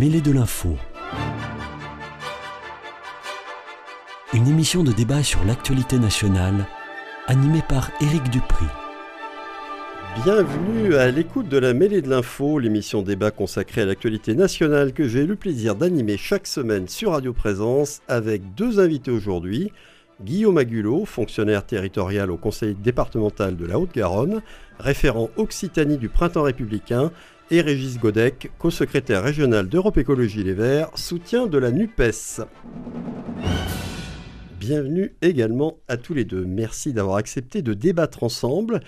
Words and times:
Mêlée 0.00 0.22
de 0.22 0.32
l'info. 0.32 0.78
Une 4.32 4.48
émission 4.48 4.82
de 4.82 4.92
débat 4.92 5.22
sur 5.22 5.44
l'actualité 5.44 5.98
nationale, 5.98 6.66
animée 7.26 7.60
par 7.68 7.90
Éric 8.00 8.30
Dupri. 8.30 8.64
Bienvenue 10.24 10.94
à 10.94 11.10
l'écoute 11.10 11.50
de 11.50 11.58
la 11.58 11.74
mêlée 11.74 12.00
de 12.00 12.08
l'info, 12.08 12.58
l'émission 12.58 13.02
débat 13.02 13.30
consacrée 13.30 13.82
à 13.82 13.84
l'actualité 13.84 14.34
nationale 14.34 14.94
que 14.94 15.06
j'ai 15.06 15.26
le 15.26 15.36
plaisir 15.36 15.74
d'animer 15.74 16.16
chaque 16.16 16.46
semaine 16.46 16.88
sur 16.88 17.10
Radio 17.10 17.34
Présence 17.34 18.00
avec 18.08 18.54
deux 18.54 18.80
invités 18.80 19.10
aujourd'hui. 19.10 19.70
Guillaume 20.22 20.56
Agulot, 20.56 21.04
fonctionnaire 21.04 21.66
territorial 21.66 22.30
au 22.30 22.38
conseil 22.38 22.74
départemental 22.74 23.54
de 23.54 23.66
la 23.66 23.78
Haute-Garonne, 23.78 24.40
référent 24.78 25.28
Occitanie 25.36 25.98
du 25.98 26.08
Printemps 26.08 26.44
républicain, 26.44 27.10
et 27.50 27.60
Régis 27.62 27.98
Godec, 27.98 28.52
co-secrétaire 28.58 29.24
régional 29.24 29.68
d'Europe 29.68 29.98
Écologie 29.98 30.44
Les 30.44 30.54
Verts, 30.54 30.90
soutien 30.94 31.48
de 31.48 31.58
la 31.58 31.72
NUPES. 31.72 32.42
Bienvenue 34.60 35.16
également 35.20 35.78
à 35.88 35.96
tous 35.96 36.14
les 36.14 36.24
deux. 36.24 36.44
Merci 36.44 36.92
d'avoir 36.92 37.16
accepté 37.16 37.62
de 37.62 37.74
débattre 37.74 38.22
ensemble. 38.22 38.80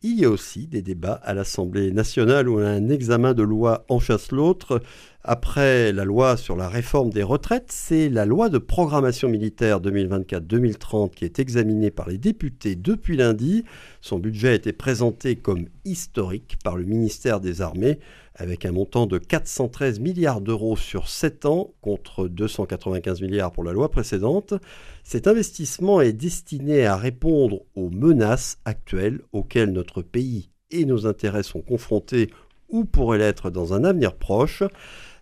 Il 0.00 0.18
y 0.18 0.24
a 0.24 0.30
aussi 0.30 0.66
des 0.66 0.80
débats 0.80 1.20
à 1.22 1.34
l'Assemblée 1.34 1.92
nationale 1.92 2.48
où 2.48 2.58
un 2.58 2.88
examen 2.88 3.34
de 3.34 3.42
loi 3.42 3.84
en 3.90 3.98
chasse 3.98 4.32
l'autre. 4.32 4.80
Après 5.24 5.92
la 5.92 6.04
loi 6.04 6.36
sur 6.36 6.54
la 6.54 6.68
réforme 6.68 7.10
des 7.10 7.24
retraites, 7.24 7.72
c'est 7.72 8.08
la 8.08 8.24
loi 8.24 8.48
de 8.48 8.58
programmation 8.58 9.28
militaire 9.28 9.80
2024-2030 9.80 11.10
qui 11.10 11.24
est 11.24 11.40
examinée 11.40 11.90
par 11.90 12.08
les 12.08 12.18
députés 12.18 12.76
depuis 12.76 13.16
lundi. 13.16 13.64
Son 14.00 14.20
budget 14.20 14.50
a 14.50 14.54
été 14.54 14.72
présenté 14.72 15.34
comme 15.34 15.66
historique 15.84 16.56
par 16.62 16.76
le 16.76 16.84
ministère 16.84 17.40
des 17.40 17.62
Armées 17.62 17.98
avec 18.36 18.64
un 18.64 18.70
montant 18.70 19.06
de 19.06 19.18
413 19.18 19.98
milliards 19.98 20.40
d'euros 20.40 20.76
sur 20.76 21.08
7 21.08 21.46
ans 21.46 21.74
contre 21.80 22.28
295 22.28 23.20
milliards 23.20 23.50
pour 23.50 23.64
la 23.64 23.72
loi 23.72 23.90
précédente. 23.90 24.54
Cet 25.02 25.26
investissement 25.26 26.00
est 26.00 26.12
destiné 26.12 26.86
à 26.86 26.96
répondre 26.96 27.62
aux 27.74 27.90
menaces 27.90 28.58
actuelles 28.64 29.20
auxquelles 29.32 29.72
notre 29.72 30.00
pays 30.00 30.50
et 30.70 30.84
nos 30.84 31.08
intérêts 31.08 31.42
sont 31.42 31.60
confrontés 31.60 32.30
ou 32.68 32.84
pourraient 32.84 33.18
l'être 33.18 33.50
dans 33.50 33.74
un 33.74 33.84
avenir 33.84 34.14
proche. 34.14 34.62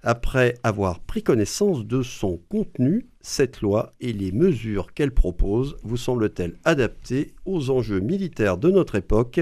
Après 0.09 0.55
avoir 0.63 1.01
pris 1.01 1.25
connaissance 1.25 1.85
de 1.85 2.01
son 2.01 2.39
contenu, 2.49 3.09
cette 3.23 3.61
loi 3.61 3.91
et 4.01 4.13
les 4.13 4.31
mesures 4.31 4.95
qu'elle 4.95 5.11
propose 5.11 5.77
vous 5.83 5.97
semblent-elles 5.97 6.55
adaptées 6.65 7.35
aux 7.45 7.71
enjeux 7.71 7.99
militaires 7.99 8.57
de 8.57 8.71
notre 8.71 8.95
époque? 8.95 9.41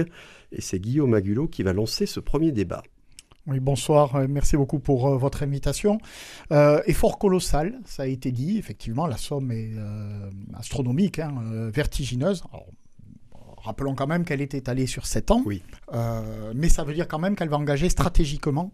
Et 0.51 0.61
c'est 0.61 0.79
Guillaume 0.79 1.13
Agulot 1.13 1.47
qui 1.47 1.61
va 1.61 1.71
lancer 1.71 2.07
ce 2.07 2.19
premier 2.19 2.51
débat. 2.51 2.81
Oui, 3.45 3.59
bonsoir, 3.59 4.15
euh, 4.15 4.25
merci 4.27 4.57
beaucoup 4.57 4.79
pour 4.79 5.05
euh, 5.05 5.17
votre 5.17 5.43
invitation. 5.43 5.99
Euh, 6.51 6.81
effort 6.87 7.19
colossal, 7.19 7.79
ça 7.85 8.01
a 8.01 8.07
été 8.07 8.31
dit, 8.31 8.57
effectivement, 8.57 9.05
la 9.05 9.17
somme 9.17 9.51
est 9.51 9.75
astronomique, 10.55 11.19
hein, 11.19 11.69
vertigineuse. 11.71 12.41
Rappelons 13.65 13.95
quand 13.95 14.07
même 14.07 14.25
qu'elle 14.25 14.41
est 14.41 14.53
étalée 14.53 14.87
sur 14.87 15.05
7 15.05 15.31
ans, 15.31 15.43
oui. 15.45 15.63
mais 16.53 16.69
ça 16.69 16.83
veut 16.83 16.93
dire 16.93 17.07
quand 17.07 17.19
même 17.19 17.35
qu'elle 17.35 17.49
va 17.49 17.57
engager 17.57 17.89
stratégiquement, 17.89 18.71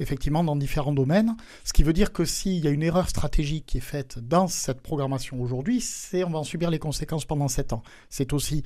effectivement, 0.00 0.44
dans 0.44 0.56
différents 0.56 0.92
domaines. 0.92 1.36
Ce 1.64 1.72
qui 1.72 1.82
veut 1.82 1.92
dire 1.92 2.12
que 2.12 2.24
s'il 2.24 2.64
y 2.64 2.68
a 2.68 2.70
une 2.70 2.82
erreur 2.82 3.08
stratégique 3.08 3.66
qui 3.66 3.78
est 3.78 3.80
faite 3.80 4.18
dans 4.18 4.46
cette 4.46 4.80
programmation 4.80 5.40
aujourd'hui, 5.40 5.80
c'est 5.80 6.24
on 6.24 6.30
va 6.30 6.38
en 6.38 6.44
subir 6.44 6.70
les 6.70 6.78
conséquences 6.78 7.24
pendant 7.24 7.48
7 7.48 7.72
ans. 7.72 7.82
C'est 8.08 8.32
aussi 8.32 8.62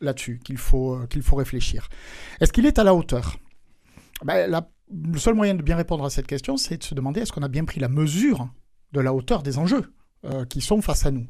là-dessus 0.00 0.40
qu'il 0.44 0.58
faut, 0.58 0.98
qu'il 1.08 1.22
faut 1.22 1.36
réfléchir. 1.36 1.88
Est-ce 2.40 2.52
qu'il 2.52 2.66
est 2.66 2.78
à 2.78 2.84
la 2.84 2.94
hauteur? 2.94 3.36
Ben, 4.24 4.50
le 4.90 5.18
seul 5.18 5.34
moyen 5.34 5.54
de 5.54 5.62
bien 5.62 5.76
répondre 5.76 6.04
à 6.04 6.10
cette 6.10 6.26
question, 6.26 6.56
c'est 6.56 6.78
de 6.78 6.84
se 6.84 6.94
demander 6.94 7.20
est-ce 7.20 7.32
qu'on 7.32 7.42
a 7.42 7.48
bien 7.48 7.64
pris 7.64 7.80
la 7.80 7.88
mesure 7.88 8.48
de 8.92 9.00
la 9.00 9.12
hauteur 9.12 9.42
des 9.42 9.58
enjeux 9.58 9.92
euh, 10.24 10.44
qui 10.44 10.60
sont 10.60 10.80
face 10.82 11.06
à 11.06 11.10
nous? 11.10 11.26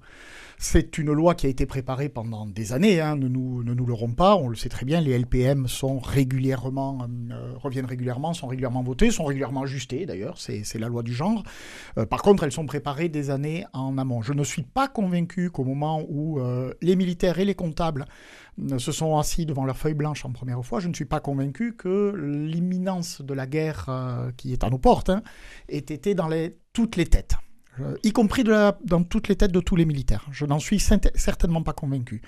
C'est 0.61 0.99
une 0.99 1.13
loi 1.13 1.35
qui 1.35 1.47
a 1.47 1.49
été 1.49 1.67
préparée 1.67 2.09
pendant 2.09 2.45
des 2.45 2.73
années, 2.73 3.01
hein, 3.01 3.17
ne, 3.17 3.29
nous, 3.29 3.63
ne 3.63 3.75
nous 3.75 3.97
pas, 4.15 4.37
on 4.37 4.49
le 4.49 4.57
sait 4.57 4.69
très 4.69 4.85
bien, 4.85 5.01
les 5.01 5.17
LPM 5.17 5.67
euh, 5.67 7.53
reviennent 7.57 7.85
régulièrement, 7.87 8.35
sont 8.35 8.49
régulièrement 8.49 8.83
votés, 8.83 9.11
sont 9.11 9.25
régulièrement 9.25 9.63
ajustés 9.63 10.05
d'ailleurs, 10.05 10.39
c'est 10.39 10.79
la 10.79 10.89
loi 10.89 11.03
du 11.03 11.15
genre. 11.15 11.43
Euh, 11.97 12.07
par 12.07 12.23
contre, 12.23 12.43
elles 12.43 12.53
sont 12.53 12.67
préparées 12.67 13.09
des 13.09 13.31
années 13.31 13.67
en 13.73 13.99
amont. 13.99 14.21
Je 14.21 14.33
ne 14.33 14.43
suis 14.43 14.63
pas 14.63 14.89
convaincu 14.89 15.51
qu'au 15.51 15.65
moment 15.65 16.03
où 16.09 16.41
les 16.83 16.97
militaires 16.97 17.39
et 17.39 17.45
les 17.45 17.55
comptables 17.55 18.07
se 18.79 18.93
sont 18.93 19.17
assis 19.19 19.47
devant 19.47 19.65
leur 19.65 19.77
feuille 19.77 19.95
blanche 19.95 20.25
en 20.25 20.33
première 20.33 20.65
fois, 20.65 20.81
je 20.81 20.89
ne 20.89 20.95
suis 20.95 21.05
pas 21.05 21.21
convaincu 21.21 21.75
que 21.77 22.13
l'imminence 22.17 23.23
de 23.23 23.35
la 23.35 23.47
guerre 23.47 23.87
euh, 23.89 24.31
qui 24.37 24.53
est 24.53 24.65
à 24.65 24.71
nos 24.71 24.79
portes 24.79 25.11
hein, 25.11 25.23
ait 25.69 25.79
été 25.79 26.15
dans 26.15 26.29
toutes 26.73 26.97
les 26.97 27.07
têtes, 27.07 27.35
euh, 27.35 27.48
y 28.03 28.13
compris 28.13 28.45
dans 28.45 29.03
toutes 29.05 29.29
les 29.29 29.37
têtes 29.37 29.53
de 29.53 29.61
tous 29.61 29.77
les 29.77 29.85
militaires. 29.85 30.27
Je 30.31 30.47
n'en 30.47 30.59
suis 30.59 30.81
certainement 30.81 31.63
pas 31.63 31.73
convaincu. 31.73 32.23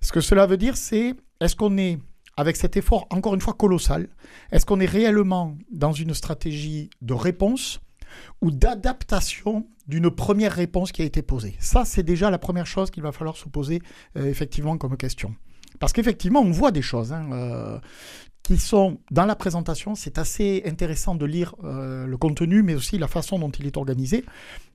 Ce 0.00 0.12
que 0.12 0.20
cela 0.20 0.46
veut 0.46 0.56
dire, 0.56 0.76
c'est 0.76 1.14
est-ce 1.40 1.56
qu'on 1.56 1.76
est, 1.78 1.98
avec 2.36 2.56
cet 2.56 2.76
effort 2.76 3.06
encore 3.10 3.34
une 3.34 3.40
fois 3.40 3.54
colossal, 3.54 4.08
est-ce 4.52 4.66
qu'on 4.66 4.80
est 4.80 4.86
réellement 4.86 5.56
dans 5.70 5.92
une 5.92 6.14
stratégie 6.14 6.90
de 7.02 7.14
réponse 7.14 7.80
ou 8.40 8.50
d'adaptation 8.50 9.66
d'une 9.86 10.10
première 10.10 10.52
réponse 10.52 10.92
qui 10.92 11.02
a 11.02 11.04
été 11.04 11.22
posée? 11.22 11.56
Ça, 11.58 11.84
c'est 11.84 12.02
déjà 12.02 12.30
la 12.30 12.38
première 12.38 12.66
chose 12.66 12.90
qu'il 12.90 13.02
va 13.02 13.12
falloir 13.12 13.36
se 13.36 13.48
poser 13.48 13.80
euh, 14.16 14.26
effectivement 14.26 14.76
comme 14.78 14.96
question. 14.96 15.34
Parce 15.80 15.92
qu'effectivement, 15.92 16.40
on 16.40 16.50
voit 16.50 16.70
des 16.70 16.82
choses 16.82 17.12
hein, 17.12 17.28
euh, 17.32 17.78
qui 18.44 18.58
sont 18.58 18.98
dans 19.10 19.26
la 19.26 19.34
présentation. 19.34 19.96
C'est 19.96 20.18
assez 20.18 20.62
intéressant 20.66 21.16
de 21.16 21.26
lire 21.26 21.56
euh, 21.64 22.06
le 22.06 22.16
contenu, 22.16 22.62
mais 22.62 22.76
aussi 22.76 22.98
la 22.98 23.08
façon 23.08 23.40
dont 23.40 23.50
il 23.50 23.66
est 23.66 23.76
organisé, 23.76 24.24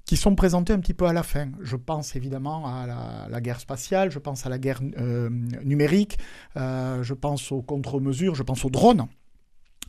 qui 0.05 0.17
sont 0.17 0.35
présentés 0.35 0.73
un 0.73 0.79
petit 0.79 0.95
peu 0.95 1.05
à 1.05 1.13
la 1.13 1.23
fin. 1.23 1.49
Je 1.61 1.77
pense 1.77 2.17
évidemment 2.17 2.65
à 2.67 3.27
la, 3.29 3.41
guerre 3.41 3.61
spatiale, 3.61 4.11
je 4.11 4.19
pense 4.19 4.45
à 4.45 4.49
la 4.49 4.57
guerre 4.57 4.81
euh, 4.97 5.29
numérique, 5.63 6.17
je 6.55 7.13
pense 7.13 7.51
aux 7.51 7.61
contre-mesures, 7.61 8.35
je 8.35 8.43
pense 8.43 8.65
aux 8.65 8.71
drones 8.71 9.07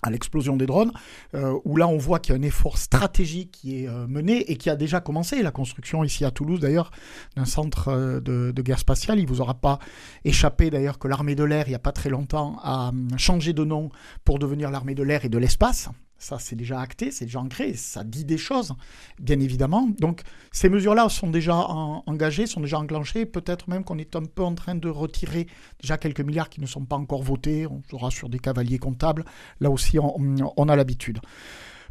à 0.02 0.10
l'explosion 0.10 0.56
des 0.56 0.66
drones, 0.66 0.92
euh, 1.34 1.58
où 1.64 1.76
là 1.76 1.86
on 1.88 1.98
voit 1.98 2.18
qu'il 2.18 2.34
y 2.34 2.36
a 2.36 2.40
un 2.40 2.42
effort 2.42 2.78
stratégique 2.78 3.50
qui 3.52 3.82
est 3.84 3.88
euh, 3.88 4.06
mené 4.06 4.50
et 4.50 4.56
qui 4.56 4.70
a 4.70 4.76
déjà 4.76 5.00
commencé, 5.00 5.42
la 5.42 5.50
construction 5.50 6.04
ici 6.04 6.24
à 6.24 6.30
Toulouse 6.30 6.60
d'ailleurs, 6.60 6.90
d'un 7.36 7.44
centre 7.44 7.88
euh, 7.88 8.20
de, 8.20 8.62
guerre 8.62 8.78
spatiale. 8.78 9.18
Il 9.18 9.24
ne 9.24 9.28
vous 9.28 9.40
aura 9.40 9.54
pas 9.54 9.78
échappé 10.24 10.70
d'ailleurs 10.70 10.98
que 10.98 11.08
l'armée 11.08 11.34
de 11.34 11.44
l'air, 11.44 11.66
il 11.66 11.70
n'y 11.70 11.76
a 11.76 11.80
pas 11.80 11.92
très 11.92 12.10
longtemps, 12.10 12.58
a 12.62 12.92
changé 13.16 13.52
de 13.52 13.64
nom 13.64 13.90
pour 14.24 14.38
devenir 14.38 14.70
l'armée 14.70 14.94
de 14.94 15.02
l'air 15.02 15.24
et 15.24 15.28
de 15.28 15.38
l'espace. 15.38 15.88
Ça, 16.22 16.38
c'est 16.38 16.54
déjà 16.54 16.78
acté, 16.78 17.10
c'est 17.10 17.24
déjà 17.24 17.40
ancré, 17.40 17.72
ça 17.72 18.04
dit 18.04 18.26
des 18.26 18.36
choses, 18.36 18.74
bien 19.18 19.40
évidemment. 19.40 19.88
Donc, 19.98 20.20
ces 20.52 20.68
mesures-là 20.68 21.08
sont 21.08 21.30
déjà 21.30 21.56
engagées, 21.56 22.46
sont 22.46 22.60
déjà 22.60 22.78
enclenchées. 22.78 23.24
Peut-être 23.24 23.70
même 23.70 23.84
qu'on 23.84 23.96
est 23.96 24.14
un 24.14 24.26
peu 24.26 24.42
en 24.42 24.54
train 24.54 24.74
de 24.74 24.90
retirer 24.90 25.46
déjà 25.80 25.96
quelques 25.96 26.20
milliards 26.20 26.50
qui 26.50 26.60
ne 26.60 26.66
sont 26.66 26.84
pas 26.84 26.96
encore 26.96 27.22
votés. 27.22 27.66
On 27.66 27.80
sera 27.90 28.10
sur 28.10 28.28
des 28.28 28.38
cavaliers 28.38 28.78
comptables. 28.78 29.24
Là 29.60 29.70
aussi, 29.70 29.98
on 29.98 30.68
a 30.68 30.76
l'habitude. 30.76 31.20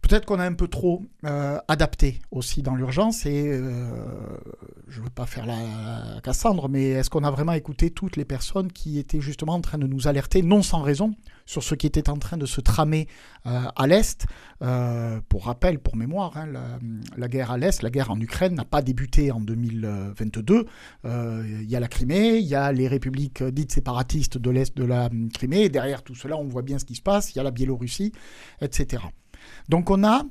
Peut-être 0.02 0.26
qu'on 0.26 0.40
a 0.40 0.46
un 0.46 0.54
peu 0.54 0.68
trop 0.68 1.04
euh, 1.26 1.60
adapté 1.68 2.20
aussi 2.32 2.62
dans 2.62 2.76
l'urgence 2.76 3.26
et 3.26 3.50
euh, 3.50 3.92
je 4.88 5.00
ne 5.00 5.04
veux 5.04 5.10
pas 5.10 5.26
faire 5.26 5.46
la 5.46 6.22
Cassandre, 6.24 6.70
mais 6.70 6.90
est-ce 6.90 7.10
qu'on 7.10 7.24
a 7.24 7.32
vraiment 7.32 7.54
écouté 7.54 7.92
toutes 7.92 8.16
les 8.16 8.26
personnes 8.26 8.72
qui 8.72 8.98
étaient 8.98 9.22
justement 9.22 9.54
en 9.54 9.62
train 9.62 9.78
de 9.78 9.88
nous 9.88 10.08
alerter, 10.08 10.42
non 10.42 10.62
sans 10.62 10.82
raison, 10.82 11.16
sur 11.46 11.64
ce 11.64 11.76
qui 11.76 11.86
était 11.86 12.10
en 12.10 12.18
train 12.18 12.38
de 12.38 12.46
se 12.46 12.62
tramer 12.62 13.08
euh, 13.46 13.64
à 13.76 13.88
l'Est? 13.88 14.26
Pour 15.30 15.46
rappel, 15.46 15.80
pour 15.80 15.96
mémoire, 15.96 16.36
hein, 16.36 16.48
la, 17.18 17.28
guerre 17.30 17.52
à 17.52 17.58
l'Est, 17.58 17.82
la 17.82 17.90
guerre 17.90 18.12
en 18.12 18.20
Ukraine 18.20 18.56
n'a 18.56 18.66
pas 18.66 18.82
débuté 18.82 19.32
en 19.32 19.40
2022. 19.40 20.66
Il 21.06 21.70
y 21.70 21.76
a 21.78 21.80
la 21.80 21.88
Crimée, 21.88 22.40
il 22.40 22.46
y 22.46 22.56
a 22.56 22.74
les 22.74 22.90
républiques 22.90 23.42
dites 23.42 23.72
séparatistes 23.72 24.38
de 24.38 24.50
l'Est 24.50 24.76
de 24.76 24.84
la 24.84 25.10
Crimée, 25.34 25.64
et 25.64 25.70
derrière 25.70 26.04
tout 26.04 26.16
cela, 26.16 26.36
on 26.36 26.46
voit 26.46 26.62
bien 26.62 26.78
ce 26.78 26.84
qui 26.84 26.96
se 26.96 27.02
passe, 27.02 27.34
il 27.34 27.38
y 27.38 27.40
a 27.40 27.44
la 27.44 27.52
Biélorussie, 27.52 28.12
etc. 28.62 29.04
Donc 29.68 29.90
on 29.90 30.04
a 30.04 30.24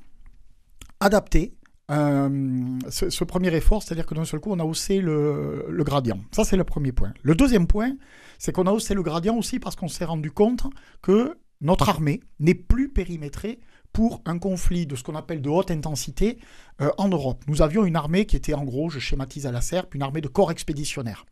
adapté 1.00 1.54
euh, 1.90 2.78
ce, 2.90 3.24
premier 3.24 3.54
effort, 3.54 3.82
c'est-à-dire 3.82 4.04
que 4.04 4.14
d'un 4.14 4.26
seul 4.26 4.40
coup, 4.40 4.50
on 4.52 4.58
a 4.58 4.64
haussé 4.64 5.00
le, 5.00 5.64
gradient. 5.78 6.18
Ça, 6.32 6.44
c'est 6.44 6.56
le 6.56 6.64
premier 6.64 6.92
point. 6.92 7.14
Le 7.22 7.34
deuxième 7.34 7.66
point, 7.66 7.92
c'est 8.38 8.52
qu'on 8.52 8.66
a 8.66 8.72
haussé 8.72 8.94
le 8.94 9.02
gradient 9.02 9.36
aussi 9.36 9.58
parce 9.58 9.74
qu'on 9.74 9.88
s'est 9.88 10.04
rendu 10.04 10.30
compte 10.30 10.66
que 11.00 11.38
notre 11.60 11.88
armée 11.88 12.20
n'est 12.40 12.54
plus 12.54 12.90
périmétrée 12.90 13.58
pour 13.92 14.20
un 14.26 14.38
conflit 14.38 14.86
de 14.86 14.96
ce 14.96 15.02
qu'on 15.02 15.16
appelle 15.16 15.40
de 15.40 15.48
haute 15.48 15.70
intensité 15.70 16.38
euh, 16.82 16.90
en 16.98 17.08
Europe. 17.08 17.42
Nous 17.48 17.62
avions 17.62 17.86
une 17.86 17.96
armée 17.96 18.26
qui 18.26 18.36
était 18.36 18.54
en 18.54 18.64
gros, 18.64 18.90
je 18.90 18.98
schématise 18.98 19.46
à 19.46 19.52
la 19.52 19.62
serpe, 19.62 19.94
une 19.94 20.02
armée 20.02 20.20
de 20.20 20.28
corps 20.28 20.50
expéditionnaires. 20.50 21.24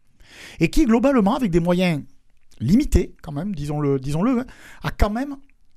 Et 0.58 0.70
qui, 0.70 0.86
globalement, 0.86 1.36
avec 1.36 1.50
des 1.50 1.60
moyens 1.60 2.02
limités, 2.60 3.14
quand 3.22 3.32
même, 3.32 3.54
disons-le, 3.54 4.00
hein, 4.40 4.46
a 4.82 4.90
quand 4.90 5.10
même 5.10 5.36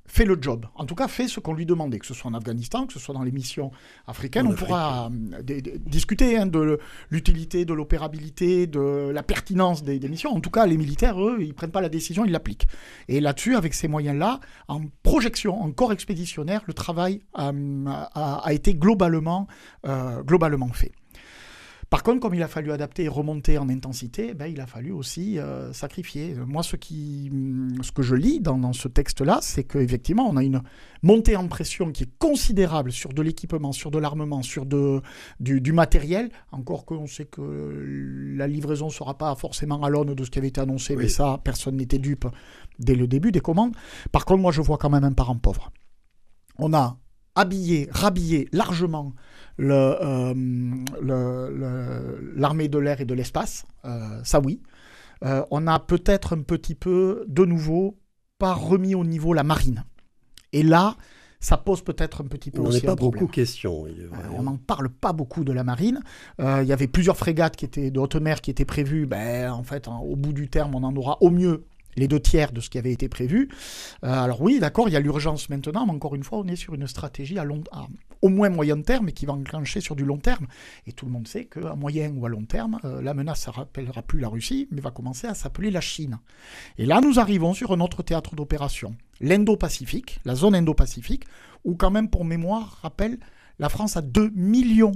fait 0.10 0.26
le 0.26 0.38
job. 0.42 0.66
En 0.76 0.86
tout 0.86 0.96
cas, 0.96 1.08
fait 1.08 1.28
ce 1.28 1.40
qu'on 1.40 1.54
lui 1.54 1.66
demandait, 1.66 2.00
que 2.00 2.06
ce 2.06 2.14
soit 2.14 2.30
en 2.30 2.34
Afghanistan, 2.34 2.88
que 2.88 2.94
ce 2.94 3.00
soit 3.00 3.14
dans 3.14 3.24
les 3.24 3.32
missions 3.32 3.72
africaines. 4.08 4.48
on 4.48 4.54
pourra 4.54 5.10
euh, 5.10 5.62
discuter 5.86 6.38
hein, 6.38 6.48
de 6.48 6.80
l'utilité, 7.12 7.64
de 7.64 7.74
l'opérabilité, 7.74 8.66
de 8.66 9.12
la 9.14 9.24
pertinence 9.24 9.84
des, 9.84 10.00
missions. 10.10 10.32
En 10.32 10.40
tout 10.40 10.50
cas, 10.50 10.66
les 10.66 10.78
militaires, 10.78 11.22
eux, 11.24 11.38
ils 11.42 11.54
prennent 11.54 11.72
pas 11.72 11.82
la 11.82 11.90
décision, 11.90 12.26
ils 12.26 12.32
l'appliquent. 12.32 12.68
Et 13.08 13.20
là-dessus, 13.22 13.56
avec 13.56 13.76
ces 13.76 13.88
moyens-là, 13.88 14.40
en 14.68 14.82
projection, 15.04 15.62
en 15.62 15.72
corps 15.72 15.94
expéditionnaire, 15.94 16.64
le 16.66 16.74
travail 16.74 17.22
euh, 17.38 17.86
a, 17.86 18.52
été 18.52 18.74
globalement, 18.74 19.48
euh, 19.86 20.24
globalement 20.24 20.70
fait. 20.70 20.92
Par 21.90 22.04
contre, 22.04 22.20
comme 22.20 22.36
il 22.36 22.44
a 22.44 22.48
fallu 22.48 22.72
adapter 22.72 23.06
et 23.06 23.08
remonter 23.08 23.58
en 23.58 23.68
intensité, 23.68 24.36
ben, 24.36 24.46
il 24.46 24.62
a 24.62 24.68
fallu 24.68 24.92
aussi 24.92 25.40
euh, 25.40 25.74
sacrifier. 25.74 26.36
Moi, 26.36 26.62
ce, 26.62 26.76
qui, 26.76 27.30
mm, 27.32 27.82
ce 27.82 27.92
que 27.92 28.04
je 28.04 28.14
lis 28.14 28.40
dans, 28.40 28.74
ce 28.74 28.88
texte-là, 28.88 29.40
c'est 29.42 29.64
qu'effectivement, 29.64 30.28
on 30.30 30.38
a 30.38 30.44
une 30.44 30.62
montée 31.02 31.36
en 31.36 31.48
pression 31.48 31.92
qui 31.92 32.04
est 32.04 32.18
considérable 32.20 32.92
sur 32.92 33.12
de 33.12 33.22
l'équipement, 33.24 33.72
sur 33.72 33.90
de 33.90 33.98
l'armement, 33.98 34.44
sur 34.44 34.68
de, 34.68 35.02
du, 35.40 35.74
matériel. 35.74 36.30
Encore 36.52 36.86
qu'on 36.86 37.08
sait 37.08 37.26
que 37.26 37.42
la 38.38 38.48
livraison 38.48 38.88
ne 38.88 38.92
sera 38.92 39.18
pas 39.18 39.34
forcément 39.36 39.82
à 39.84 39.90
l'aune 39.90 40.14
de 40.14 40.24
ce 40.24 40.30
qui 40.30 40.38
avait 40.38 40.50
été 40.50 40.62
annoncé, 40.62 40.96
mais 40.96 41.10
ça, 41.10 41.40
personne 41.44 41.78
n'était 41.78 41.98
dupe 41.98 42.28
dès 42.78 42.96
le 42.96 43.08
début 43.08 43.32
des 43.32 43.42
commandes. 43.42 43.76
Par 44.12 44.26
contre, 44.26 44.42
moi, 44.42 44.52
je 44.52 44.62
vois 44.62 44.78
quand 44.78 44.92
même 44.92 45.04
un 45.04 45.14
parent 45.14 45.38
pauvre. 45.38 45.72
On 46.60 46.72
a 46.74 46.98
habillé, 47.40 47.88
rhabillé 47.92 48.48
largement 48.52 49.14
euh, 49.60 50.34
l'armée 52.36 52.68
de 52.68 52.78
l'air 52.78 53.02
et 53.02 53.06
de 53.06 53.14
l'espace, 53.14 53.66
euh, 53.86 54.20
ça 54.24 54.40
oui. 54.40 54.62
Euh, 55.26 55.44
on 55.52 55.68
a 55.68 55.80
peut-être 55.80 56.34
un 56.34 56.42
petit 56.44 56.76
peu, 56.76 57.26
de 57.28 57.44
nouveau, 57.44 57.98
pas 58.38 58.54
remis 58.54 58.96
au 58.96 59.04
niveau 59.04 59.34
la 59.34 59.44
marine. 59.44 59.84
Et 60.54 60.64
là, 60.64 60.96
ça 61.42 61.58
pose 61.58 61.82
peut-être 61.82 62.22
un 62.22 62.28
petit 62.28 62.52
peu 62.52 62.62
on 62.62 62.68
aussi 62.68 62.82
pas 62.82 62.96
beaucoup 62.96 63.28
question. 63.28 63.86
on 64.38 64.44
n'en 64.44 64.58
parle 64.58 64.90
pas 64.90 65.14
beaucoup 65.14 65.44
de 65.44 65.52
la 65.52 65.64
marine. 65.64 66.00
il 66.40 66.66
y 66.66 66.74
avait 66.74 66.88
plusieurs 66.88 67.18
frégates 67.18 67.56
qui 67.56 67.66
étaient 67.66 67.92
de 67.92 68.00
haute 68.00 68.16
mer 68.16 68.42
qui 68.42 68.52
étaient 68.52 68.66
prévues. 68.66 69.06
Ben, 69.06 69.52
en 69.52 69.64
fait, 69.64 69.88
au 69.88 70.16
bout 70.16 70.34
du 70.34 70.50
terme, 70.50 70.76
on 70.76 70.84
en 70.84 70.96
aura 70.96 71.18
au 71.22 71.30
mieux 71.30 71.66
les 71.96 72.08
deux 72.08 72.20
tiers 72.20 72.52
de 72.52 72.62
ce 72.62 72.70
qui 72.70 72.78
avait 72.78 72.92
été 72.92 73.10
prévu. 73.10 73.50
Euh, 74.04 74.12
alors 74.12 74.42
oui, 74.42 74.60
d'accord, 74.60 74.90
il 74.90 74.94
y 74.94 74.96
a 74.96 75.00
l'urgence 75.00 75.50
maintenant, 75.50 75.86
mais 75.86 75.92
encore 75.92 76.16
une 76.16 76.24
fois, 76.24 76.40
on 76.40 76.48
est 76.48 76.56
sur 76.56 76.74
une 76.74 76.88
stratégie 76.88 77.38
à 77.38 77.44
long, 77.44 77.64
au 78.22 78.30
moins 78.30 78.50
moyen 78.50 78.82
terme 78.82 79.10
et 79.10 79.14
qui 79.14 79.26
va 79.26 79.34
enclencher 79.34 79.82
sur 79.82 79.96
du 79.96 80.06
long 80.06 80.18
terme. 80.18 80.48
Et 80.88 80.92
tout 80.92 81.06
le 81.06 81.12
monde 81.12 81.28
sait 81.28 81.46
qu'à 81.46 81.76
moyen 81.76 82.12
ou 82.16 82.26
à 82.26 82.30
long 82.30 82.46
terme, 82.46 82.80
euh, 82.86 83.02
la 83.02 83.14
menace 83.14 83.48
ne 83.48 83.54
rappellera 83.54 84.02
plus 84.02 84.20
la 84.20 84.28
Russie, 84.28 84.68
mais 84.72 84.82
va 84.82 84.92
commencer 84.92 85.28
à 85.28 85.34
s'appeler 85.34 85.72
la 85.72 85.82
Chine. 85.82 86.20
Et 86.78 86.86
là, 86.86 87.02
nous 87.02 87.20
arrivons 87.20 87.54
sur 87.54 87.72
un 87.72 87.80
autre 87.80 88.04
théâtre 88.04 88.36
d'opération, 88.36 88.96
l'Indo-Pacifique, 89.22 90.20
la 90.26 90.36
zone 90.36 90.56
Indo-Pacifique, 90.56 91.26
où 91.66 91.76
quand 91.76 91.92
même, 91.92 92.10
pour 92.10 92.26
mémoire, 92.26 92.80
rappelle, 92.82 93.20
la 93.60 93.70
France 93.70 93.98
a 93.98 94.02
2 94.02 94.32
millions 94.36 94.94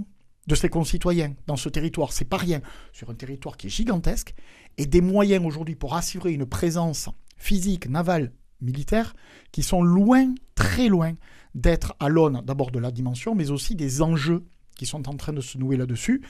de 0.48 0.56
ses 0.56 0.70
concitoyens 0.70 1.34
dans 1.48 1.56
ce 1.56 1.70
territoire. 1.70 2.12
C'est 2.12 2.26
pas 2.26 2.38
rien. 2.38 2.62
Sur 2.92 3.10
un 3.10 3.16
territoire 3.16 3.58
qui 3.58 3.68
est 3.68 3.70
gigantesque 3.70 4.34
et 4.78 4.86
des 4.86 5.02
moyens 5.02 5.46
aujourd'hui 5.46 5.76
pour 5.76 5.96
assurer 5.96 6.32
une 6.32 6.46
présence 6.46 7.10
physique, 7.38 7.90
navale, 7.90 8.32
militaire, 8.62 9.16
qui 9.52 9.64
sont 9.64 9.84
loin, 9.84 10.34
très 10.56 10.88
loin 10.88 11.14
d'être 11.56 11.96
à 12.00 12.10
l'aune 12.10 12.42
d'abord 12.46 12.72
de 12.72 12.80
la 12.80 12.92
dimension, 12.92 13.36
mais 13.36 13.52
aussi 13.52 13.76
des 13.76 14.02
enjeux 14.02 14.44
qui 14.76 14.86
sont 14.86 15.08
en 15.08 15.16
train 15.16 15.34
de 15.34 15.42
se 15.42 15.58
nouer 15.58 15.78
là-dessus. 15.78 16.24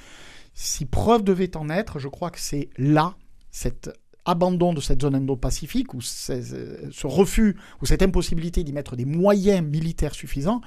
Si 0.53 0.85
preuve 0.85 1.23
devait 1.23 1.55
en 1.55 1.69
être, 1.69 1.99
je 1.99 2.07
crois 2.07 2.29
que 2.29 2.39
c'est 2.39 2.69
là, 2.77 3.15
cet 3.51 3.89
abandon 4.25 4.73
de 4.73 4.81
cette 4.81 5.01
zone 5.01 5.15
indo-pacifique, 5.15 5.93
ou 5.93 6.01
ce 6.01 7.07
refus, 7.07 7.57
ou 7.81 7.85
cette 7.85 8.01
impossibilité 8.01 8.63
d'y 8.63 8.73
mettre 8.73 8.95
des 8.95 9.05
moyens 9.05 9.65
militaires 9.65 10.15
suffisants, 10.15 10.61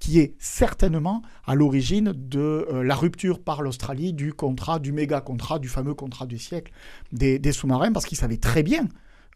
qui 0.00 0.18
est 0.18 0.34
certainement 0.38 1.22
à 1.46 1.54
l'origine 1.54 2.12
de 2.16 2.66
euh, 2.72 2.82
la 2.82 2.96
rupture 2.96 3.38
par 3.38 3.62
l'Australie 3.62 4.12
du 4.12 4.32
contrat, 4.32 4.78
du 4.80 4.92
méga 4.92 5.20
contrat, 5.20 5.58
du 5.58 5.68
fameux 5.68 5.94
contrat 5.94 6.26
du 6.26 6.38
siècle 6.38 6.72
des, 7.12 7.52
sous-marins, 7.52 7.92
parce 7.92 8.06
qu'ils 8.06 8.18
savaient 8.18 8.38
très 8.38 8.62
bien, 8.62 8.88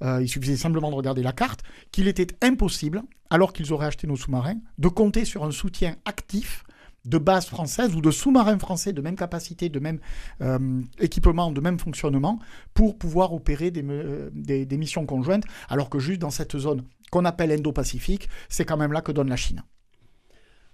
euh, 0.02 0.22
il 0.22 0.28
suffisait 0.28 0.56
simplement 0.56 0.90
de 0.90 0.96
regarder 0.96 1.22
la 1.22 1.32
carte, 1.32 1.62
qu'il 1.92 2.08
était 2.08 2.26
impossible, 2.42 3.02
alors 3.30 3.52
qu'ils 3.52 3.72
auraient 3.72 3.86
acheté 3.86 4.06
nos 4.06 4.16
sous-marins, 4.16 4.56
de 4.78 4.88
compter 4.88 5.24
sur 5.24 5.44
un 5.44 5.50
soutien 5.50 5.96
actif 6.06 6.64
de 7.04 7.18
base 7.18 7.44
française 7.44 7.94
ou 7.94 8.00
de 8.00 8.10
sous-marins 8.10 8.58
français 8.58 8.94
de 8.94 9.02
même 9.02 9.16
capacité, 9.16 9.68
de 9.68 9.78
même 9.78 9.98
euh, 10.40 10.80
équipement, 10.98 11.52
de 11.52 11.60
même 11.60 11.78
fonctionnement, 11.78 12.38
pour 12.72 12.96
pouvoir 12.96 13.34
opérer 13.34 13.70
des, 13.70 14.64
des 14.64 14.76
missions 14.78 15.04
conjointes, 15.04 15.44
alors 15.68 15.90
que 15.90 15.98
juste 15.98 16.20
dans 16.22 16.30
cette 16.30 16.56
zone 16.56 16.84
qu'on 17.10 17.26
appelle 17.26 17.52
Indo-Pacifique, 17.52 18.30
c'est 18.48 18.64
quand 18.64 18.78
même 18.78 18.92
là 18.92 19.02
que 19.02 19.12
donne 19.12 19.28
la 19.28 19.36
Chine. 19.36 19.62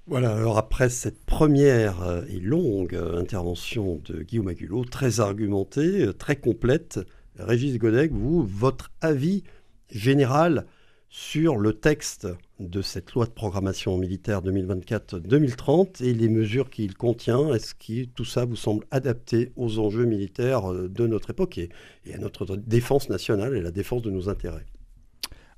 Voilà, 0.07 0.35
alors 0.35 0.59
après 0.59 0.88
cette 0.88 1.25
première 1.25 2.02
euh, 2.02 2.23
et 2.28 2.40
longue 2.40 2.95
euh, 2.95 3.21
intervention 3.21 4.00
de 4.04 4.23
Guillaume 4.23 4.49
Agulot, 4.49 4.85
très 4.85 5.21
argumentée, 5.21 6.07
euh, 6.07 6.12
très 6.12 6.37
complète, 6.37 7.00
Régis 7.38 7.78
Godec, 7.78 8.11
vous, 8.12 8.42
votre 8.42 8.90
avis 9.00 9.45
général 9.90 10.66
sur 11.11 11.57
le 11.57 11.75
texte 11.75 12.26
de 12.59 12.83
cette 12.83 13.12
loi 13.12 13.26
de 13.26 13.30
programmation 13.30 13.99
militaire 13.99 14.42
2024-2030 14.42 16.02
et 16.02 16.14
les 16.14 16.28
mesures 16.28 16.71
qu'il 16.71 16.95
contient, 16.95 17.52
est-ce 17.52 17.75
que 17.75 18.04
tout 18.07 18.25
ça 18.25 18.45
vous 18.45 18.57
semble 18.57 18.87
adapté 18.90 19.52
aux 19.57 19.78
enjeux 19.78 20.07
militaires 20.07 20.73
de 20.73 21.07
notre 21.07 21.30
époque 21.30 21.59
et 21.59 21.71
à 22.12 22.19
notre 22.19 22.57
défense 22.57 23.09
nationale 23.11 23.57
et 23.57 23.61
la 23.61 23.73
défense 23.73 24.02
de 24.02 24.11
nos 24.11 24.28
intérêts? 24.28 24.66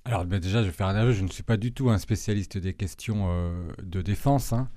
Alors 0.05 0.25
ben, 0.25 0.41
déjà, 0.41 0.63
je 0.63 0.67
vais 0.67 0.73
faire 0.73 0.89
un 0.89 0.97
aveu, 0.97 1.13
je 1.13 1.23
ne 1.23 1.29
suis 1.29 1.45
pas 1.45 1.57
du 1.57 1.73
tout 1.73 1.91
un 1.91 1.99
spécialiste 1.99 2.59
des 2.59 2.75
questions 2.75 3.29
euh, 3.29 3.53
de 3.83 4.03
défense. 4.03 4.53
Hein. 4.53 4.69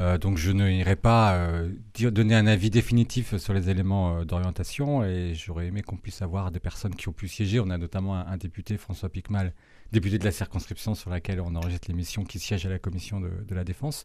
Euh, 0.00 0.16
donc 0.16 0.38
je 0.38 0.52
n'irai 0.52 0.96
pas 0.96 1.34
euh, 1.34 1.68
donner 1.98 2.34
un 2.34 2.46
avis 2.46 2.70
définitif 2.70 3.36
sur 3.36 3.52
les 3.52 3.68
éléments 3.68 4.24
d'orientation 4.24 5.04
et 5.04 5.34
j'aurais 5.34 5.66
aimé 5.66 5.82
qu'on 5.82 5.96
puisse 5.96 6.22
avoir 6.22 6.50
des 6.52 6.60
personnes 6.60 6.94
qui 6.94 7.08
ont 7.08 7.12
pu 7.12 7.26
siéger. 7.26 7.58
On 7.58 7.68
a 7.68 7.78
notamment 7.78 8.14
un, 8.14 8.36
député, 8.36 8.78
François 8.78 9.08
Picmal, 9.08 9.52
député 9.90 10.18
de 10.18 10.24
la 10.24 10.30
circonscription 10.30 10.94
sur 10.94 11.10
laquelle 11.10 11.40
on 11.40 11.54
enregistre 11.56 11.88
l'émission, 11.88 12.22
qui 12.22 12.38
siège 12.38 12.64
à 12.64 12.70
la 12.70 12.78
commission 12.78 13.20
de, 13.20 13.54
la 13.54 13.64
défense. 13.64 14.04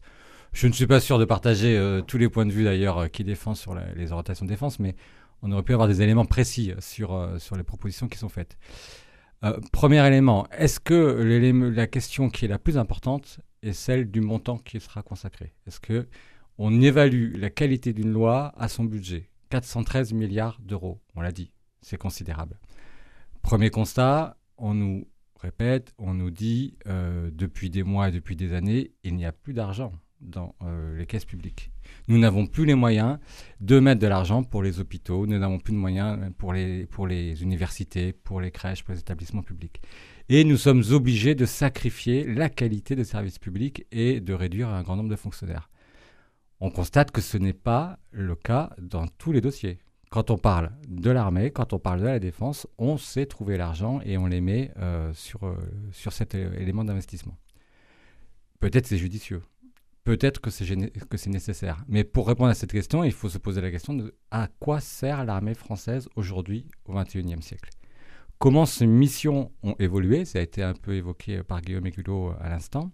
Je 0.52 0.66
ne 0.66 0.72
suis 0.72 0.88
pas 0.88 1.00
sûr 1.00 1.18
de 1.18 1.24
partager 1.24 2.00
tous 2.06 2.18
les 2.18 2.28
points 2.28 2.44
de 2.44 2.52
vue 2.52 2.64
d'ailleurs 2.64 3.10
qui 3.10 3.24
défendent 3.24 3.56
sur 3.56 3.74
les 3.74 4.10
orientations 4.10 4.44
de 4.44 4.50
défense, 4.50 4.80
mais 4.80 4.96
on 5.42 5.52
aurait 5.52 5.62
pu 5.62 5.72
avoir 5.72 5.88
des 5.88 6.02
éléments 6.02 6.24
précis 6.24 6.72
sur, 6.80 7.30
sur 7.38 7.56
les 7.56 7.62
propositions 7.62 8.08
qui 8.08 8.18
sont 8.18 8.28
faites. 8.28 8.58
Euh, 9.46 9.60
premier 9.72 10.04
élément, 10.06 10.46
est-ce 10.50 10.80
que 10.80 10.94
la 10.94 11.86
question 11.86 12.30
qui 12.30 12.44
est 12.44 12.48
la 12.48 12.58
plus 12.58 12.78
importante 12.78 13.40
est 13.62 13.72
celle 13.72 14.10
du 14.10 14.20
montant 14.20 14.58
qui 14.58 14.80
sera 14.80 15.02
consacré? 15.02 15.54
Est-ce 15.66 15.80
que 15.80 16.08
on 16.58 16.80
évalue 16.80 17.36
la 17.36 17.50
qualité 17.50 17.92
d'une 17.92 18.12
loi 18.12 18.52
à 18.56 18.68
son 18.68 18.84
budget? 18.84 19.30
413 19.50 20.12
milliards 20.12 20.58
d'euros, 20.60 21.00
on 21.14 21.20
l'a 21.20 21.32
dit, 21.32 21.52
c'est 21.80 21.98
considérable. 21.98 22.58
Premier 23.42 23.70
constat, 23.70 24.36
on 24.58 24.74
nous 24.74 25.06
répète, 25.40 25.94
on 25.98 26.14
nous 26.14 26.30
dit 26.30 26.76
depuis 26.86 27.70
des 27.70 27.84
mois 27.84 28.08
et 28.08 28.12
depuis 28.12 28.34
des 28.34 28.52
années, 28.52 28.90
il 29.04 29.14
n'y 29.14 29.24
a 29.24 29.32
plus 29.32 29.52
d'argent 29.52 29.92
dans 30.20 30.54
les 30.96 31.06
caisses 31.06 31.24
publiques. 31.24 31.70
Nous 32.08 32.18
n'avons 32.18 32.46
plus 32.46 32.64
les 32.64 32.74
moyens 32.74 33.18
de 33.60 33.78
mettre 33.80 34.00
de 34.00 34.06
l'argent 34.06 34.42
pour 34.42 34.62
les 34.62 34.80
hôpitaux, 34.80 35.26
nous 35.26 35.38
n'avons 35.38 35.58
plus 35.58 35.72
de 35.72 35.78
moyens 35.78 36.18
pour 36.38 36.52
les, 36.52 36.86
pour 36.86 37.06
les 37.06 37.42
universités, 37.42 38.12
pour 38.12 38.40
les 38.40 38.50
crèches, 38.50 38.84
pour 38.84 38.94
les 38.94 39.00
établissements 39.00 39.42
publics. 39.42 39.80
Et 40.28 40.42
nous 40.44 40.56
sommes 40.56 40.82
obligés 40.90 41.34
de 41.34 41.46
sacrifier 41.46 42.24
la 42.24 42.48
qualité 42.48 42.96
des 42.96 43.04
services 43.04 43.38
publics 43.38 43.86
et 43.92 44.20
de 44.20 44.34
réduire 44.34 44.68
un 44.68 44.82
grand 44.82 44.96
nombre 44.96 45.10
de 45.10 45.16
fonctionnaires. 45.16 45.70
On 46.58 46.70
constate 46.70 47.10
que 47.10 47.20
ce 47.20 47.36
n'est 47.36 47.52
pas 47.52 47.98
le 48.10 48.34
cas 48.34 48.70
dans 48.78 49.06
tous 49.06 49.30
les 49.30 49.40
dossiers. 49.40 49.78
Quand 50.10 50.30
on 50.30 50.38
parle 50.38 50.72
de 50.88 51.10
l'armée, 51.10 51.50
quand 51.50 51.72
on 51.72 51.78
parle 51.78 52.00
de 52.00 52.06
la 52.06 52.18
défense, 52.18 52.66
on 52.78 52.96
sait 52.96 53.26
trouver 53.26 53.56
l'argent 53.56 54.00
et 54.04 54.16
on 54.18 54.26
les 54.26 54.40
met 54.40 54.72
euh, 54.78 55.12
sur, 55.14 55.44
euh, 55.44 55.56
sur 55.92 56.12
cet 56.12 56.34
élément 56.34 56.84
d'investissement. 56.84 57.36
Peut-être 58.58 58.86
c'est 58.86 58.96
judicieux, 58.96 59.42
peut-être 60.06 60.40
que 60.40 60.50
c'est 60.50 61.30
nécessaire. 61.30 61.84
Mais 61.88 62.04
pour 62.04 62.28
répondre 62.28 62.50
à 62.50 62.54
cette 62.54 62.70
question, 62.70 63.02
il 63.02 63.12
faut 63.12 63.28
se 63.28 63.38
poser 63.38 63.60
la 63.60 63.72
question 63.72 63.92
de 63.92 64.14
à 64.30 64.48
quoi 64.60 64.78
sert 64.78 65.24
l'armée 65.24 65.54
française 65.54 66.08
aujourd'hui 66.14 66.64
au 66.84 66.94
XXIe 66.94 67.42
siècle? 67.42 67.70
Comment 68.38 68.66
ces 68.66 68.86
missions 68.86 69.50
ont 69.64 69.74
évolué? 69.80 70.24
Ça 70.24 70.38
a 70.38 70.42
été 70.42 70.62
un 70.62 70.74
peu 70.74 70.94
évoqué 70.94 71.42
par 71.42 71.60
Guillaume 71.60 71.86
Éculot 71.86 72.32
à 72.40 72.48
l'instant. 72.48 72.92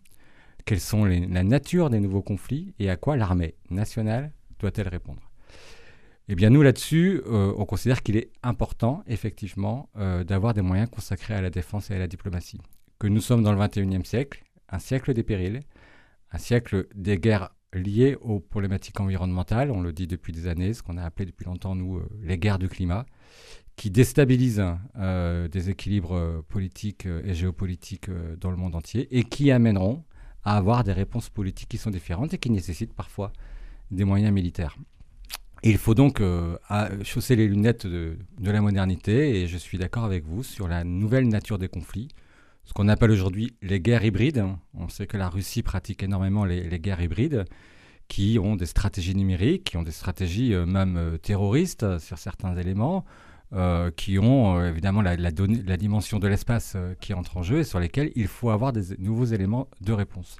Quelles 0.65 0.81
sont 0.81 1.05
la 1.05 1.45
nature 1.45 1.91
des 1.91 2.01
nouveaux 2.01 2.23
conflits 2.23 2.75
et 2.79 2.89
à 2.89 2.97
quoi 2.97 3.17
l'armée 3.17 3.57
nationale 3.69 4.33
doit-elle 4.59 4.89
répondre? 4.89 5.31
Eh 6.29 6.35
bien, 6.35 6.49
nous, 6.49 6.63
là-dessus, 6.63 7.21
euh, 7.27 7.53
on 7.59 7.67
considère 7.67 8.03
qu'il 8.03 8.17
est 8.17 8.31
important, 8.43 9.03
effectivement, 9.07 9.91
euh, 9.97 10.25
d'avoir 10.25 10.55
des 10.55 10.63
moyens 10.63 10.89
consacrés 10.89 11.35
à 11.35 11.43
la 11.43 11.51
défense 11.51 11.91
et 11.91 11.95
à 11.95 11.99
la 11.99 12.07
diplomatie. 12.07 12.61
Que 12.99 13.09
nous 13.09 13.21
sommes 13.21 13.43
dans 13.43 13.53
le 13.53 13.59
XXIe 13.59 14.07
siècle, 14.07 14.45
un 14.71 14.79
siècle 14.79 15.13
des 15.13 15.25
périls, 15.25 15.61
un 16.33 16.39
siècle 16.39 16.87
des 16.95 17.19
guerres 17.19 17.51
liées 17.75 18.17
aux 18.21 18.41
problématiques 18.41 19.01
environnementales, 19.01 19.71
on 19.71 19.81
le 19.81 19.93
dit 19.93 20.07
depuis 20.07 20.33
des 20.33 20.47
années, 20.47 20.75
ce 20.75 20.83
qu'on 20.83 20.97
a 20.97 21.05
appelé 21.05 21.27
depuis 21.27 21.45
longtemps, 21.45 21.75
nous, 21.75 21.99
euh, 21.99 22.09
les 22.23 22.39
guerres 22.39 22.59
du 22.59 22.69
climat, 22.69 23.07
qui 23.77 23.91
déstabilisent 23.91 24.65
euh, 24.99 25.49
des 25.49 25.71
équilibres 25.71 26.15
euh, 26.15 26.43
politiques 26.47 27.07
et 27.07 27.35
géopolitiques 27.35 28.11
dans 28.41 28.51
le 28.51 28.57
monde 28.57 28.75
entier 28.75 29.09
et 29.17 29.25
qui 29.25 29.51
amèneront 29.51 30.05
à 30.45 30.57
avoir 30.57 30.85
des 30.85 30.93
réponses 30.93 31.31
politiques 31.31 31.69
qui 31.69 31.79
sont 31.79 31.91
différentes 31.91 32.35
et 32.35 32.39
qui 32.39 32.51
nécessitent 32.51 32.95
parfois 32.95 33.33
des 33.91 34.05
moyens 34.05 34.33
militaires. 34.33 34.77
il 35.63 35.79
faut 35.79 35.95
donc 35.95 36.21
chausser 37.05 37.37
les 37.37 37.47
lunettes 37.47 37.87
de, 37.87 38.17
la 38.41 38.61
modernité 38.61 39.41
et 39.41 39.47
je 39.47 39.57
suis 39.57 39.79
d'accord 39.79 40.05
avec 40.05 40.25
vous 40.25 40.43
sur 40.43 40.67
la 40.67 40.83
nouvelle 40.83 41.29
nature 41.29 41.59
des 41.59 41.69
conflits 41.69 42.09
ce 42.65 42.73
qu'on 42.73 42.89
appelle 42.89 43.11
aujourd'hui 43.11 43.55
les 43.63 43.81
guerres 43.81 44.05
hybrides. 44.05 44.45
On 44.75 44.89
sait 44.89 45.07
que 45.07 45.17
la 45.17 45.29
Russie 45.29 45.63
pratique 45.63 46.03
énormément 46.03 46.45
les, 46.45 46.79
guerres 46.79 47.01
hybrides 47.01 47.45
qui 48.09 48.39
ont 48.39 48.57
des 48.57 48.67
stratégies 48.67 49.15
numériques, 49.15 49.65
qui 49.65 49.77
ont 49.77 49.83
des 49.83 49.93
stratégies 49.93 50.55
euh, 50.55 50.67
même 50.67 50.97
euh, 50.97 51.17
terroristes 51.17 51.99
sur 51.99 52.19
certains 52.19 52.57
éléments, 52.57 53.05
euh, 53.53 53.91
qui 53.91 54.19
ont 54.19 54.65
évidemment 54.65 55.03
la, 55.03 55.17
la, 55.17 55.31
dimension 55.77 56.19
de 56.19 56.29
l'espace 56.29 56.77
qui 57.01 57.15
entre 57.15 57.37
en 57.39 57.43
jeu 57.43 57.61
et 57.61 57.65
sur 57.65 57.81
lesquels 57.81 58.13
il 58.15 58.27
faut 58.27 58.51
avoir 58.51 58.73
des 58.73 58.97
nouveaux 58.99 59.27
éléments 59.27 59.69
de 59.81 59.93
réponse. 59.93 60.37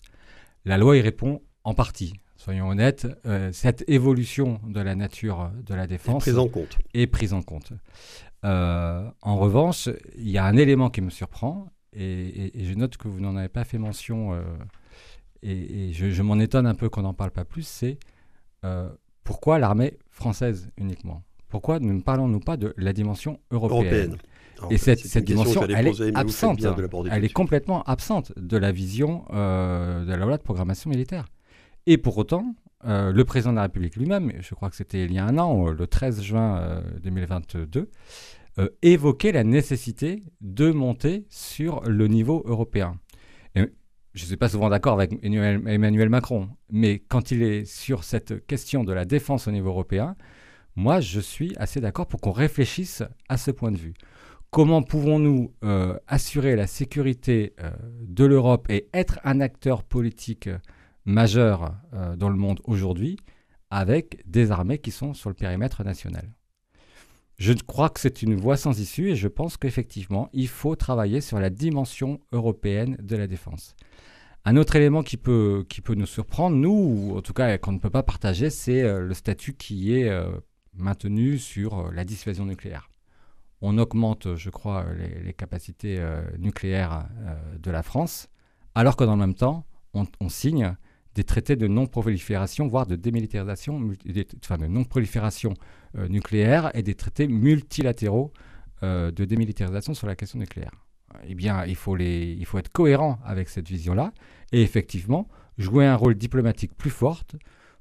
La 0.65 0.79
loi 0.79 0.97
y 0.97 1.01
répond 1.01 1.43
en 1.65 1.75
partie. 1.75 2.15
Soyons 2.37 2.69
honnêtes, 2.69 3.07
cette 3.53 3.85
évolution 3.89 4.61
de 4.67 4.81
la 4.81 4.97
nature 4.97 5.51
de 5.65 5.75
la 5.75 5.87
défense 5.87 6.27
est 6.27 6.33
prise 6.33 6.39
en 6.39 6.49
compte. 6.49 6.79
Est 6.95 7.07
prise 7.07 7.33
en 7.35 7.43
compte. 7.43 7.73
en 8.43 9.37
revanche, 9.37 9.89
il 10.17 10.31
y 10.31 10.39
a 10.39 10.45
un 10.45 10.57
élément 10.57 10.91
qui 10.91 11.03
me 11.03 11.11
surprend, 11.11 11.69
et, 11.95 12.53
je 12.65 12.75
note 12.75 12.97
que 12.97 13.09
vous 13.09 13.21
n'en 13.21 13.37
avez 13.37 13.49
pas 13.49 13.65
fait 13.65 13.79
mention, 13.79 14.33
euh, 14.35 14.43
et, 15.43 15.93
je, 15.93 16.23
m'en 16.23 16.39
étonne 16.39 16.67
un 16.67 16.75
peu 16.75 16.89
qu'on 16.89 17.03
n'en 17.03 17.15
parle 17.15 17.31
pas 17.31 17.45
plus, 17.45 17.67
c'est 17.67 17.99
euh, 18.65 18.89
pourquoi 19.25 19.59
l'armée 19.59 19.99
française 20.11 20.71
uniquement? 20.79 21.23
Pourquoi 21.49 21.81
ne 21.81 22.01
parlons-nous 22.01 22.41
pas 22.41 22.57
de 22.57 22.73
la 22.79 22.93
dimension 22.93 23.39
européenne, 23.51 24.17
Et 24.71 24.79
cette, 24.79 25.01
cette 25.01 25.25
dimension, 25.25 25.63
elle 25.65 25.89
est 25.89 26.17
absente. 26.17 26.61
Elle 27.11 27.25
est 27.25 27.33
complètement 27.33 27.83
absente 27.83 28.33
de 28.39 28.57
la 28.57 28.73
vision 28.73 29.27
euh, 29.33 30.05
de 30.05 30.15
la 30.15 30.25
loi 30.25 30.39
de 30.39 30.43
programmation 30.43 30.89
militaire. 30.89 31.27
Et 31.87 31.99
pour 31.99 32.17
autant, 32.17 32.55
le 32.85 33.23
président 33.23 33.51
de 33.51 33.57
la 33.57 33.63
République 33.63 33.97
lui-même, 33.97 34.33
je 34.41 34.55
crois 34.55 34.71
que 34.71 34.77
c'était 34.77 35.05
il 35.05 35.13
y 35.13 35.19
a 35.19 35.27
un 35.27 35.37
an, 35.37 35.69
le 35.69 35.87
13 35.87 36.23
juin 36.23 36.83
2022, 37.03 37.91
euh, 38.59 38.69
évoquer 38.83 39.33
la 39.33 39.45
nécessité 39.45 40.25
de 40.43 40.71
monter 40.71 41.27
sur 41.31 41.81
le 41.85 42.07
niveau 42.07 42.43
européen. 42.45 42.99
je 43.55 43.63
ne 43.63 44.27
suis 44.27 44.37
pas 44.37 44.51
souvent 44.51 44.69
d'accord 44.69 44.93
avec 44.93 45.19
Emmanuel 45.23 46.11
Macron, 46.11 46.51
mais 46.71 46.99
quand 46.99 47.31
il 47.31 47.43
est 47.43 47.65
sur 47.65 48.05
cette 48.05 48.47
question 48.47 48.85
de 48.85 48.93
la 48.93 49.07
défense 49.07 49.49
au 49.49 49.53
niveau 49.53 49.71
européen, 49.71 50.17
moi 50.77 51.01
je 51.01 51.19
suis 51.19 51.55
assez 51.57 51.81
d'accord 51.81 52.07
pour 52.07 52.21
qu'on 52.21 52.31
réfléchisse 52.31 53.03
à 53.31 53.39
ce 53.39 53.51
point 53.51 53.73
de 53.73 53.79
vue. 53.79 53.95
Comment 54.51 54.83
pouvons-nous 54.83 55.55
euh, 55.65 55.99
assurer 56.07 56.55
la 56.55 56.67
sécurité 56.67 57.55
euh, 57.59 57.71
de 58.03 58.27
l'Europe 58.27 58.67
et 58.69 58.91
être 58.93 59.19
un 59.25 59.41
acteur 59.41 59.83
politique 59.83 60.51
majeur 61.07 61.75
dans 62.19 62.29
le 62.29 62.37
monde 62.37 62.61
aujourd'hui 62.65 63.17
avec 63.71 64.23
des 64.31 64.51
armées 64.51 64.79
qui 64.79 64.91
sont 64.91 65.15
sur 65.15 65.31
le 65.31 65.35
périmètre 65.35 65.83
national? 65.85 66.31
Je 67.39 67.53
crois 67.53 67.91
que 67.91 68.01
c'est 68.01 68.23
une 68.23 68.35
voie 68.35 68.57
sans 68.57 68.79
issue 68.79 69.11
et 69.11 69.17
je 69.17 69.29
pense 69.29 69.57
qu'effectivement, 69.57 70.29
il 70.33 70.49
faut 70.49 70.77
travailler 70.77 71.21
sur 71.21 71.41
la 71.41 71.51
dimension 71.51 72.21
européenne 72.33 72.97
de 73.03 73.17
la 73.17 73.27
défense. 73.27 73.75
Un 74.45 74.57
autre 74.57 74.75
élément 74.75 75.03
qui 75.03 75.17
peut, 75.17 75.65
qui 75.69 75.81
peut 75.81 75.95
nous 75.95 76.07
surprendre, 76.07 76.57
nous, 76.57 76.71
ou 76.71 77.17
en 77.17 77.23
tout 77.23 77.33
cas 77.33 77.59
qu'on 77.59 77.73
ne 77.73 77.79
peut 77.79 77.91
pas 77.91 78.03
partager, 78.03 78.51
c'est 78.51 78.83
euh, 78.83 79.01
le 79.01 79.15
statut 79.15 79.55
qui 79.55 79.95
est 79.95 80.09
euh, 80.09 80.33
maintenu 80.75 81.39
sur 81.39 81.79
euh, 81.79 81.91
la 81.93 82.05
dissuasion 82.05 82.45
nucléaire. 82.45 82.89
On 83.61 83.79
augmente, 83.79 84.35
je 84.35 84.51
crois, 84.51 84.85
les, 85.25 85.33
capacités 85.33 86.05
nucléaires 86.37 87.09
de 87.61 87.71
la 87.71 87.85
France, 87.85 88.29
alors 88.75 88.97
que 88.97 89.05
dans 89.05 89.13
le 89.13 89.21
même 89.21 89.37
temps, 89.37 89.65
on, 89.95 90.05
on 90.21 90.29
signe 90.29 90.75
des 91.15 91.23
traités 91.23 91.55
de 91.55 91.69
non-prolifération, 91.69 92.67
voire 92.67 92.87
de 92.87 92.97
démilitarisation, 92.97 93.93
enfin 94.43 94.59
de 94.59 94.67
non-prolifération 94.67 95.55
nucléaire 95.95 96.71
et 96.75 96.83
des 96.83 96.95
traités 96.95 97.29
multilatéraux 97.29 98.33
euh, 98.83 99.13
de 99.13 99.25
démilitarisation 99.25 99.95
sur 99.95 100.09
la 100.09 100.17
question 100.17 100.41
nucléaire. 100.41 100.73
Eh 101.29 101.37
bien, 101.37 101.65
il 101.67 101.77
faut, 101.77 101.95
les, 101.95 102.37
il 102.37 102.45
faut 102.47 102.59
être 102.59 102.73
cohérent 102.73 103.21
avec 103.25 103.49
cette 103.49 103.69
vision-là 103.69 104.13
et 104.51 104.61
effectivement 104.63 105.29
jouer 105.57 105.87
un 105.87 105.95
rôle 105.95 106.17
diplomatique 106.17 106.75
plus 106.77 106.91
fort 106.91 107.23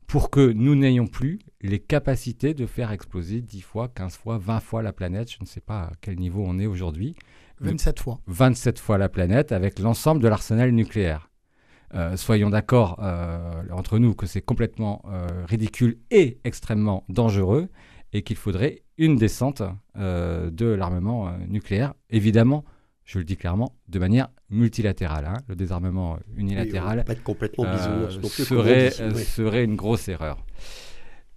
pour 0.06 0.30
que 0.30 0.52
nous 0.52 0.76
n'ayons 0.76 1.08
plus 1.08 1.40
les 1.62 1.80
capacités 1.80 2.54
de 2.54 2.68
faire 2.68 2.92
exploser 2.92 3.42
10 3.42 3.62
fois, 3.62 3.88
15 3.88 4.16
fois, 4.16 4.38
20 4.38 4.60
fois 4.60 4.84
la 4.84 4.94
planète. 4.94 5.32
Je 5.32 5.38
ne 5.42 5.48
sais 5.48 5.60
pas 5.60 5.86
à 5.86 5.92
quel 6.02 6.20
niveau 6.20 6.44
on 6.46 6.60
est 6.60 6.68
aujourd'hui. 6.68 7.16
27 7.62 8.00
fois. 8.00 8.20
27 8.28 8.78
fois 8.78 9.00
la 9.00 9.10
planète 9.10 9.52
avec 9.52 9.80
l'ensemble 9.80 10.22
de 10.22 10.28
l'arsenal 10.28 10.70
nucléaire. 10.72 11.32
Euh, 11.96 12.16
soyons 12.16 12.52
d'accord 12.52 13.00
euh, 13.02 13.64
entre 13.72 13.98
nous 13.98 14.14
que 14.14 14.28
c'est 14.28 14.42
complètement 14.42 15.02
euh, 15.08 15.28
ridicule 15.48 15.98
et 16.12 16.40
extrêmement 16.44 17.06
dangereux 17.10 17.70
et 18.14 18.24
qu'il 18.24 18.36
faudrait 18.36 18.84
une 18.98 19.16
descente 19.16 19.64
de 19.96 20.66
l'armement 20.66 21.32
nucléaire. 21.48 21.94
Évidemment, 22.10 22.66
je 23.04 23.20
le 23.20 23.26
dis 23.26 23.38
clairement, 23.38 23.76
de 23.88 24.00
manière 24.00 24.30
multilatérale. 24.50 25.26
Hein. 25.26 25.38
Le 25.48 25.56
désarmement 25.56 26.18
unilatéral 26.36 27.04
pas 27.04 27.14
être 27.14 27.24
complètement 27.24 27.66
serait, 27.66 28.92
serait 28.92 29.64
une 29.64 29.76
grosse 29.76 30.08
erreur. 30.08 30.46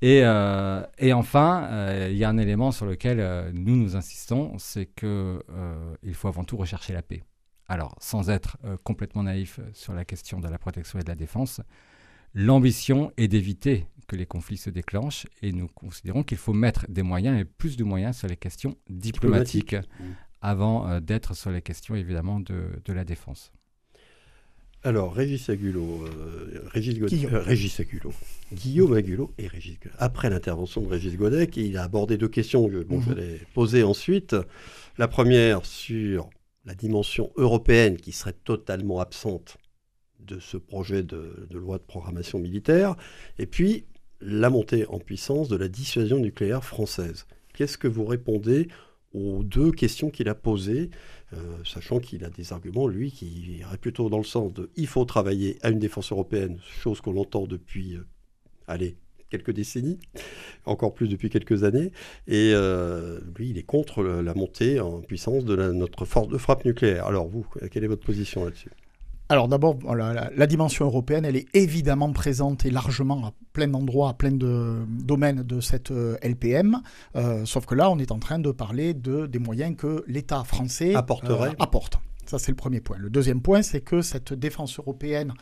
Et, 0.02 0.18
et 0.18 1.12
enfin, 1.12 2.08
il 2.10 2.16
y 2.16 2.24
a 2.24 2.28
un 2.28 2.38
élément 2.38 2.72
sur 2.72 2.86
lequel 2.86 3.52
nous 3.54 3.76
nous 3.76 3.96
insistons, 3.96 4.58
c'est 4.58 4.86
qu'il 4.86 6.14
faut 6.14 6.28
avant 6.28 6.44
tout 6.44 6.56
rechercher 6.56 6.92
la 6.92 7.02
paix. 7.02 7.22
Alors, 7.66 7.96
sans 8.00 8.30
être 8.30 8.58
euh, 8.64 8.76
complètement 8.84 9.22
naïf 9.22 9.58
euh, 9.58 9.62
sur 9.72 9.94
la 9.94 10.04
question 10.04 10.38
de 10.38 10.48
la 10.48 10.58
protection 10.58 10.98
et 10.98 11.02
de 11.02 11.08
la 11.08 11.14
défense, 11.14 11.60
l'ambition 12.34 13.10
est 13.16 13.28
d'éviter 13.28 13.86
que 14.06 14.16
les 14.16 14.26
conflits 14.26 14.56
se 14.56 14.70
déclenchent 14.70 15.26
et 15.42 15.52
nous 15.52 15.68
considérons 15.68 16.23
qu'il 16.23 16.38
faut 16.38 16.52
mettre 16.52 16.87
des 16.88 17.02
moyens 17.02 17.40
et 17.40 17.44
plus 17.44 17.76
de 17.76 17.84
moyens 17.84 18.16
sur 18.18 18.28
les 18.28 18.37
questions 18.37 18.76
diplomatiques 18.88 19.75
mmh. 19.75 20.04
avant 20.40 20.88
euh, 20.88 21.00
d'être 21.00 21.34
sur 21.34 21.50
les 21.50 21.62
questions 21.62 21.94
évidemment 21.94 22.40
de, 22.40 22.92
la 22.92 23.04
défense. 23.04 23.52
Alors, 24.82 25.14
Régis 25.14 25.49
Agulot, 25.49 26.04
Régis, 26.66 26.99
Guillaume. 26.99 27.34
Régis 27.37 27.80
Agulot, 27.80 28.12
Guillaume 28.52 28.92
Agulot 28.92 29.32
et 29.38 29.46
Régis 29.46 29.78
Après 29.99 30.28
l'intervention 30.28 30.82
de 30.82 30.88
Régis 30.88 31.16
Godec, 31.16 31.56
il 31.56 31.78
a 31.78 31.84
abordé 31.84 32.18
deux 32.18 32.28
questions 32.28 32.68
que 32.68 32.82
bon, 32.82 33.00
je 33.00 33.11
mmh. 33.11 33.14
vais 33.14 33.40
poser 33.54 33.82
ensuite. 33.82 34.37
La 34.99 35.08
première 35.08 35.64
sur 35.64 36.28
la 36.64 36.75
dimension 36.75 37.32
européenne 37.37 37.96
qui 37.96 38.12
serait 38.12 38.34
totalement 38.44 39.00
absente 39.00 39.58
de 40.20 40.38
ce 40.38 40.56
projet 40.56 41.02
de, 41.02 41.46
loi 41.52 41.78
de 41.78 41.82
programmation 41.82 42.38
militaire, 42.38 42.96
et 43.38 43.46
puis 43.46 43.84
la 44.21 44.50
montée 44.50 44.87
en 44.87 44.99
puissance 44.99 45.49
de 45.49 45.56
la 45.56 45.68
dissuasion 45.68 46.18
nucléaire 46.18 46.64
française. 46.64 47.26
Qu'est-ce 47.54 47.78
que 47.78 47.88
vous 47.88 48.04
répondez 48.04 48.68
aux 49.12 49.44
deux 49.44 49.71
questions 49.71 50.11
qu'il 50.11 50.28
a 50.28 50.35
posées, 50.35 50.90
sachant 51.64 52.00
qu'il 52.00 52.25
a 52.25 52.30
des 52.30 52.52
arguments, 52.52 52.88
lui, 52.88 53.12
qui 53.12 53.59
iraient 53.59 53.78
plutôt 53.78 54.09
dans 54.09 54.18
le 54.18 54.25
sens 54.25 54.52
de 54.52 54.71
il 54.75 54.88
faut 54.88 55.04
travailler 55.04 55.56
à 55.62 55.71
une 55.71 55.78
défense 55.78 56.11
européenne, 56.11 56.59
chose 56.80 57.00
qu'on 57.00 57.16
entend 57.16 57.47
depuis, 57.47 57.97
allez, 58.66 58.97
quelques 59.30 59.52
décennies, 59.52 59.99
encore 60.64 60.94
plus 60.94 61.09
depuis 61.09 61.30
quelques 61.30 61.64
années. 61.64 61.90
Et 62.26 62.52
euh, 62.54 63.21
lui, 63.37 63.50
il 63.50 63.59
est 63.59 63.64
contre 63.64 64.02
la 64.02 64.35
montée 64.35 64.80
en 64.80 65.00
puissance 65.00 65.44
de 65.44 65.56
notre 65.73 66.04
force 66.04 66.28
de 66.28 66.38
frappe 66.38 66.64
nucléaire. 66.64 67.06
Alors 67.06 67.26
vous, 67.26 67.47
quelle 67.71 67.85
est 67.85 67.88
votre 67.88 68.04
position 68.04 68.44
là-dessus? 68.44 68.71
Alors 69.30 69.48
d'abord, 69.48 69.78
la, 69.94 70.46
dimension 70.46 70.84
européenne, 70.84 71.24
elle 71.24 71.36
est 71.36 71.46
évidemment 71.54 72.12
présente 72.12 72.66
et 72.66 72.70
largement 72.70 73.26
à 73.26 73.32
plein 73.54 73.68
d'endroits, 73.68 74.10
à 74.10 74.14
plein 74.14 74.32
de 74.32 74.84
domaines 74.86 75.42
de 75.42 75.60
cette 75.60 75.90
euh, 75.92 76.16
LPM. 76.22 76.82
Euh, 77.16 77.46
sauf 77.46 77.64
que 77.64 77.74
là, 77.74 77.90
on 77.90 77.98
est 77.98 78.12
en 78.12 78.18
train 78.18 78.38
de 78.38 78.50
parler 78.50 78.92
de, 78.92 79.26
des 79.26 79.38
moyens 79.38 79.76
que 79.76 80.04
l'État 80.06 80.44
français 80.44 80.94
Apporterait. 80.94 81.54
apporte. 81.58 81.98
Ça, 82.26 82.38
c'est 82.38 82.52
le 82.52 82.56
premier 82.56 82.80
point. 82.80 82.98
Le 82.98 83.08
deuxième 83.08 83.40
point, 83.40 83.62
c'est 83.62 83.80
que 83.80 84.02
cette 84.02 84.34
défense 84.34 84.78
européenne 84.78 85.32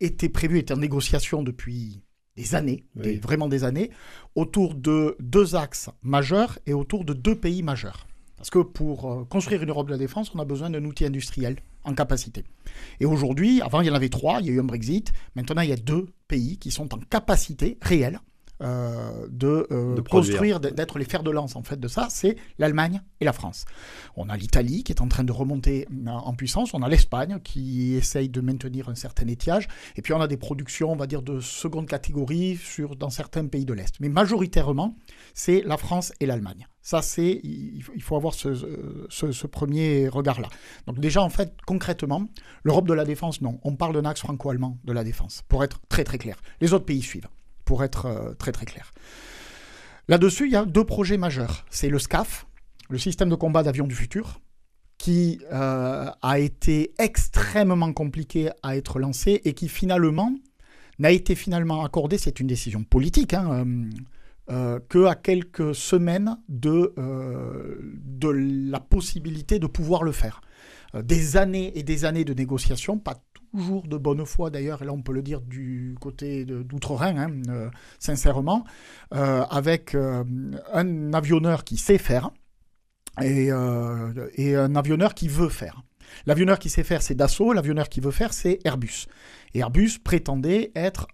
était 0.00 0.28
prévue, 0.28 0.58
était 0.58 0.74
en 0.74 0.78
négociation 0.78 1.42
depuis 1.42 2.02
des 2.36 2.54
années, 2.54 2.84
vraiment 2.94 3.48
des 3.48 3.64
années, 3.64 3.90
autour 4.36 4.74
de 4.74 5.16
deux 5.18 5.56
axes 5.56 5.90
majeurs 6.02 6.58
et 6.66 6.72
autour 6.72 7.04
de 7.04 7.12
deux 7.12 7.34
pays 7.34 7.62
majeurs. 7.62 8.06
Parce 8.38 8.50
que 8.50 8.60
pour 8.60 9.10
euh, 9.10 9.24
construire 9.24 9.62
une 9.62 9.68
Europe 9.68 9.88
de 9.88 9.92
la 9.92 9.98
défense, 9.98 10.32
on 10.34 10.38
a 10.38 10.44
besoin 10.44 10.70
d'un 10.70 10.84
outil 10.84 11.04
industriel 11.04 11.56
en 11.84 11.92
capacité. 11.92 12.44
Et 13.00 13.04
aujourd'hui, 13.04 13.60
avant 13.60 13.80
il 13.80 13.88
y 13.88 13.90
en 13.90 13.94
avait 13.94 14.08
trois, 14.08 14.40
il 14.40 14.46
y 14.46 14.50
a 14.50 14.52
eu 14.52 14.60
un 14.60 14.64
Brexit, 14.64 15.12
maintenant 15.34 15.62
il 15.62 15.70
y 15.70 15.72
a 15.72 15.76
deux 15.76 16.06
pays 16.28 16.56
qui 16.56 16.70
sont 16.70 16.94
en 16.94 16.98
capacité 16.98 17.78
réelle 17.82 18.20
euh, 18.60 19.26
de, 19.30 19.66
euh, 19.70 20.02
construire, 20.02 20.60
d'être 20.60 20.98
les 20.98 21.04
fers 21.04 21.22
de 21.22 21.30
lance 21.30 21.54
en 21.54 21.62
fait 21.62 21.78
de 21.78 21.88
ça, 21.88 22.08
c'est 22.10 22.36
l'Allemagne 22.58 23.02
et 23.20 23.24
la 23.24 23.32
France. 23.32 23.64
On 24.16 24.28
a 24.28 24.36
l'Italie 24.36 24.82
qui 24.82 24.92
est 24.92 25.00
en 25.00 25.08
train 25.08 25.24
de 25.24 25.32
remonter 25.32 25.86
en 26.06 26.32
puissance, 26.34 26.74
on 26.74 26.82
a 26.82 26.88
l'Espagne 26.88 27.38
qui 27.42 27.94
essaye 27.94 28.28
de 28.28 28.40
maintenir 28.40 28.88
un 28.88 28.94
certain 28.94 29.26
étiage, 29.28 29.68
et 29.96 30.02
puis 30.02 30.12
on 30.12 30.20
a 30.20 30.26
des 30.26 30.36
productions, 30.36 30.90
on 30.90 30.96
va 30.96 31.06
dire, 31.06 31.22
de 31.22 31.40
seconde 31.40 31.86
catégorie 31.86 32.56
sur, 32.56 32.96
dans 32.96 33.10
certains 33.10 33.46
pays 33.46 33.64
de 33.64 33.74
l'Est. 33.74 34.00
Mais 34.00 34.08
majoritairement, 34.08 34.96
c'est 35.34 35.62
la 35.62 35.76
France 35.76 36.12
et 36.20 36.26
l'Allemagne. 36.26 36.66
Ça, 36.82 37.02
c'est, 37.02 37.40
il 37.44 38.02
faut 38.02 38.16
avoir 38.16 38.32
ce, 38.32 38.54
ce, 39.10 39.30
ce 39.30 39.46
premier 39.46 40.08
regard-là. 40.08 40.48
Donc 40.86 40.98
déjà, 41.00 41.22
en 41.22 41.28
fait, 41.28 41.54
concrètement, 41.66 42.26
l'Europe 42.62 42.88
de 42.88 42.94
la 42.94 43.04
défense, 43.04 43.42
non. 43.42 43.60
On 43.62 43.76
parle 43.76 43.94
d'un 43.94 44.08
axe 44.08 44.20
franco-allemand 44.20 44.78
de 44.84 44.92
la 44.92 45.04
défense, 45.04 45.42
pour 45.48 45.62
être 45.64 45.80
très 45.88 46.04
très 46.04 46.18
clair. 46.18 46.36
Les 46.60 46.72
autres 46.72 46.86
pays 46.86 47.02
suivent 47.02 47.28
pour 47.68 47.84
être 47.84 48.06
euh, 48.06 48.32
très 48.32 48.50
très 48.50 48.64
clair. 48.64 48.94
Là-dessus, 50.08 50.46
il 50.46 50.52
y 50.52 50.56
a 50.56 50.64
deux 50.64 50.84
projets 50.84 51.18
majeurs. 51.18 51.66
C'est 51.68 51.90
le 51.90 51.98
SCAF, 51.98 52.46
le 52.88 52.96
système 52.96 53.28
de 53.28 53.34
combat 53.34 53.62
d'avions 53.62 53.86
du 53.86 53.94
futur, 53.94 54.40
qui 54.96 55.38
euh, 55.52 56.10
a 56.22 56.38
été 56.38 56.94
extrêmement 56.98 57.92
compliqué 57.92 58.48
à 58.62 58.78
être 58.78 58.98
lancé 58.98 59.42
et 59.44 59.52
qui 59.52 59.68
finalement 59.68 60.32
n'a 60.98 61.10
été 61.10 61.34
finalement 61.34 61.84
accordé, 61.84 62.16
c'est 62.16 62.40
une 62.40 62.46
décision 62.46 62.84
politique, 62.84 63.34
hein, 63.34 63.66
euh, 64.50 64.80
quelques 65.22 65.74
semaines 65.74 66.38
de, 66.48 66.94
de 66.96 68.28
la 68.30 68.80
possibilité 68.80 69.58
de 69.58 69.66
pouvoir 69.66 70.04
le 70.04 70.12
faire. 70.12 70.40
des 70.94 71.36
années 71.36 71.78
et 71.78 71.82
des 71.82 72.06
années 72.06 72.24
de 72.24 72.32
négociations, 72.32 72.98
pas 72.98 73.22
toujours 73.54 73.86
de 73.86 73.96
bonne 73.96 74.24
foi 74.24 74.50
d'ailleurs, 74.50 74.82
et 74.82 74.84
là 74.84 74.92
on 74.92 75.02
peut 75.02 75.12
le 75.12 75.22
dire 75.22 75.40
du 75.40 75.96
côté 76.00 76.44
d'Outre-Rhin, 76.44 77.16
hein, 77.16 77.42
euh, 77.48 77.70
sincèrement, 77.98 78.64
euh, 79.14 79.44
avec 79.50 79.94
euh, 79.94 80.24
un 80.72 81.12
avionneur 81.12 81.64
qui 81.64 81.76
sait 81.76 81.98
faire 81.98 82.30
et, 83.22 83.50
un 83.50 84.76
avionneur 84.76 85.14
qui 85.14 85.28
veut 85.28 85.48
faire. 85.48 85.82
L'avionneur 86.24 86.58
qui 86.58 86.70
sait 86.70 86.84
faire, 86.84 87.02
c'est 87.02 87.14
Dassault, 87.14 87.52
l'avionneur 87.52 87.88
qui 87.88 88.00
veut 88.00 88.12
faire, 88.12 88.32
c'est 88.32 88.60
Airbus. 88.64 89.06
Et 89.54 89.58
Airbus 89.58 89.98
prétendait 90.02 90.70
être 90.74 91.08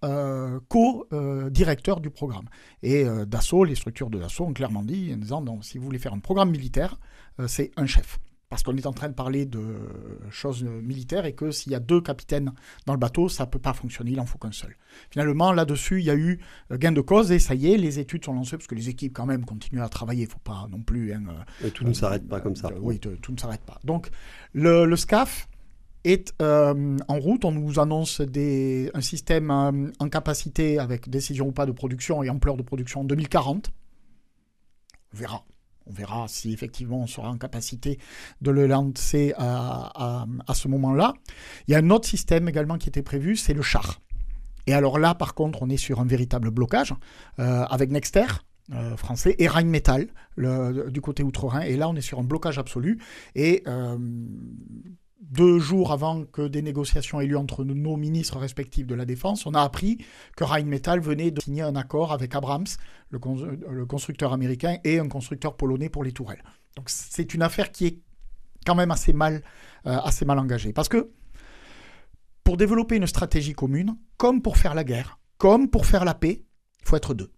co-directeur 0.69 1.99
du 1.99 2.11
programme. 2.11 2.45
Et 2.83 3.03
Dassault, 3.25 3.63
les 3.63 3.75
structures 3.75 4.09
de 4.09 4.19
Dassault 4.19 4.45
ont 4.45 4.53
clairement 4.53 4.83
dit, 4.83 5.11
en 5.13 5.17
disant, 5.17 5.61
si 5.63 5.79
vous 5.79 5.85
voulez 5.85 5.99
faire 5.99 6.13
un 6.13 6.19
programme 6.19 6.51
militaire, 6.51 6.97
c'est 7.47 7.71
un 7.75 7.87
chef 7.87 8.19
parce 8.49 8.63
qu'on 8.63 8.75
est 8.77 8.85
en 8.85 8.93
train 8.93 9.09
de 9.09 9.13
parler 9.13 9.45
de 9.45 9.63
choses 10.29 10.63
militaires 10.63 11.25
et 11.25 11.33
que 11.33 11.51
s'il 11.51 11.71
y 11.71 11.75
a 11.75 11.79
deux 11.79 12.01
capitaines 12.01 12.53
dans 12.85 12.93
le 12.93 12.99
bateau, 12.99 13.27
ça 13.27 13.45
ne 13.45 13.49
peut 13.49 13.59
pas 13.59 13.73
fonctionner, 13.73 14.11
il 14.11 14.19
en 14.19 14.25
faut 14.25 14.37
qu'un 14.37 14.51
seul. 14.51 14.75
Finalement, 15.09 15.51
là-dessus, 15.51 15.99
il 15.99 16.05
y 16.05 16.09
a 16.09 16.15
eu 16.15 16.39
euh, 16.71 16.77
gain 16.77 16.91
de 16.91 17.01
cause 17.01 17.31
et 17.31 17.39
ça 17.39 17.55
y 17.55 17.71
est, 17.71 17.77
les 17.77 17.99
études 17.99 18.25
sont 18.25 18.33
lancées 18.33 18.57
parce 18.57 18.67
que 18.67 18.75
les 18.75 18.89
équipes 18.89 19.13
quand 19.13 19.25
même 19.25 19.45
continuent 19.45 19.81
à 19.81 19.89
travailler, 19.89 20.23
il 20.23 20.27
ne 20.27 20.31
faut 20.31 20.39
pas 20.39 20.67
non 20.69 20.81
plus... 20.81 21.13
Hein, 21.13 21.23
et 21.63 21.71
tout 21.71 21.83
ne 21.83 21.93
s'arrête 21.93 22.27
pas 22.27 22.39
comme 22.39 22.55
ça. 22.55 22.67
Euh, 22.67 22.79
oui, 22.81 22.99
tout, 22.99 23.31
ne 23.31 23.37
s'arrête 23.37 23.61
pas. 23.61 23.79
Donc, 23.83 24.09
le, 24.53 24.95
SCAF 24.95 25.47
est 26.03 26.33
euh, 26.41 26.97
en 27.07 27.19
route. 27.19 27.45
On 27.45 27.51
nous 27.51 27.79
annonce 27.79 28.21
des, 28.21 28.91
un 28.93 29.01
système 29.01 29.49
en 29.51 30.09
capacité 30.09 30.79
avec 30.79 31.09
décision 31.09 31.47
ou 31.47 31.51
pas 31.51 31.65
de 31.65 31.71
production 31.71 32.23
et 32.23 32.29
ampleur 32.29 32.57
de 32.57 32.63
production 32.63 33.01
en 33.01 33.05
2040. 33.05 33.71
On 35.13 35.17
verra. 35.17 35.45
On 35.87 35.93
verra 35.93 36.27
si 36.27 36.51
effectivement 36.51 37.01
on 37.01 37.07
sera 37.07 37.29
en 37.29 37.37
capacité 37.37 37.99
de 38.41 38.51
le 38.51 38.67
lancer 38.67 39.33
à, 39.37 40.25
ce 40.53 40.67
moment-là. 40.67 41.13
Il 41.67 41.71
y 41.71 41.75
a 41.75 41.79
un 41.79 41.89
autre 41.89 42.07
système 42.07 42.49
également 42.49 42.77
qui 42.77 42.89
était 42.89 43.03
prévu, 43.03 43.35
c'est 43.35 43.53
le 43.53 43.61
char. 43.61 44.01
Et 44.67 44.73
alors 44.73 44.97
là, 44.97 45.13
par 45.13 45.35
contre, 45.35 45.61
on 45.61 45.69
est 45.69 45.77
sur 45.77 45.99
un 45.99 46.05
véritable 46.05 46.49
blocage 46.49 46.93
euh, 47.39 47.63
avec 47.65 47.91
Nexter, 47.91 48.25
euh, 48.73 48.97
français, 48.97 49.35
et 49.37 49.47
Rheinmetall 49.47 50.07
du 50.37 51.01
côté 51.01 51.21
outre-Rhin. 51.21 51.61
Et 51.61 51.77
là, 51.77 51.87
on 51.87 51.95
est 51.95 52.01
sur 52.01 52.19
un 52.19 52.23
blocage 52.23 52.57
absolu. 52.57 52.99
Et 53.35 53.61
euh, 53.67 53.97
deux 55.21 55.59
jours 55.59 55.91
avant 55.91 56.25
que 56.25 56.47
des 56.47 56.61
négociations 56.61 57.21
aient 57.21 57.25
lieu 57.25 57.37
entre 57.37 57.63
nos 57.63 57.95
ministres 57.95 58.37
respectifs 58.37 58.85
de 58.85 58.95
la 58.95 59.05
Défense, 59.05 59.45
on 59.45 59.53
a 59.53 59.61
appris 59.61 60.05
que 60.35 60.43
Rheinmetall 60.43 60.99
venait 60.99 61.31
de 61.31 61.41
signer 61.41 61.61
un 61.61 61.75
accord 61.75 62.11
avec 62.11 62.35
Abrams, 62.35 62.67
le, 63.09 63.85
constructeur 63.85 64.33
américain, 64.33 64.77
et 64.83 64.99
un 64.99 65.07
constructeur 65.07 65.55
polonais 65.55 65.89
pour 65.89 66.03
les 66.03 66.11
tourelles. 66.11 66.43
Donc 66.75 66.89
c'est 66.89 67.33
une 67.33 67.41
affaire 67.41 67.71
qui 67.71 67.85
est 67.85 67.99
quand 68.65 68.75
même 68.75 68.91
assez 68.91 69.13
mal, 69.13 69.41
euh, 69.85 69.97
assez 70.03 70.25
mal 70.25 70.37
engagée. 70.39 70.73
Parce 70.73 70.89
que 70.89 71.11
pour 72.43 72.57
développer 72.57 72.97
une 72.97 73.07
stratégie 73.07 73.53
commune, 73.53 73.97
comme 74.17 74.41
pour 74.41 74.57
faire 74.57 74.75
la 74.75 74.83
guerre, 74.83 75.19
comme 75.37 75.69
pour 75.69 75.85
faire 75.85 76.05
la 76.05 76.13
paix, 76.13 76.43
il 76.81 76.87
faut 76.87 76.97
être 76.97 77.13
deux. 77.13 77.31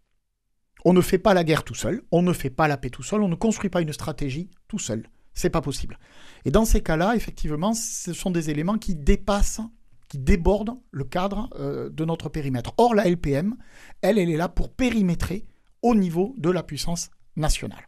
On 0.84 0.94
ne 0.94 1.02
fait 1.02 1.20
pas 1.20 1.34
la 1.34 1.44
guerre 1.44 1.64
tout 1.64 1.76
seul, 1.76 2.02
on 2.12 2.22
ne 2.22 2.34
fait 2.34 2.50
pas 2.50 2.68
la 2.68 2.78
paix 2.78 2.90
tout 2.90 3.04
seul, 3.04 3.22
on 3.22 3.28
ne 3.28 3.36
construit 3.36 3.70
pas 3.70 3.82
une 3.82 3.94
stratégie 3.94 4.50
tout 4.68 4.80
seul. 4.80 5.08
C'est 5.38 5.52
pas 5.52 5.62
possible. 5.62 6.00
Et 6.46 6.52
dans 6.52 6.66
ces 6.66 6.82
cas-là, 6.82 7.16
effectivement, 7.16 7.76
ce 7.76 8.12
sont 8.12 8.32
des 8.32 8.50
éléments 8.50 8.80
qui 8.80 8.96
dépassent, 8.96 9.62
qui 10.08 10.18
débordent 10.18 10.80
le 10.90 11.04
cadre 11.04 11.48
euh, 11.60 11.92
de 11.92 12.06
notre 12.06 12.28
périmètre. 12.28 12.74
Or, 12.78 12.96
la 12.96 13.08
LPM, 13.08 13.56
elle, 14.02 14.18
elle 14.18 14.32
est 14.32 14.36
là 14.38 14.50
pour 14.50 14.74
périmétrer 14.74 15.46
au 15.84 15.94
niveau 15.94 16.34
de 16.40 16.50
la 16.50 16.64
puissance 16.64 17.12
nationale. 17.36 17.88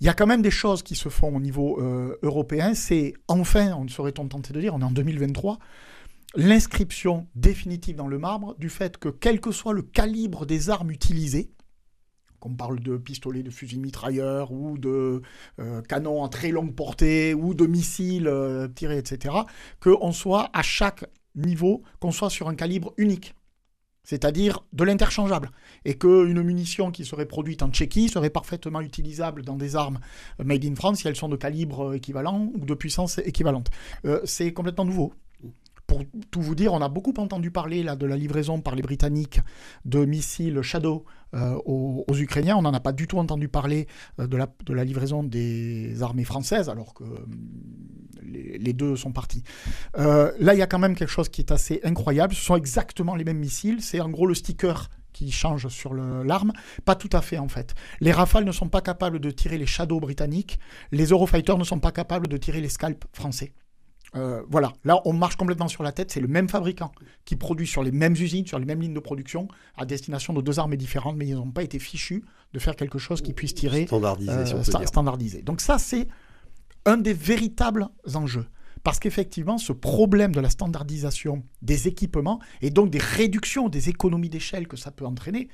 Il 0.00 0.06
y 0.06 0.08
a 0.08 0.14
quand 0.14 0.26
même 0.26 0.40
des 0.40 0.50
choses 0.50 0.82
qui 0.82 0.94
se 0.94 1.10
font 1.10 1.36
au 1.36 1.40
niveau 1.40 1.78
euh, 1.78 2.16
européen. 2.22 2.72
C'est 2.72 3.12
enfin, 3.28 3.74
on 3.74 3.86
serait-on 3.86 4.26
tenté 4.26 4.54
de 4.54 4.60
dire, 4.60 4.74
on 4.74 4.80
est 4.80 4.84
en 4.84 4.90
2023, 4.90 5.58
l'inscription 6.36 7.26
définitive 7.34 7.96
dans 7.96 8.08
le 8.08 8.18
marbre 8.18 8.54
du 8.58 8.70
fait 8.70 8.96
que 8.96 9.10
quel 9.10 9.42
que 9.42 9.50
soit 9.50 9.74
le 9.74 9.82
calibre 9.82 10.46
des 10.46 10.70
armes 10.70 10.90
utilisées, 10.90 11.50
on 12.42 12.54
parle 12.54 12.80
de 12.80 12.96
pistolets, 12.96 13.42
de 13.42 13.50
fusils 13.50 13.80
mitrailleurs 13.80 14.52
ou 14.52 14.78
de 14.78 15.22
euh, 15.58 15.82
canons 15.82 16.22
en 16.22 16.28
très 16.28 16.50
longue 16.50 16.74
portée 16.74 17.34
ou 17.34 17.54
de 17.54 17.66
missiles 17.66 18.28
euh, 18.28 18.68
tirés, 18.68 18.98
etc., 18.98 19.34
qu'on 19.80 20.12
soit 20.12 20.50
à 20.52 20.62
chaque 20.62 21.04
niveau, 21.34 21.82
qu'on 22.00 22.12
soit 22.12 22.30
sur 22.30 22.48
un 22.48 22.54
calibre 22.54 22.94
unique. 22.96 23.34
C'est-à-dire 24.04 24.60
de 24.72 24.84
l'interchangeable. 24.84 25.50
Et 25.84 25.98
qu'une 25.98 26.40
munition 26.40 26.92
qui 26.92 27.04
serait 27.04 27.26
produite 27.26 27.64
en 27.64 27.70
Tchéquie 27.70 28.08
serait 28.08 28.30
parfaitement 28.30 28.80
utilisable 28.80 29.42
dans 29.42 29.56
des 29.56 29.74
armes 29.74 29.98
made 30.38 30.64
in 30.64 30.76
France 30.76 31.00
si 31.00 31.08
elles 31.08 31.16
sont 31.16 31.28
de 31.28 31.36
calibre 31.36 31.94
équivalent 31.94 32.52
ou 32.54 32.64
de 32.64 32.74
puissance 32.74 33.18
équivalente. 33.18 33.68
Euh, 34.04 34.20
c'est 34.24 34.52
complètement 34.52 34.84
nouveau 34.84 35.12
pour 35.86 36.02
tout 36.30 36.40
vous 36.40 36.54
dire, 36.54 36.72
on 36.72 36.80
a 36.80 36.88
beaucoup 36.88 37.14
entendu 37.18 37.50
parler 37.50 37.84
de 37.84 38.06
la 38.06 38.16
livraison 38.16 38.60
par 38.60 38.74
les 38.74 38.82
Britanniques 38.82 39.40
de 39.84 40.04
missiles 40.04 40.60
Shadow 40.62 41.04
euh, 41.34 41.56
aux, 41.64 42.04
Ukrainiens. 42.16 42.56
On 42.56 42.62
n'en 42.62 42.74
a 42.74 42.80
pas 42.80 42.92
du 42.92 43.06
tout 43.06 43.18
entendu 43.18 43.48
parler 43.48 43.86
euh, 44.20 44.26
de, 44.26 44.36
la, 44.72 44.84
livraison 44.84 45.22
des 45.22 46.02
armées 46.02 46.24
françaises, 46.24 46.68
alors 46.68 46.94
que 46.94 47.04
euh, 47.04 47.18
les, 48.22 48.72
deux 48.72 48.96
sont 48.96 49.12
partis. 49.12 49.42
là, 49.94 50.54
il 50.54 50.58
y 50.58 50.62
a 50.62 50.66
quand 50.66 50.78
même 50.78 50.94
quelque 50.94 51.10
chose 51.10 51.28
qui 51.28 51.40
est 51.40 51.52
assez 51.52 51.80
incroyable. 51.84 52.34
Ce 52.34 52.42
sont 52.42 52.56
exactement 52.56 53.14
les 53.14 53.24
mêmes 53.24 53.38
missiles. 53.38 53.80
C'est 53.80 54.00
en 54.00 54.08
gros 54.08 54.26
le 54.26 54.34
sticker 54.34 54.88
qui 55.12 55.30
change 55.30 55.68
sur 55.68 55.94
l'arme. 55.94 56.52
Pas 56.84 56.94
tout 56.94 57.10
à 57.12 57.22
fait, 57.22 57.38
en 57.38 57.48
fait. 57.48 57.74
Les 58.00 58.12
Rafales 58.12 58.44
ne 58.44 58.52
sont 58.52 58.68
pas 58.68 58.82
capables 58.82 59.18
de 59.18 59.30
tirer 59.30 59.56
les 59.56 59.66
Shadow 59.66 59.98
britanniques. 59.98 60.58
Les 60.92 61.06
Eurofighters 61.06 61.58
ne 61.58 61.64
sont 61.64 61.80
pas 61.80 61.92
capables 61.92 62.28
de 62.28 62.36
tirer 62.36 62.60
les 62.60 62.68
Scalps 62.68 63.06
français. 63.12 63.52
Euh, 64.16 64.42
voilà, 64.48 64.72
là 64.84 65.00
on 65.04 65.12
marche 65.12 65.36
complètement 65.36 65.68
sur 65.68 65.82
la 65.82 65.92
tête, 65.92 66.10
c'est 66.10 66.20
le 66.20 66.28
même 66.28 66.48
fabricant 66.48 66.92
qui 67.24 67.36
produit 67.36 67.66
sur 67.66 67.82
les 67.82 67.92
mêmes 67.92 68.14
usines, 68.14 68.46
sur 68.46 68.58
les 68.58 68.64
mêmes 68.64 68.80
lignes 68.80 68.94
de 68.94 69.00
production, 69.00 69.48
à 69.76 69.84
destination 69.84 70.32
de 70.32 70.40
deux 70.40 70.58
armées 70.58 70.76
différentes, 70.76 71.16
mais 71.16 71.26
ils 71.26 71.34
n'ont 71.34 71.50
pas 71.50 71.62
été 71.62 71.78
fichus 71.78 72.24
de 72.52 72.58
faire 72.58 72.76
quelque 72.76 72.98
chose 72.98 73.20
qui 73.20 73.32
puisse 73.32 73.54
tirer 73.54 73.86
standardisé. 73.86 74.30
Euh, 74.30 74.86
standardisé. 74.86 75.42
Donc 75.42 75.60
ça 75.60 75.78
c'est 75.78 76.08
un 76.84 76.96
des 76.96 77.12
véritables 77.12 77.88
enjeux. 78.14 78.46
Parce 78.86 79.00
qu'effectivement, 79.00 79.58
ce 79.58 79.72
problème 79.72 80.32
de 80.32 80.38
la 80.38 80.48
standardisation 80.48 81.42
des 81.60 81.88
équipements 81.88 82.38
et 82.62 82.70
donc 82.70 82.88
des 82.88 83.00
réductions 83.00 83.68
des 83.68 83.88
économies 83.88 84.28
d'échelle 84.28 84.68
que 84.68 84.76
ça 84.76 84.92
peut 84.92 85.04
entraîner 85.04 85.48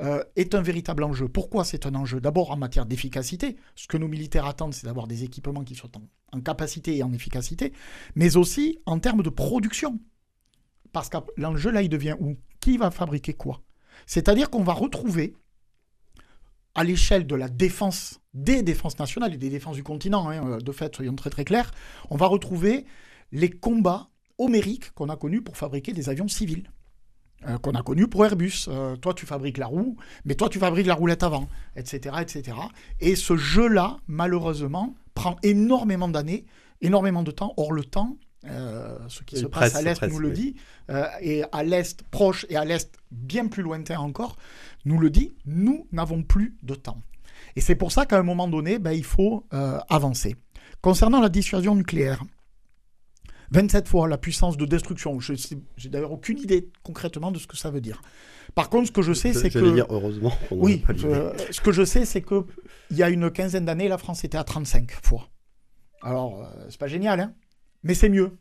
euh, 0.00 0.24
est 0.36 0.54
un 0.54 0.62
véritable 0.62 1.04
enjeu. 1.04 1.28
Pourquoi 1.28 1.64
c'est 1.64 1.84
un 1.84 1.94
enjeu? 1.94 2.18
D'abord 2.18 2.50
en 2.50 2.56
matière 2.56 2.86
d'efficacité. 2.86 3.58
Ce 3.74 3.88
que 3.88 3.98
nos 3.98 4.08
militaires 4.08 4.46
attendent, 4.46 4.72
c'est 4.72 4.86
d'avoir 4.86 5.06
des 5.06 5.22
équipements 5.22 5.64
qui 5.64 5.74
soient 5.74 5.90
en, 6.32 6.40
capacité 6.40 6.96
et 6.96 7.02
en 7.02 7.12
efficacité, 7.12 7.74
mais 8.14 8.38
aussi 8.38 8.78
en 8.86 8.98
termes 8.98 9.22
de 9.22 9.28
production. 9.28 10.00
Parce 10.90 11.10
que 11.10 11.18
l'enjeu 11.36 11.70
là, 11.70 11.82
il 11.82 11.90
devient 11.90 12.16
où? 12.18 12.38
Qui 12.58 12.78
va 12.78 12.90
fabriquer 12.90 13.34
quoi? 13.34 13.60
C'est-à-dire 14.06 14.48
qu'on 14.48 14.64
va 14.64 14.72
retrouver 14.72 15.34
à 16.74 16.84
l'échelle 16.84 17.26
de 17.26 17.34
la 17.34 17.48
défense, 17.48 18.20
des 18.34 18.62
défenses 18.62 18.98
nationales 18.98 19.34
et 19.34 19.36
des 19.36 19.50
défenses 19.50 19.76
du 19.76 19.82
continent, 19.82 20.28
hein, 20.28 20.46
euh, 20.46 20.60
de 20.60 20.72
fait, 20.72 20.94
soyons 20.94 21.16
très 21.16 21.30
très 21.30 21.44
clairs, 21.44 21.72
on 22.10 22.16
va 22.16 22.26
retrouver 22.26 22.84
les 23.32 23.50
combats 23.50 24.08
homériques 24.38 24.92
qu'on 24.92 25.08
a 25.08 25.16
connus 25.16 25.42
pour 25.42 25.56
fabriquer 25.56 25.92
des 25.92 26.08
avions 26.08 26.28
civils. 26.28 26.70
Euh, 27.46 27.56
qu'on 27.58 27.72
a 27.72 27.82
connus 27.84 28.08
pour 28.08 28.24
Airbus. 28.24 28.66
Euh, 28.66 28.96
toi, 28.96 29.14
tu 29.14 29.24
fabriques 29.24 29.58
la 29.58 29.66
roue, 29.66 29.96
mais 30.24 30.34
toi, 30.34 30.48
tu 30.48 30.58
fabriques 30.58 30.88
la 30.88 30.96
roulette 30.96 31.22
avant, 31.22 31.48
etc. 31.76 32.16
etc. 32.20 32.56
Et 32.98 33.14
ce 33.14 33.36
jeu-là, 33.36 33.98
malheureusement, 34.08 34.96
prend 35.14 35.36
énormément 35.44 36.08
d'années, 36.08 36.46
énormément 36.80 37.22
de 37.22 37.30
temps. 37.30 37.54
Or, 37.56 37.72
le 37.72 37.84
temps, 37.84 38.16
ce 38.42 39.22
qui 39.22 39.36
se 39.36 39.46
passe 39.46 39.76
à 39.76 39.82
l'Est 39.82 40.02
nous 40.08 40.18
le 40.18 40.32
dit, 40.32 40.56
et 41.20 41.44
à 41.52 41.62
l'Est 41.62 42.02
proche 42.10 42.44
et 42.48 42.56
à 42.56 42.64
l'Est 42.64 42.96
bien 43.12 43.46
plus 43.46 43.62
lointain 43.62 44.00
encore, 44.00 44.36
nous 44.84 44.98
le 44.98 45.10
dit, 45.10 45.34
nous 45.44 45.86
n'avons 45.92 46.22
plus 46.22 46.56
de 46.62 46.74
temps. 46.74 47.02
Et 47.56 47.60
c'est 47.60 47.74
pour 47.74 47.92
ça 47.92 48.06
qu'à 48.06 48.18
un 48.18 48.22
moment 48.22 48.48
donné, 48.48 48.78
ben, 48.78 48.92
il 48.92 49.04
faut 49.04 49.46
euh, 49.52 49.78
avancer. 49.88 50.36
Concernant 50.80 51.20
la 51.20 51.28
dissuasion 51.28 51.74
nucléaire, 51.74 52.22
27 53.50 53.88
fois 53.88 54.08
la 54.08 54.18
puissance 54.18 54.56
de 54.56 54.66
destruction. 54.66 55.20
Je 55.20 55.32
n'ai 55.32 55.90
d'ailleurs 55.90 56.12
aucune 56.12 56.38
idée 56.38 56.70
concrètement 56.82 57.30
de 57.32 57.38
ce 57.38 57.46
que 57.46 57.56
ça 57.56 57.70
veut 57.70 57.80
dire. 57.80 58.02
Par 58.54 58.68
contre, 58.68 58.88
ce 58.88 58.92
que 58.92 59.02
je 59.02 59.12
sais, 59.12 59.32
c'est 59.32 59.50
que. 59.50 59.74
dire 59.74 59.86
heureusement. 59.88 60.32
oui, 60.50 60.82
ce 61.50 61.60
que 61.60 61.72
je 61.72 61.84
sais, 61.84 62.04
c'est 62.04 62.22
que 62.22 62.44
il 62.90 62.96
y 62.96 63.02
a 63.02 63.10
une 63.10 63.30
quinzaine 63.30 63.64
d'années, 63.64 63.88
la 63.88 63.98
France 63.98 64.24
était 64.24 64.38
à 64.38 64.44
35 64.44 64.90
fois. 65.02 65.28
Alors, 66.02 66.42
euh, 66.42 66.66
c'est 66.68 66.78
pas 66.78 66.86
génial, 66.86 67.20
hein 67.20 67.34
mais 67.82 67.94
c'est 67.94 68.08
mieux 68.08 68.36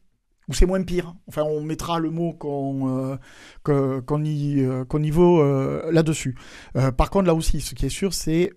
ou 0.50 0.54
c'est 0.54 0.66
moins 0.66 0.82
pire. 0.82 1.14
Enfin, 1.28 1.44
on 1.44 1.62
mettra 1.62 2.00
le 2.00 2.10
mot 2.10 2.34
qu'on 2.34 2.88
euh, 2.88 4.02
y, 4.24 4.62
euh, 4.62 4.86
y 4.94 5.12
vaut 5.12 5.42
euh, 5.42 5.92
là-dessus. 5.92 6.36
par 6.96 7.10
contre, 7.10 7.28
là 7.28 7.34
aussi, 7.34 7.62
ce 7.62 7.76
qui 7.76 7.86
est 7.86 7.90
sûr, 7.90 8.14
c'est 8.14 8.54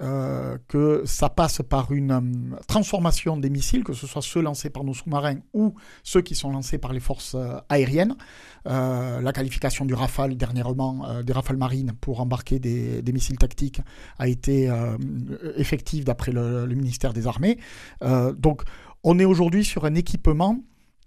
que 0.68 1.03
ça 1.05 1.29
passe 1.29 1.62
par 1.68 1.92
une 1.92 2.57
transformation 2.66 3.37
des 3.37 3.50
missiles, 3.50 3.85
que 3.85 3.92
ce 3.92 4.07
soit 4.07 4.22
ceux 4.22 4.40
lancés 4.40 4.70
par 4.70 4.85
nos 4.85 4.94
sous-marins 4.94 5.38
ou 5.53 5.74
ceux 6.03 6.20
qui 6.20 6.35
sont 6.35 6.50
lancés 6.50 6.79
par 6.79 6.92
les 6.92 7.00
forces 7.00 7.37
aériennes. 7.68 8.14
la 8.64 9.33
qualification 9.33 9.85
du 9.85 9.94
Rafale 9.94 10.37
dernièrement, 10.37 11.22
des 11.22 11.33
Rafales 11.33 11.57
marines 11.57 11.92
pour 12.00 12.20
embarquer 12.20 12.59
des, 12.59 13.12
missiles 13.12 13.38
tactiques 13.38 13.81
a 14.18 14.29
été 14.29 14.72
effective 15.57 16.05
d'après 16.05 16.33
le, 16.33 16.66
ministère 16.66 17.12
des 17.12 17.26
Armées. 17.26 17.59
donc, 18.38 18.62
on 19.03 19.18
est 19.18 19.24
aujourd'hui 19.24 19.64
sur 19.64 19.87
un 19.87 19.94
équipement 19.94 20.59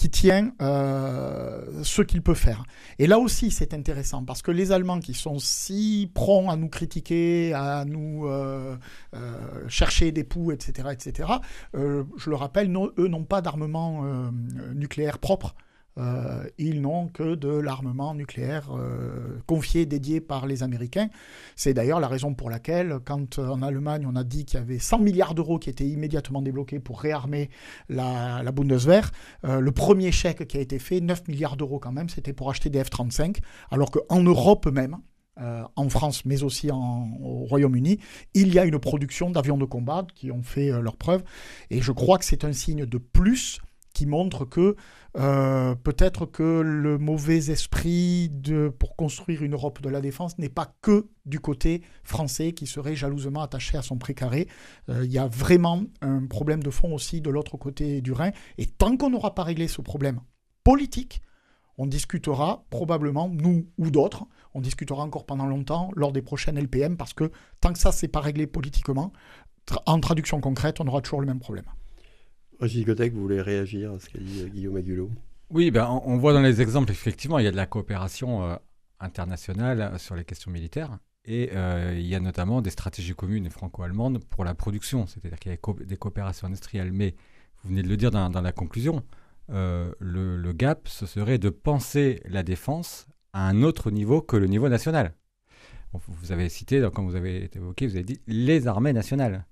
qui 0.03 0.09
tient 0.09 0.51
euh, 0.61 1.81
ce 1.81 2.01
qu'il 2.01 2.21
peut 2.21 2.33
faire. 2.33 2.65
Et 2.99 3.07
là 3.07 3.19
aussi, 3.19 3.51
c'est 3.51 3.73
intéressant 3.73 4.25
parce 4.25 4.41
que 4.41 4.51
les 4.51 4.73
Allemands 4.73 4.99
qui 4.99 5.13
sont 5.13 5.39
si 5.39 6.11
prompts 6.13 6.51
à 6.51 6.57
nous 6.57 6.67
critiquer, 6.67 7.53
à 7.53 7.85
nous 7.85 8.27
euh, 8.27 8.75
euh, 9.15 9.69
chercher 9.69 10.11
des 10.11 10.25
poux, 10.25 10.51
etc., 10.51 10.89
etc., 10.91 11.29
je 11.73 12.29
le 12.29 12.35
rappelle, 12.35 12.69
eux 12.97 13.07
n'ont 13.07 13.23
pas 13.23 13.41
d'armement 13.41 14.03
nucléaire 14.73 15.19
propre. 15.19 15.55
Euh, 15.97 16.43
ils 16.57 16.81
n'ont 16.81 17.07
que 17.07 17.35
de 17.35 17.49
l'armement 17.49 18.15
nucléaire 18.15 18.69
euh, 18.75 19.39
confié, 19.45 19.85
dédié 19.85 20.21
par 20.21 20.47
les 20.47 20.63
Américains. 20.63 21.09
C'est 21.55 21.73
d'ailleurs 21.73 21.99
la 21.99 22.07
raison 22.07 22.33
pour 22.33 22.49
laquelle, 22.49 22.99
quand 23.05 23.37
euh, 23.37 23.47
en 23.47 23.61
Allemagne 23.61 24.07
on 24.09 24.15
a 24.15 24.23
dit 24.23 24.45
qu'il 24.45 24.59
y 24.59 24.63
avait 24.63 24.79
100 24.79 24.99
milliards 24.99 25.35
d'euros 25.35 25.59
qui 25.59 25.69
étaient 25.69 25.87
immédiatement 25.87 26.41
débloqués 26.41 26.79
pour 26.79 26.99
réarmer 26.99 27.49
la, 27.89 28.41
la 28.43 28.51
Bundeswehr, 28.51 29.11
le 29.43 29.71
premier 29.71 30.11
chèque 30.11 30.47
qui 30.47 30.57
a 30.57 30.61
été 30.61 30.79
fait, 30.79 31.01
9 31.01 31.27
milliards 31.27 31.57
d'euros 31.57 31.79
quand 31.79 31.91
même, 31.91 32.09
c'était 32.09 32.33
pour 32.33 32.49
acheter 32.49 32.69
des 32.69 32.81
F-35, 32.81 33.37
alors 33.71 33.91
qu'en 33.91 34.21
Europe 34.21 34.67
même, 34.67 34.97
en 35.37 35.89
France, 35.89 36.25
mais 36.25 36.43
aussi 36.43 36.69
au 36.71 37.45
Royaume-Uni, 37.45 37.99
il 38.33 38.53
y 38.53 38.59
a 38.59 38.65
une 38.65 38.79
production 38.79 39.29
d'avions 39.31 39.57
de 39.57 39.65
combat 39.65 40.05
qui 40.15 40.31
ont 40.31 40.43
fait 40.43 40.69
leur 40.81 40.95
preuve. 40.95 41.23
Et 41.69 41.81
je 41.81 41.91
crois 41.91 42.17
que 42.17 42.25
c'est 42.25 42.45
un 42.45 42.53
signe 42.53 42.85
de 42.85 42.97
plus 42.97 43.59
qui 43.93 44.05
montre 44.05 44.45
que 44.45 44.75
euh, 45.17 45.75
peut-être 45.75 46.25
que 46.25 46.61
le 46.61 46.97
mauvais 46.97 47.51
esprit 47.51 48.29
de, 48.29 48.69
pour 48.69 48.95
construire 48.95 49.43
une 49.43 49.53
Europe 49.53 49.81
de 49.81 49.89
la 49.89 50.01
défense 50.01 50.37
n'est 50.39 50.49
pas 50.49 50.73
que 50.81 51.07
du 51.25 51.39
côté 51.39 51.83
français 52.03 52.53
qui 52.53 52.65
serait 52.65 52.95
jalousement 52.95 53.41
attaché 53.41 53.77
à 53.77 53.81
son 53.81 53.97
précaré. 53.97 54.47
Euh, 54.89 55.05
il 55.05 55.11
y 55.11 55.19
a 55.19 55.27
vraiment 55.27 55.83
un 56.01 56.25
problème 56.25 56.63
de 56.63 56.71
fond 56.71 56.93
aussi 56.93 57.21
de 57.21 57.29
l'autre 57.29 57.57
côté 57.57 58.01
du 58.01 58.11
Rhin. 58.11 58.31
Et 58.57 58.65
tant 58.65 58.97
qu'on 58.97 59.11
n'aura 59.11 59.35
pas 59.35 59.43
réglé 59.43 59.67
ce 59.67 59.81
problème 59.81 60.19
politique, 60.63 61.21
on 61.77 61.87
discutera 61.87 62.65
probablement, 62.69 63.29
nous 63.29 63.67
ou 63.77 63.89
d'autres, 63.89 64.25
on 64.53 64.61
discutera 64.61 65.03
encore 65.03 65.25
pendant 65.25 65.47
longtemps 65.47 65.91
lors 65.95 66.11
des 66.11 66.21
prochaines 66.21 66.57
LPM 66.57 66.97
parce 66.97 67.13
que 67.13 67.31
tant 67.61 67.73
que 67.73 67.79
ça, 67.79 67.91
c'est 67.91 68.07
pas 68.07 68.19
réglé 68.19 68.47
politiquement, 68.47 69.11
en 69.85 69.99
traduction 69.99 70.39
concrète, 70.39 70.79
on 70.81 70.87
aura 70.87 71.01
toujours 71.01 71.21
le 71.21 71.27
même 71.27 71.39
problème. 71.39 71.65
Vous 72.65 73.21
voulez 73.21 73.41
réagir 73.41 73.91
à 73.91 73.99
ce 73.99 74.09
qu'a 74.09 74.19
dit 74.19 74.41
euh, 74.41 74.47
Guillaume 74.47 74.77
Agulot 74.77 75.11
Oui, 75.49 75.69
ben, 75.69 76.01
on, 76.05 76.17
voit 76.17 76.31
dans 76.31 76.41
les 76.41 76.61
exemples, 76.61 76.91
effectivement, 76.91 77.37
il 77.37 77.43
y 77.43 77.47
a 77.47 77.51
de 77.51 77.57
la 77.57 77.65
coopération 77.65 78.43
euh, 78.43 78.55
internationale 79.01 79.81
euh, 79.81 79.97
sur 79.97 80.15
les 80.15 80.23
questions 80.23 80.49
militaires. 80.49 80.97
Et 81.25 81.51
il 81.53 82.05
y 82.05 82.15
a 82.15 82.19
notamment 82.19 82.61
des 82.61 82.69
stratégies 82.69 83.15
communes 83.15 83.49
franco-allemandes 83.49 84.19
pour 84.25 84.43
la 84.43 84.53
production, 84.53 85.07
c'est-à-dire 85.07 85.39
qu'il 85.39 85.53
y 85.53 85.55
a 85.55 85.85
des 85.85 85.95
coopérations 85.95 86.47
industrielles. 86.47 86.91
Mais 86.91 87.15
vous 87.61 87.69
venez 87.69 87.81
de 87.81 87.87
le 87.87 87.95
dire 87.95 88.11
dans, 88.11 88.29
la 88.29 88.51
conclusion, 88.51 89.03
le, 89.47 90.51
gap, 90.51 90.89
ce 90.89 91.05
serait 91.05 91.37
de 91.37 91.49
penser 91.49 92.21
la 92.25 92.43
défense 92.43 93.07
à 93.31 93.47
un 93.47 93.63
autre 93.63 93.89
niveau 93.89 94.21
que 94.21 94.35
le 94.35 94.47
niveau 94.47 94.67
national. 94.67 95.13
Vous 95.93 96.33
avez 96.33 96.49
cité, 96.49 96.85
comme 96.93 97.07
vous 97.07 97.15
avez 97.15 97.49
évoqué, 97.55 97.87
vous 97.87 97.95
avez 97.95 98.03
dit 98.03 98.19
les 98.27 98.67
armées 98.67 98.91
nationales. 98.91 99.45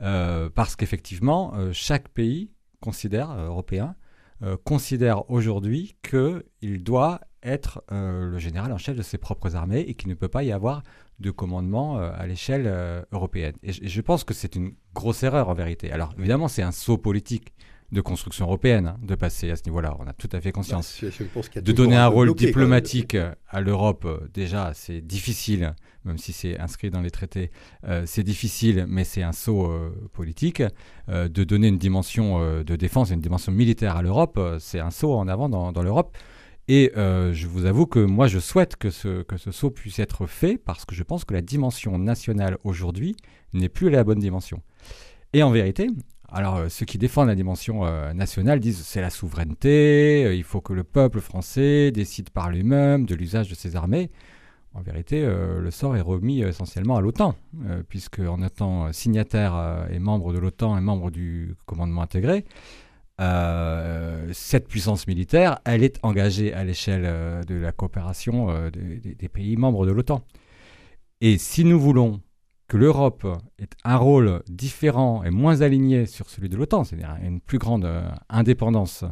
Euh, 0.00 0.48
parce 0.54 0.76
qu'effectivement, 0.76 1.54
euh, 1.54 1.72
chaque 1.72 2.08
pays 2.08 2.50
considère, 2.80 3.30
euh, 3.30 3.46
européen, 3.46 3.96
considère 4.62 5.28
aujourd'hui 5.32 5.96
qu'il 6.00 6.84
doit 6.84 7.22
être 7.42 7.82
le 7.90 8.38
général 8.38 8.72
en 8.72 8.78
chef 8.78 8.96
de 8.96 9.02
ses 9.02 9.18
propres 9.18 9.56
armées 9.56 9.80
et 9.80 9.94
qu'il 9.94 10.08
ne 10.08 10.14
peut 10.14 10.28
pas 10.28 10.44
y 10.44 10.52
avoir 10.52 10.84
de 11.18 11.32
commandement 11.32 11.98
à 11.98 12.24
l'échelle 12.28 12.72
européenne. 13.10 13.54
Et 13.64 13.72
je, 13.72 14.00
pense 14.00 14.22
que 14.22 14.34
c'est 14.34 14.54
une 14.54 14.74
grosse 14.94 15.24
erreur 15.24 15.48
en 15.48 15.54
vérité. 15.54 15.90
Alors 15.90 16.14
évidemment, 16.16 16.46
c'est 16.46 16.62
un 16.62 16.70
saut 16.70 16.98
politique 16.98 17.52
de 17.90 18.00
construction 18.00 18.44
européenne 18.44 18.88
hein, 18.88 18.96
de 19.02 19.14
passer 19.14 19.50
à 19.50 19.56
ce 19.56 19.62
niveau-là. 19.64 19.96
On 19.98 20.06
a 20.06 20.12
tout 20.12 20.28
à 20.32 20.40
fait 20.40 20.52
conscience. 20.52 21.02
Bah, 21.02 21.60
de 21.60 21.72
donner 21.72 21.96
un, 21.96 22.06
rôle 22.06 22.34
diplomatique 22.34 23.16
à 23.48 23.60
l'Europe, 23.60 24.06
déjà, 24.32 24.72
c'est 24.74 25.00
difficile 25.00 25.74
même 26.08 26.18
si 26.18 26.32
c'est 26.32 26.58
inscrit 26.58 26.90
dans 26.90 27.00
les 27.00 27.10
traités, 27.10 27.50
euh, 27.84 28.02
c'est 28.06 28.24
difficile, 28.24 28.86
mais 28.88 29.04
c'est 29.04 29.22
un 29.22 29.32
saut 29.32 29.66
euh, 29.66 29.90
politique. 30.12 30.62
Euh, 31.08 31.28
de 31.28 31.44
donner 31.44 31.68
une 31.68 31.78
dimension 31.78 32.62
de 32.62 32.76
défense, 32.76 33.10
une 33.10 33.20
dimension 33.20 33.52
militaire 33.52 33.96
à 33.96 34.02
l'Europe, 34.02 34.40
c'est 34.58 34.80
un 34.80 34.90
saut 34.90 35.14
en 35.14 35.28
avant 35.28 35.48
dans, 35.48 35.82
l'Europe. 35.82 36.16
Et 36.66 36.92
je 36.94 37.46
vous 37.46 37.64
avoue 37.64 37.86
que 37.86 38.00
moi, 38.00 38.26
je 38.26 38.38
souhaite 38.38 38.76
que 38.76 38.90
ce, 38.90 39.22
que 39.22 39.36
ce 39.36 39.50
saut 39.50 39.70
puisse 39.70 39.98
être 39.98 40.26
fait 40.26 40.58
parce 40.58 40.84
que 40.84 40.94
je 40.94 41.02
pense 41.02 41.24
que 41.24 41.34
la 41.34 41.40
dimension 41.40 41.98
nationale 41.98 42.58
aujourd'hui 42.64 43.16
n'est 43.52 43.68
plus 43.68 43.90
la 43.90 44.04
bonne 44.04 44.18
dimension. 44.18 44.62
Et 45.32 45.42
en 45.42 45.50
vérité, 45.50 45.88
alors 46.30 46.70
ceux 46.70 46.84
qui 46.84 46.98
défendent 46.98 47.28
la 47.28 47.34
dimension 47.34 47.84
nationale 48.12 48.60
disent 48.60 48.82
c'est 48.84 49.00
la 49.00 49.10
souveraineté, 49.10 50.36
il 50.36 50.44
faut 50.44 50.60
que 50.60 50.72
le 50.72 50.84
peuple 50.84 51.20
français 51.20 51.90
décide 51.90 52.30
par 52.30 52.50
lui-même 52.50 53.06
de 53.06 53.14
l'usage 53.14 53.48
de 53.48 53.54
ses 53.54 53.76
armées. 53.76 54.10
En 54.74 54.80
vérité, 54.80 55.24
euh, 55.24 55.60
le 55.60 55.70
sort 55.70 55.96
est 55.96 56.00
remis 56.00 56.42
essentiellement 56.42 56.96
à 56.96 57.00
l'OTAN, 57.00 57.34
euh, 57.66 57.82
puisque 57.88 58.20
en 58.20 58.42
étant 58.42 58.92
signataire 58.92 59.56
euh, 59.56 59.88
et 59.88 59.98
membre 59.98 60.32
de 60.32 60.38
l'OTAN 60.38 60.76
et 60.78 60.80
membre 60.80 61.10
du 61.10 61.56
commandement 61.66 62.02
intégré, 62.02 62.44
cette 64.32 64.68
puissance 64.68 65.08
militaire, 65.08 65.58
elle 65.64 65.82
est 65.82 65.98
engagée 66.04 66.54
à 66.54 66.62
l'échelle 66.62 67.02
de 67.48 67.56
la 67.56 67.72
coopération 67.72 68.70
des 68.70 69.28
pays 69.28 69.56
membres 69.56 69.86
de 69.86 69.90
l'OTAN. 69.90 70.22
Et 71.20 71.36
si 71.36 71.64
nous 71.64 71.80
voulons 71.80 72.20
que 72.68 72.76
l'Europe 72.76 73.26
ait 73.58 73.68
un 73.84 73.96
rôle 73.96 74.42
différent 74.48 75.24
et 75.24 75.30
moins 75.30 75.62
aligné 75.62 76.06
sur 76.06 76.28
celui 76.28 76.48
de 76.48 76.56
l'OTAN, 76.56 76.84
c'est-à-dire 76.84 77.16
une 77.22 77.40
plus 77.40 77.58
grande 77.58 77.90
indépendance 78.28 79.04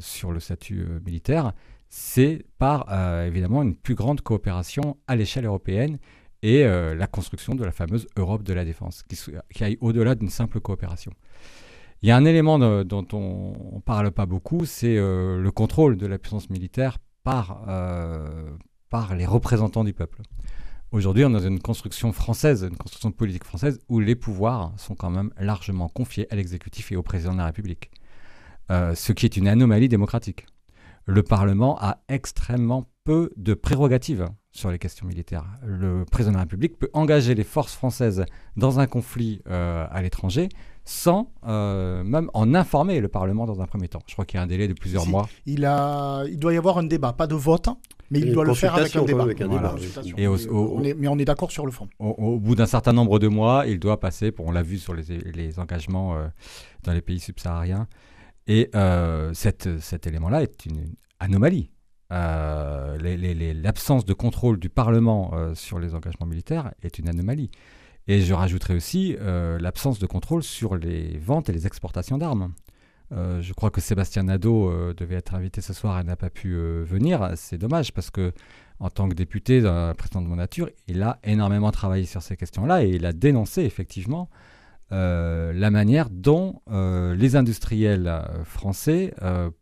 sur 0.00 0.32
le 0.32 0.40
statut 0.40 0.86
militaire, 1.04 1.52
c'est 1.90 2.46
par 2.58 2.90
évidemment 3.24 3.62
une 3.62 3.76
plus 3.76 3.94
grande 3.94 4.22
coopération 4.22 4.96
à 5.06 5.16
l'échelle 5.16 5.44
européenne 5.44 5.98
et 6.42 6.64
la 6.64 7.06
construction 7.06 7.54
de 7.54 7.64
la 7.64 7.72
fameuse 7.72 8.06
Europe 8.16 8.42
de 8.42 8.54
la 8.54 8.64
défense, 8.64 9.02
qui, 9.02 9.64
aille 9.64 9.76
au-delà 9.82 10.14
d'une 10.14 10.30
simple 10.30 10.60
coopération. 10.60 11.12
Il 12.00 12.08
y 12.08 12.12
a 12.12 12.16
un 12.16 12.24
élément 12.24 12.58
dont 12.84 13.06
on 13.12 13.74
ne 13.74 13.80
parle 13.80 14.12
pas 14.12 14.24
beaucoup, 14.24 14.64
c'est 14.64 14.96
le 14.96 15.50
contrôle 15.50 15.98
de 15.98 16.06
la 16.06 16.18
puissance 16.18 16.48
militaire 16.48 16.96
par 17.22 17.66
les 19.14 19.26
représentants 19.26 19.84
du 19.84 19.92
peuple. 19.92 20.22
Aujourd'hui, 20.90 21.22
on 21.26 21.28
est 21.28 21.32
dans 21.34 21.40
une 21.40 21.60
construction 21.60 22.12
française, 22.12 22.66
une 22.68 22.76
construction 22.78 23.12
politique 23.12 23.44
française, 23.44 23.78
où 23.90 24.00
les 24.00 24.16
pouvoirs 24.16 24.72
sont 24.78 24.94
quand 24.94 25.10
même 25.10 25.30
largement 25.38 25.88
confiés 25.88 26.26
à 26.32 26.36
l'exécutif 26.36 26.90
et 26.92 26.96
au 26.96 27.02
président 27.02 27.32
de 27.32 27.38
la 27.38 27.44
République. 27.44 27.90
Euh, 28.70 28.94
ce 28.94 29.12
qui 29.12 29.26
est 29.26 29.36
une 29.36 29.48
anomalie 29.48 29.88
démocratique. 29.90 30.46
Le 31.04 31.22
Parlement 31.22 31.78
a 31.80 31.98
extrêmement 32.08 32.88
peu 33.04 33.30
de 33.36 33.52
prérogatives 33.52 34.28
sur 34.50 34.70
les 34.70 34.78
questions 34.78 35.06
militaires. 35.06 35.44
Le 35.62 36.04
président 36.06 36.32
de 36.32 36.36
la 36.36 36.42
République 36.42 36.78
peut 36.78 36.90
engager 36.94 37.34
les 37.34 37.44
forces 37.44 37.74
françaises 37.74 38.24
dans 38.56 38.80
un 38.80 38.86
conflit 38.86 39.42
euh, 39.46 39.86
à 39.90 40.00
l'étranger 40.00 40.48
sans 40.86 41.30
euh, 41.46 42.02
même 42.02 42.30
en 42.32 42.54
informer 42.54 43.00
le 43.00 43.08
Parlement 43.08 43.44
dans 43.44 43.60
un 43.60 43.66
premier 43.66 43.88
temps. 43.88 44.00
Je 44.06 44.14
crois 44.14 44.24
qu'il 44.24 44.38
y 44.38 44.40
a 44.40 44.42
un 44.42 44.46
délai 44.46 44.68
de 44.68 44.72
plusieurs 44.72 45.06
mois. 45.06 45.28
Il, 45.44 45.66
a, 45.66 46.24
il 46.26 46.38
doit 46.38 46.54
y 46.54 46.56
avoir 46.56 46.78
un 46.78 46.84
débat, 46.84 47.12
pas 47.12 47.26
de 47.26 47.34
vote, 47.34 47.68
mais 48.10 48.20
il 48.20 48.32
doit 48.32 48.44
le 48.44 48.54
faire 48.54 48.74
avec 48.74 48.94
un 48.96 49.04
débat. 49.04 49.26
Et 50.16 50.26
mais 50.94 51.08
on 51.08 51.18
est 51.18 51.24
d'accord 51.24 51.50
sur 51.50 51.66
le 51.66 51.72
fond. 51.72 51.88
Au, 51.98 52.38
bout 52.38 52.54
d'un 52.54 52.66
certain 52.66 52.92
nombre 52.92 53.18
de 53.18 53.28
mois, 53.28 53.64
il 53.66 53.78
doit 53.78 54.00
passer, 54.00 54.32
on 54.38 54.50
l'a 54.50 54.62
vu 54.62 54.78
sur 54.78 54.94
les, 54.94 55.58
engagements 55.58 56.16
euh, 56.16 56.28
dans 56.84 56.92
les 56.92 57.02
pays 57.02 57.20
subsahariens, 57.20 57.86
et 58.46 58.70
euh, 58.74 59.32
cette, 59.34 59.80
cet 59.80 60.06
élément-là 60.06 60.42
est 60.42 60.64
une 60.66 60.94
anomalie. 61.20 61.70
Euh, 62.10 62.96
l'absence 63.54 64.06
de 64.06 64.14
contrôle 64.14 64.58
du 64.58 64.70
Parlement 64.70 65.32
sur 65.54 65.78
les 65.78 65.94
engagements 65.94 66.26
militaires 66.26 66.72
est 66.82 66.98
une 66.98 67.08
anomalie. 67.08 67.50
Et 68.10 68.22
je 68.22 68.32
rajouterai 68.32 68.74
aussi 68.74 69.16
l'absence 69.60 69.98
de 69.98 70.06
contrôle 70.06 70.42
sur 70.42 70.76
les 70.76 71.18
ventes 71.18 71.50
et 71.50 71.52
les 71.52 71.66
exportations 71.66 72.16
d'armes. 72.16 72.54
Euh, 73.12 73.40
je 73.40 73.52
crois 73.54 73.70
que 73.70 73.80
Sébastien 73.80 74.24
Nadeau 74.24 74.68
euh, 74.70 74.92
devait 74.94 75.14
être 75.14 75.34
invité 75.34 75.60
ce 75.60 75.72
soir 75.72 75.98
et 75.98 76.04
n'a 76.04 76.16
pas 76.16 76.30
pu 76.30 76.54
euh, 76.54 76.84
venir. 76.84 77.32
C'est 77.36 77.58
dommage 77.58 77.92
parce 77.92 78.10
que, 78.10 78.32
en 78.80 78.90
tant 78.90 79.08
que 79.08 79.14
député, 79.14 79.60
président 79.96 80.22
de 80.22 80.28
mon 80.28 80.36
nature, 80.36 80.68
il 80.86 81.02
a 81.02 81.18
énormément 81.24 81.72
travaillé 81.72 82.04
sur 82.04 82.22
ces 82.22 82.36
questions-là 82.36 82.84
et 82.84 82.90
il 82.90 83.06
a 83.06 83.12
dénoncé 83.12 83.62
effectivement 83.62 84.28
la 84.90 85.70
manière 85.70 86.10
dont 86.10 86.62
les 86.70 87.34
industriels 87.34 88.22
français 88.44 89.12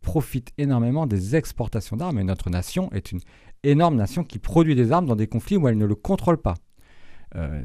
profitent 0.01 0.51
énormément 0.59 1.07
des 1.07 1.35
exportations 1.35 1.97
d'armes. 1.97 2.19
Et 2.19 2.23
notre 2.23 2.51
nation 2.51 2.91
est 2.93 3.11
une 3.11 3.21
énorme 3.63 3.95
nation 3.95 4.23
qui 4.23 4.37
produit 4.37 4.75
des 4.75 4.91
armes 4.91 5.07
dans 5.07 5.15
des 5.15 5.25
conflits 5.25 5.57
où 5.57 5.67
elle 5.67 5.79
ne 5.79 5.87
le 5.87 5.95
contrôle 5.95 6.37
pas. 6.37 6.53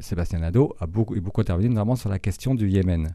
Sébastien 0.01 0.39
Nadeau 0.39 0.73
a 0.79 0.87
beaucoup, 0.87 1.13
beaucoup 1.21 1.41
intervenu 1.41 1.69
notamment 1.69 1.95
sur 1.95 2.09
la 2.09 2.17
question 2.17 2.55
du 2.55 2.67
Yémen. 2.67 3.13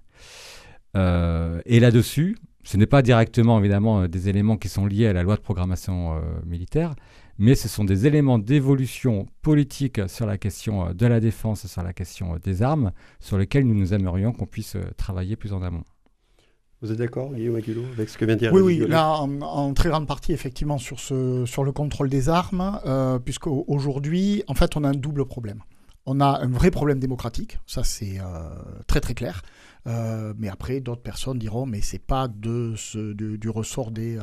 et 0.94 1.80
là-dessus, 1.80 2.36
ce 2.68 2.76
n'est 2.76 2.86
pas 2.86 3.00
directement 3.00 3.58
évidemment 3.58 4.02
euh, 4.02 4.08
des 4.08 4.28
éléments 4.28 4.58
qui 4.58 4.68
sont 4.68 4.84
liés 4.84 5.06
à 5.06 5.14
la 5.14 5.22
loi 5.22 5.36
de 5.36 5.40
programmation 5.40 6.12
euh, 6.12 6.20
militaire, 6.44 6.94
mais 7.38 7.54
ce 7.54 7.66
sont 7.66 7.82
des 7.82 8.06
éléments 8.06 8.38
d'évolution 8.38 9.26
politique 9.40 10.02
sur 10.06 10.26
la 10.26 10.36
question 10.36 10.88
euh, 10.88 10.92
de 10.92 11.06
la 11.06 11.18
défense, 11.18 11.66
sur 11.66 11.82
la 11.82 11.94
question 11.94 12.36
des 12.44 12.62
armes, 12.62 12.92
sur 13.20 13.38
lesquels 13.38 13.66
nous 13.66 13.74
nous 13.74 13.94
aimerions 13.94 14.34
qu'on 14.34 14.44
puisse 14.44 14.76
travailler 14.98 15.34
plus 15.34 15.54
en 15.54 15.62
amont. 15.62 15.82
Vous 16.82 16.92
êtes 16.92 16.98
d'accord, 16.98 17.32
Guillaume 17.32 17.56
Aguilot, 17.56 17.86
avec 17.90 18.10
ce 18.10 18.18
que 18.18 18.26
vient 18.26 18.34
de 18.34 18.40
dire 18.40 18.52
Oui, 18.52 18.60
oui, 18.60 18.86
là, 18.86 19.14
en, 19.14 19.72
très 19.72 19.88
grande 19.88 20.06
partie, 20.06 20.34
effectivement, 20.34 20.76
sur, 20.76 21.00
ce, 21.00 21.46
sur 21.46 21.64
le 21.64 21.72
contrôle 21.72 22.10
des 22.10 22.28
armes, 22.28 22.80
euh, 22.84 23.18
puisqu'aujourd'hui, 23.18 24.44
en 24.46 24.54
fait, 24.54 24.76
on 24.76 24.84
a 24.84 24.90
un 24.90 24.94
double 24.94 25.24
problème. 25.24 25.62
On 26.04 26.20
a 26.20 26.38
un 26.42 26.48
vrai 26.48 26.70
problème 26.70 26.98
démocratique, 26.98 27.60
ça 27.66 27.82
c'est 27.82 28.18
très 28.86 29.00
très 29.00 29.14
clair. 29.14 29.42
Euh, 29.86 30.34
mais 30.36 30.48
après, 30.48 30.80
d'autres 30.80 31.02
personnes 31.02 31.38
diront, 31.38 31.66
mais 31.66 31.80
c'est 31.80 32.00
pas 32.00 32.28
de 32.28 32.74
ce, 32.76 33.12
du 33.12 33.48
ressort 33.48 33.90
des, 33.90 34.18
euh, 34.18 34.22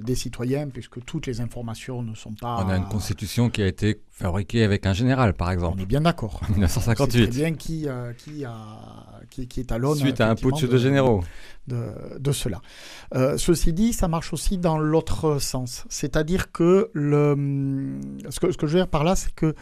des 0.00 0.14
citoyens, 0.14 0.68
puisque 0.68 1.04
toutes 1.04 1.26
les 1.26 1.40
informations 1.40 2.02
ne 2.02 2.14
sont 2.14 2.34
pas. 2.34 2.64
On 2.64 2.68
a 2.68 2.76
une 2.76 2.88
constitution 2.88 3.50
qui 3.50 3.62
a 3.62 3.66
été 3.66 4.00
fabriquée 4.10 4.62
avec 4.62 4.86
un 4.86 4.92
général, 4.92 5.34
par 5.34 5.50
exemple. 5.50 5.78
On 5.78 5.82
est 5.82 5.86
bien 5.86 6.02
d'accord. 6.02 6.40
En 6.50 6.52
1958. 6.52 7.24
C'est 7.24 7.30
bien 7.30 7.54
qui, 7.54 7.88
euh, 7.88 8.12
qui, 8.12 8.44
a, 8.44 8.54
qui, 9.30 9.48
qui 9.48 9.60
est 9.60 9.72
à 9.72 9.78
l'honneur. 9.78 9.96
Suite 9.96 10.20
à 10.20 10.28
un 10.28 10.34
putsch 10.34 10.64
de, 10.64 10.76
généraux. 10.76 11.22
De, 11.66 12.18
de 12.18 12.32
cela. 12.32 12.60
ceci 13.36 13.72
dit, 13.72 13.92
ça 13.92 14.08
marche 14.08 14.32
aussi 14.32 14.58
dans 14.58 14.78
l'autre 14.78 15.38
sens. 15.38 15.84
C'est-à-dire 15.88 16.52
que 16.52 16.90
le, 16.92 17.98
ce, 18.28 18.40
que 18.40 18.52
ce 18.52 18.56
que 18.56 18.66
je 18.66 18.72
veux 18.72 18.78
dire 18.80 18.88
par 18.88 19.04
là, 19.04 19.16
c'est 19.16 19.34
que 19.34 19.54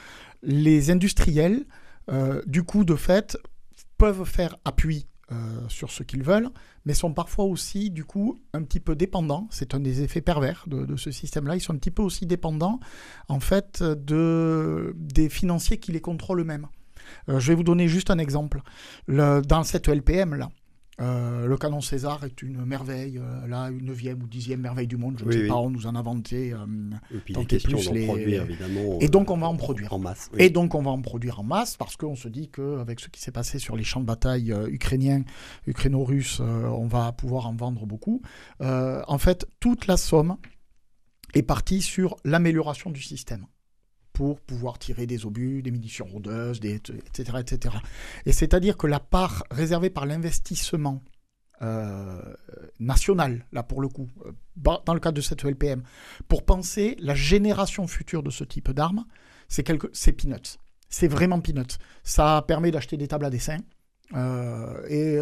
les 0.42 0.90
industriels, 0.90 1.64
du 2.46 2.62
coup, 2.64 2.84
de 2.84 2.94
fait, 2.94 3.38
peuvent 3.98 4.24
faire 4.24 4.56
appui 4.64 5.06
euh, 5.30 5.60
sur 5.68 5.90
ce 5.90 6.02
qu'ils 6.02 6.22
veulent, 6.22 6.48
mais 6.86 6.94
sont 6.94 7.12
parfois 7.12 7.44
aussi, 7.44 7.90
du 7.90 8.04
coup, 8.04 8.40
un 8.54 8.62
petit 8.62 8.80
peu 8.80 8.96
dépendants. 8.96 9.46
C'est 9.50 9.74
un 9.74 9.80
des 9.80 10.02
effets 10.02 10.22
pervers 10.22 10.64
de, 10.66 10.96
ce 10.96 11.10
système-là. 11.10 11.56
Ils 11.56 11.60
sont 11.60 11.74
un 11.74 11.78
petit 11.78 11.90
peu 11.90 12.02
aussi 12.02 12.24
dépendants, 12.24 12.80
en 13.28 13.38
fait, 13.38 13.82
de, 13.82 14.94
des 14.96 15.28
financiers 15.28 15.78
qui 15.78 15.92
les 15.92 16.00
contrôlent 16.00 16.40
eux-mêmes. 16.40 16.68
Euh, 17.28 17.40
je 17.40 17.48
vais 17.48 17.54
vous 17.54 17.62
donner 17.62 17.88
juste 17.88 18.10
un 18.10 18.18
exemple. 18.18 18.62
dans 19.06 19.64
cette 19.64 19.88
LPM-là, 19.88 20.48
euh, 21.00 21.46
le 21.46 21.56
canon 21.56 21.80
César 21.80 22.24
est 22.24 22.42
une 22.42 22.64
merveille, 22.64 23.18
euh, 23.18 23.46
là, 23.46 23.70
une 23.70 23.86
neuvième 23.86 24.22
ou 24.22 24.26
dixième 24.26 24.60
merveille 24.60 24.86
du 24.88 24.96
monde. 24.96 25.16
Je 25.18 25.24
ne 25.24 25.32
sais 25.32 25.46
pas, 25.46 25.54
on 25.54 25.70
nous 25.70 25.86
en 25.86 25.94
a 25.94 25.98
inventé. 25.98 26.52
Euh, 26.52 26.58
et 27.14 27.18
puis 27.18 27.34
plus 27.34 27.90
les... 27.92 28.06
produire, 28.06 28.42
évidemment. 28.42 28.98
Et 29.00 29.08
donc 29.08 29.30
on 29.30 29.36
va 29.36 29.46
en 29.46 29.56
produire. 29.56 29.92
En 29.92 29.98
masse. 29.98 30.30
Et 30.38 30.50
donc 30.50 30.74
on 30.74 30.82
va 30.82 30.90
en 30.90 31.00
produire 31.00 31.40
en 31.40 31.44
masse 31.44 31.76
parce 31.76 31.96
qu'on 31.96 32.16
se 32.16 32.28
dit 32.28 32.48
qu'avec 32.48 33.00
ce 33.00 33.08
qui 33.08 33.20
s'est 33.20 33.32
passé 33.32 33.58
sur 33.58 33.76
les 33.76 33.84
champs 33.84 34.00
de 34.00 34.06
bataille 34.06 34.54
ukrainiens, 34.68 35.22
ukraino-russes, 35.66 36.40
on 36.40 36.86
va 36.86 37.12
pouvoir 37.12 37.46
en 37.46 37.54
vendre 37.54 37.86
beaucoup. 37.86 38.22
en 38.60 39.18
fait, 39.18 39.46
toute 39.60 39.86
la 39.86 39.96
somme 39.96 40.36
est 41.34 41.42
partie 41.42 41.82
sur 41.82 42.16
l'amélioration 42.24 42.90
du 42.90 43.02
système 43.02 43.46
pour 44.18 44.40
pouvoir 44.40 44.80
tirer 44.80 45.06
des 45.06 45.26
obus, 45.26 45.62
des 45.62 45.70
munitions 45.70 46.04
rôdeuses, 46.04 46.58
des, 46.58 46.74
etc., 46.74 47.38
etc. 47.38 47.76
Et 48.26 48.32
c'est-à-dire 48.32 48.76
que 48.76 48.88
la 48.88 48.98
part 48.98 49.44
réservée 49.52 49.90
par 49.90 50.06
l'investissement 50.06 51.04
euh, 51.62 52.20
national, 52.80 53.46
là 53.52 53.62
pour 53.62 53.80
le 53.80 53.86
coup, 53.86 54.08
euh, 54.26 54.32
dans 54.56 54.92
le 54.92 54.98
cadre 54.98 55.14
de 55.14 55.20
cette 55.20 55.44
LPM, 55.44 55.84
pour 56.26 56.44
penser 56.44 56.96
la 56.98 57.14
génération 57.14 57.86
future 57.86 58.24
de 58.24 58.30
ce 58.30 58.42
type 58.42 58.72
d'armes, 58.72 59.04
c'est 59.46 59.62
peanuts. 59.62 60.58
C'est 60.88 61.06
vraiment 61.06 61.40
peanuts. 61.40 61.78
Ça 62.02 62.44
permet 62.48 62.72
d'acheter 62.72 62.96
des 62.96 63.06
tables 63.06 63.24
à 63.24 63.30
dessin, 63.30 63.58
euh, 64.16 64.84
et 64.88 65.16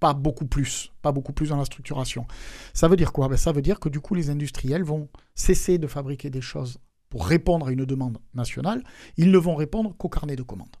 pas 0.00 0.12
beaucoup 0.12 0.46
plus, 0.46 0.90
pas 1.02 1.12
beaucoup 1.12 1.32
plus 1.32 1.50
dans 1.50 1.56
la 1.56 1.66
structuration. 1.66 2.26
Ça 2.74 2.88
veut 2.88 2.96
dire 2.96 3.12
quoi? 3.12 3.28
Ben, 3.28 3.36
Ça 3.36 3.52
veut 3.52 3.62
dire 3.62 3.78
que 3.78 3.88
du 3.88 4.00
coup 4.00 4.16
les 4.16 4.28
industriels 4.28 4.82
vont 4.82 5.08
cesser 5.36 5.78
de 5.78 5.86
fabriquer 5.86 6.30
des 6.30 6.40
choses 6.40 6.80
répondre 7.24 7.68
à 7.68 7.72
une 7.72 7.84
demande 7.84 8.18
nationale, 8.34 8.82
ils 9.16 9.30
ne 9.30 9.38
vont 9.38 9.54
répondre 9.54 9.94
qu'au 9.96 10.08
carnet 10.08 10.36
de 10.36 10.42
commandes. 10.42 10.76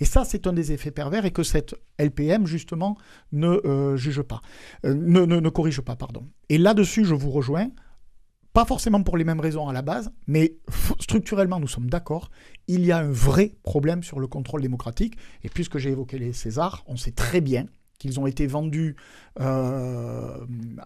Et 0.00 0.04
ça, 0.04 0.24
c'est 0.24 0.46
un 0.46 0.52
des 0.52 0.72
effets 0.72 0.90
pervers 0.90 1.24
et 1.24 1.30
que 1.30 1.42
cette 1.42 1.74
LPM, 1.98 2.46
justement, 2.46 2.96
ne 3.32 3.48
euh, 3.48 3.96
juge 3.96 4.22
pas, 4.22 4.40
euh, 4.84 4.94
ne, 4.94 5.24
ne, 5.24 5.48
corrige 5.48 5.80
pas. 5.80 5.96
pardon. 5.96 6.26
Et 6.48 6.58
là-dessus, 6.58 7.04
je 7.04 7.14
vous 7.14 7.30
rejoins, 7.30 7.68
pas 8.52 8.64
forcément 8.64 9.02
pour 9.02 9.16
les 9.16 9.24
mêmes 9.24 9.40
raisons 9.40 9.68
à 9.68 9.72
la 9.72 9.82
base, 9.82 10.12
mais 10.26 10.56
structurellement, 11.00 11.58
nous 11.58 11.68
sommes 11.68 11.88
d'accord, 11.88 12.30
il 12.68 12.84
y 12.84 12.92
a 12.92 12.98
un 12.98 13.10
vrai 13.10 13.52
problème 13.62 14.02
sur 14.02 14.20
le 14.20 14.26
contrôle 14.26 14.62
démocratique. 14.62 15.16
Et 15.42 15.48
puisque 15.48 15.78
j'ai 15.78 15.90
évoqué 15.90 16.18
les 16.18 16.32
Césars, 16.32 16.84
on 16.86 16.96
sait 16.96 17.12
très 17.12 17.40
bien 17.40 17.66
qu'ils 17.98 18.18
ont 18.18 18.26
été 18.26 18.46
vendus 18.46 18.96
euh, 19.40 20.36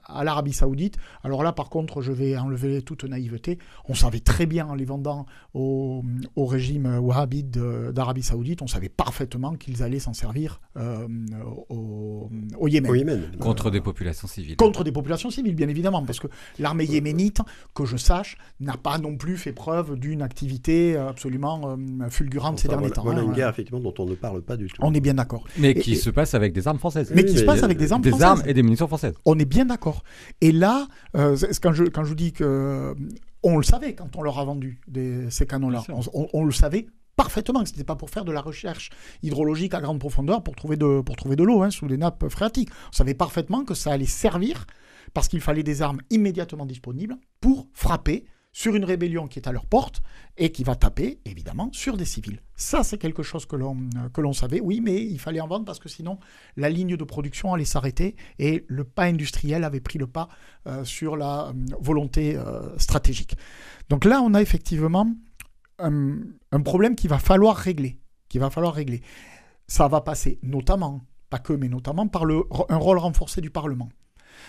à 0.04 0.24
l'Arabie 0.24 0.52
Saoudite. 0.52 0.96
Alors 1.24 1.42
là, 1.42 1.52
par 1.52 1.68
contre, 1.68 2.00
je 2.00 2.12
vais 2.12 2.36
enlever 2.36 2.82
toute 2.82 3.04
naïveté. 3.04 3.58
On 3.88 3.94
savait 3.94 4.20
très 4.20 4.46
bien 4.46 4.66
en 4.66 4.74
les 4.74 4.84
vendant 4.84 5.26
au, 5.54 6.02
régime 6.36 6.98
wahhabite 7.00 7.50
d'Arabie 7.50 8.22
Saoudite, 8.22 8.62
on 8.62 8.66
savait 8.66 8.88
parfaitement 8.88 9.54
qu'ils 9.54 9.82
allaient 9.82 9.98
s'en 9.98 10.12
servir 10.12 10.60
euh, 10.76 11.06
au, 11.68 12.28
Yémen. 12.68 13.30
Contre 13.40 13.70
des 13.70 13.80
populations 13.80 14.28
civiles. 14.28 14.56
Contre 14.56 14.84
des 14.84 14.92
populations 14.92 15.30
civiles, 15.30 15.54
bien 15.54 15.68
évidemment, 15.68 16.04
parce 16.04 16.20
que 16.20 16.28
l'armée 16.58 16.84
yéménite, 16.84 17.40
que 17.74 17.84
je 17.84 17.96
sache, 17.96 18.36
n'a 18.60 18.76
pas 18.76 18.98
non 18.98 19.16
plus 19.16 19.36
fait 19.36 19.52
preuve 19.52 19.98
d'une 19.98 20.22
activité 20.22 20.96
absolument 20.96 21.76
euh, 21.76 22.08
fulgurante 22.10 22.60
ces 22.60 22.68
derniers 22.68 22.90
temps. 22.90 23.02
Voilà 23.02 23.22
une 23.22 23.30
hein. 23.30 23.34
guerre, 23.34 23.48
effectivement, 23.48 23.80
dont 23.80 23.94
on 23.98 24.06
ne 24.06 24.14
parle 24.14 24.42
pas 24.42 24.56
du 24.56 24.68
tout. 24.68 24.76
On 24.80 24.94
est 24.94 25.00
bien 25.00 25.14
d'accord. 25.14 25.44
Mais 25.58 25.74
qui 25.74 25.96
se 25.96 26.10
passe 26.10 26.34
avec 26.34 26.52
des 26.52 26.68
armes 26.68 26.78
françaises. 26.78 27.12
Mais 27.14 27.24
qui 27.24 27.38
se 27.38 27.44
passe 27.44 27.62
avec 27.62 27.78
des 27.78 27.92
armes 27.92 28.02
Des 28.02 28.22
armes 28.22 28.35
et 28.44 28.54
des 28.54 28.62
munitions 28.62 28.86
françaises. 28.86 29.14
On 29.24 29.38
est 29.38 29.44
bien 29.44 29.66
d'accord. 29.66 30.02
Et 30.40 30.52
là, 30.52 30.86
euh, 31.16 31.36
quand, 31.62 31.72
je, 31.72 31.84
quand 31.84 32.04
je 32.04 32.08
vous 32.08 32.14
dis 32.14 32.32
que. 32.32 32.94
On 33.42 33.58
le 33.58 33.62
savait 33.62 33.94
quand 33.94 34.16
on 34.16 34.22
leur 34.22 34.40
a 34.40 34.44
vendu 34.44 34.80
ces 35.30 35.46
canons-là. 35.46 35.84
On, 36.12 36.44
le 36.44 36.50
savait 36.50 36.88
parfaitement 37.14 37.62
que 37.62 37.68
ce 37.68 37.74
n'était 37.74 37.84
pas 37.84 37.94
pour 37.94 38.10
faire 38.10 38.24
de 38.24 38.32
la 38.32 38.40
recherche 38.40 38.90
hydrologique 39.22 39.72
à 39.72 39.80
grande 39.80 40.00
profondeur 40.00 40.42
pour 40.42 40.56
trouver 40.56 40.76
de, 40.76 41.00
pour 41.00 41.14
trouver 41.14 41.36
de 41.36 41.44
l'eau 41.44 41.62
hein, 41.62 41.70
sous 41.70 41.86
les 41.86 41.96
nappes 41.96 42.28
phréatiques. 42.28 42.70
On 42.88 42.96
savait 42.96 43.14
parfaitement 43.14 43.64
que 43.64 43.74
ça 43.74 43.92
allait 43.92 44.04
servir 44.04 44.66
parce 45.14 45.28
qu'il 45.28 45.40
fallait 45.40 45.62
des 45.62 45.80
armes 45.80 46.00
immédiatement 46.10 46.66
disponibles 46.66 47.16
pour 47.40 47.68
frapper 47.72 48.24
sur 48.56 48.74
une 48.74 48.86
rébellion 48.86 49.26
qui 49.26 49.38
est 49.38 49.48
à 49.48 49.52
leur 49.52 49.66
porte 49.66 50.02
et 50.38 50.50
qui 50.50 50.64
va 50.64 50.76
taper, 50.76 51.20
évidemment, 51.26 51.68
sur 51.72 51.98
des 51.98 52.06
civils. 52.06 52.40
Ça, 52.54 52.84
c'est 52.84 52.96
quelque 52.96 53.22
chose 53.22 53.44
que 53.44 53.54
l'on, 53.54 53.76
que 54.14 54.22
l'on 54.22 54.32
savait, 54.32 54.62
oui, 54.62 54.80
mais 54.80 55.04
il 55.04 55.20
fallait 55.20 55.42
en 55.42 55.46
vendre 55.46 55.66
parce 55.66 55.78
que 55.78 55.90
sinon, 55.90 56.18
la 56.56 56.70
ligne 56.70 56.96
de 56.96 57.04
production 57.04 57.52
allait 57.52 57.66
s'arrêter 57.66 58.16
et 58.38 58.64
le 58.66 58.84
pas 58.84 59.02
industriel 59.02 59.62
avait 59.62 59.82
pris 59.82 59.98
le 59.98 60.06
pas 60.06 60.30
euh, 60.66 60.84
sur 60.84 61.18
la 61.18 61.48
euh, 61.48 61.52
volonté 61.78 62.34
euh, 62.34 62.74
stratégique. 62.78 63.36
Donc 63.90 64.06
là, 64.06 64.22
on 64.22 64.32
a 64.32 64.40
effectivement 64.40 65.06
un, 65.78 66.22
problème 66.64 66.96
qu'il 66.96 67.10
va 67.10 67.18
falloir 67.18 67.58
régler. 67.58 68.00
Ça 69.68 69.86
va 69.86 70.00
passer 70.00 70.38
notamment, 70.42 71.04
pas 71.28 71.40
que, 71.40 71.52
mais 71.52 71.68
notamment 71.68 72.08
par 72.08 72.22
un 72.24 72.76
rôle 72.78 72.96
renforcé 72.96 73.42
du 73.42 73.50
Parlement. 73.50 73.90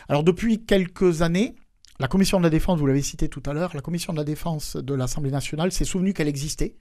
Alors 0.07 0.23
depuis 0.23 0.65
quelques 0.65 1.21
années, 1.23 1.55
la 1.99 2.07
commission 2.07 2.37
de 2.37 2.43
la 2.43 2.49
défense, 2.49 2.79
vous 2.79 2.85
l'avez 2.85 3.01
cité 3.01 3.27
tout 3.27 3.43
à 3.45 3.53
l'heure, 3.53 3.71
la 3.73 3.81
commission 3.81 4.13
de 4.13 4.17
la 4.17 4.23
défense 4.23 4.75
de 4.75 4.93
l'Assemblée 4.93 5.31
nationale 5.31 5.71
s'est 5.71 5.85
souvenue 5.85 6.13
qu'elle 6.13 6.27
existait, 6.27 6.75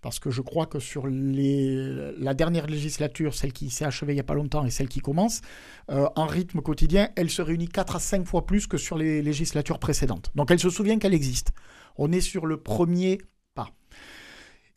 parce 0.00 0.18
que 0.18 0.30
je 0.30 0.40
crois 0.40 0.66
que 0.66 0.78
sur 0.78 1.06
la 1.06 2.34
dernière 2.34 2.66
législature, 2.66 3.34
celle 3.34 3.52
qui 3.52 3.70
s'est 3.70 3.84
achevée 3.84 4.12
il 4.12 4.16
n'y 4.16 4.20
a 4.20 4.24
pas 4.24 4.34
longtemps 4.34 4.64
et 4.64 4.70
celle 4.70 4.88
qui 4.88 5.00
commence, 5.00 5.40
euh, 5.90 6.08
en 6.16 6.26
rythme 6.26 6.60
quotidien, 6.60 7.08
elle 7.16 7.30
se 7.30 7.42
réunit 7.42 7.68
4 7.68 7.96
à 7.96 7.98
5 8.00 8.26
fois 8.26 8.46
plus 8.46 8.66
que 8.66 8.76
sur 8.76 8.98
les 8.98 9.22
législatures 9.22 9.78
précédentes. 9.78 10.30
Donc 10.34 10.50
elle 10.50 10.58
se 10.58 10.70
souvient 10.70 10.98
qu'elle 10.98 11.14
existe. 11.14 11.52
On 11.96 12.12
est 12.12 12.20
sur 12.20 12.46
le 12.46 12.58
premier 12.58 13.18
pas. 13.54 13.70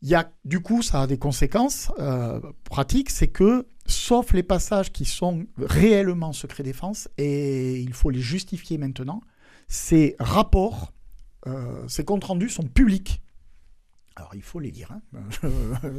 Il 0.00 0.08
y 0.08 0.14
a, 0.14 0.30
du 0.44 0.60
coup, 0.60 0.82
ça 0.82 1.02
a 1.02 1.06
des 1.06 1.18
conséquences 1.18 1.90
euh, 1.98 2.40
pratiques, 2.64 3.10
c'est 3.10 3.28
que, 3.28 3.66
sauf 3.84 4.32
les 4.32 4.42
passages 4.42 4.92
qui 4.92 5.04
sont 5.04 5.46
réellement 5.58 6.32
secret 6.32 6.62
défense, 6.62 7.08
et 7.18 7.80
il 7.80 7.92
faut 7.92 8.10
les 8.10 8.20
justifier 8.20 8.78
maintenant, 8.78 9.22
ces 9.68 10.16
rapports, 10.18 10.92
euh, 11.46 11.86
ces 11.88 12.04
comptes 12.04 12.24
rendus 12.24 12.48
sont 12.48 12.64
publics. 12.64 13.22
Alors 14.16 14.34
il 14.34 14.42
faut 14.42 14.58
les 14.58 14.72
lire, 14.72 14.90
hein. 14.90 15.20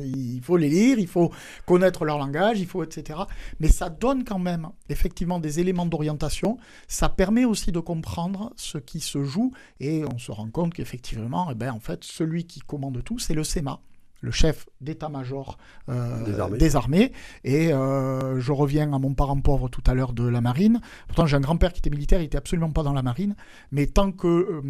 il 0.03 0.41
faut 0.41 0.57
les 0.57 0.67
lire, 0.67 0.99
il 0.99 1.07
faut 1.07 1.31
connaître 1.65 2.03
leur 2.03 2.17
langage, 2.17 2.59
il 2.59 2.67
faut 2.67 2.83
etc. 2.83 3.21
Mais 3.61 3.69
ça 3.69 3.89
donne 3.89 4.25
quand 4.25 4.39
même 4.39 4.67
effectivement 4.89 5.39
des 5.39 5.61
éléments 5.61 5.85
d'orientation. 5.85 6.57
Ça 6.89 7.07
permet 7.07 7.45
aussi 7.45 7.71
de 7.71 7.79
comprendre 7.79 8.51
ce 8.57 8.77
qui 8.77 8.99
se 8.99 9.23
joue 9.23 9.53
et 9.79 10.03
on 10.03 10.17
se 10.17 10.33
rend 10.33 10.49
compte 10.49 10.73
qu'effectivement, 10.73 11.47
eh 11.49 11.55
ben, 11.55 11.71
en 11.71 11.79
fait, 11.79 12.03
celui 12.03 12.43
qui 12.45 12.59
commande 12.59 13.01
tout, 13.05 13.19
c'est 13.19 13.33
le 13.33 13.45
SEMA 13.45 13.79
le 14.21 14.31
chef 14.31 14.67
d'état-major 14.81 15.57
euh, 15.89 16.57
des, 16.57 16.75
armées. 16.75 17.11
Et 17.43 17.73
euh, 17.73 18.39
je 18.39 18.51
reviens 18.51 18.93
à 18.93 18.99
mon 18.99 19.13
parent 19.13 19.39
pauvre 19.39 19.69
tout 19.69 19.83
à 19.87 19.93
l'heure 19.93 20.13
de 20.13 20.27
la 20.27 20.41
marine. 20.41 20.81
Pourtant, 21.07 21.25
j'ai 21.25 21.37
un 21.37 21.41
grand-père 21.41 21.73
qui 21.73 21.79
était 21.79 21.89
militaire, 21.89 22.19
il 22.19 22.23
n'était 22.23 22.37
absolument 22.37 22.71
pas 22.71 22.83
dans 22.83 22.93
la 22.93 23.01
marine. 23.01 23.35
Mais 23.71 23.87
tant 23.87 24.11
que 24.11 24.27
euh, 24.27 24.61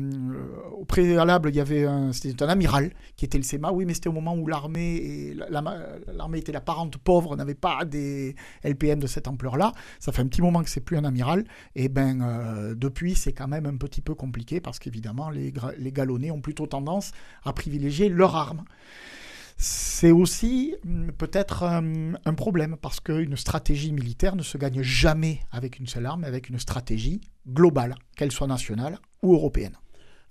au 0.77 0.85
préalable, 0.85 1.49
il 1.49 1.55
y 1.55 1.59
avait 1.59 1.85
un, 1.85 2.12
c'était 2.12 2.43
un 2.43 2.49
amiral 2.49 2.91
qui 3.15 3.25
était 3.25 3.38
le 3.38 3.43
SEMA, 3.43 3.71
oui, 3.71 3.85
mais 3.85 3.93
c'était 3.93 4.09
au 4.09 4.13
moment 4.13 4.35
où 4.35 4.47
l'armée, 4.47 5.35
l'armée 6.13 6.39
était 6.39 6.51
la 6.51 6.62
parente 6.62 6.97
pauvre, 6.97 7.35
n'avait 7.35 7.55
pas 7.55 7.85
des 7.85 8.35
LPM 8.63 8.99
de 8.99 9.07
cette 9.07 9.27
ampleur-là. 9.27 9.71
Ça 9.99 10.12
fait 10.12 10.21
un 10.21 10.27
petit 10.27 10.41
moment 10.41 10.63
que 10.63 10.69
c'est 10.69 10.81
plus 10.81 10.97
un 10.97 11.05
amiral. 11.05 11.45
Et 11.75 11.89
ben 11.89 12.73
depuis, 12.75 13.15
c'est 13.15 13.33
quand 13.33 13.47
même 13.47 13.65
un 13.65 13.77
petit 13.77 14.01
peu 14.01 14.15
compliqué 14.15 14.59
parce 14.59 14.79
qu'évidemment, 14.79 15.29
les, 15.29 15.53
les 15.77 15.91
galonnés 15.91 16.31
ont 16.31 16.41
plutôt 16.41 16.67
tendance 16.67 17.12
à 17.43 17.53
privilégier 17.53 18.09
leur 18.09 18.35
arme 18.35 18.63
c'est 19.61 20.11
aussi 20.11 20.73
hum, 20.85 21.11
peut-être 21.11 21.63
hum, 21.63 22.17
un, 22.23 22.33
problème 22.33 22.77
parce 22.81 23.01
qu'une 23.01 23.35
stratégie 23.35 23.91
militaire 23.91 24.35
ne 24.37 24.41
se 24.41 24.57
gagne 24.57 24.81
jamais 24.81 25.41
avec 25.51 25.79
une 25.79 25.87
seule 25.87 26.05
arme, 26.05 26.23
avec 26.23 26.49
une 26.49 26.57
stratégie 26.57 27.19
globale, 27.47 27.95
qu'elle 28.15 28.31
soit 28.31 28.47
nationale 28.47 28.99
ou 29.21 29.33
européenne. 29.33 29.75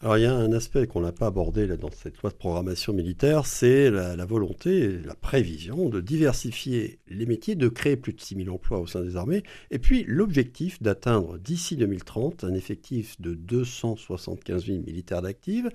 Alors 0.00 0.16
il 0.16 0.22
y 0.22 0.26
a 0.26 0.34
un 0.34 0.52
aspect 0.52 0.86
qu'on 0.86 1.00
n'a 1.00 1.12
pas 1.12 1.26
abordé 1.26 1.66
dans 1.76 1.90
cette 1.90 2.22
loi 2.22 2.30
de 2.30 2.36
programmation 2.36 2.92
militaire, 2.92 3.46
c'est 3.46 3.90
la, 3.90 4.24
volonté, 4.24 4.96
la 5.04 5.14
prévision 5.14 5.88
de 5.88 6.00
diversifier 6.00 7.00
les 7.08 7.26
métiers, 7.26 7.56
de 7.56 7.68
créer 7.68 7.96
plus 7.96 8.12
de 8.12 8.20
6000 8.20 8.48
emplois 8.48 8.78
au 8.78 8.86
sein 8.86 9.02
des 9.02 9.16
armées, 9.16 9.42
et 9.72 9.80
puis 9.80 10.04
l'objectif 10.06 10.80
d'atteindre 10.80 11.36
d'ici 11.36 11.76
2030 11.76 12.44
un 12.44 12.54
effectif 12.54 13.20
de 13.20 13.34
275 13.34 14.66
000 14.66 14.78
militaires 14.86 15.20
d'actifs 15.20 15.66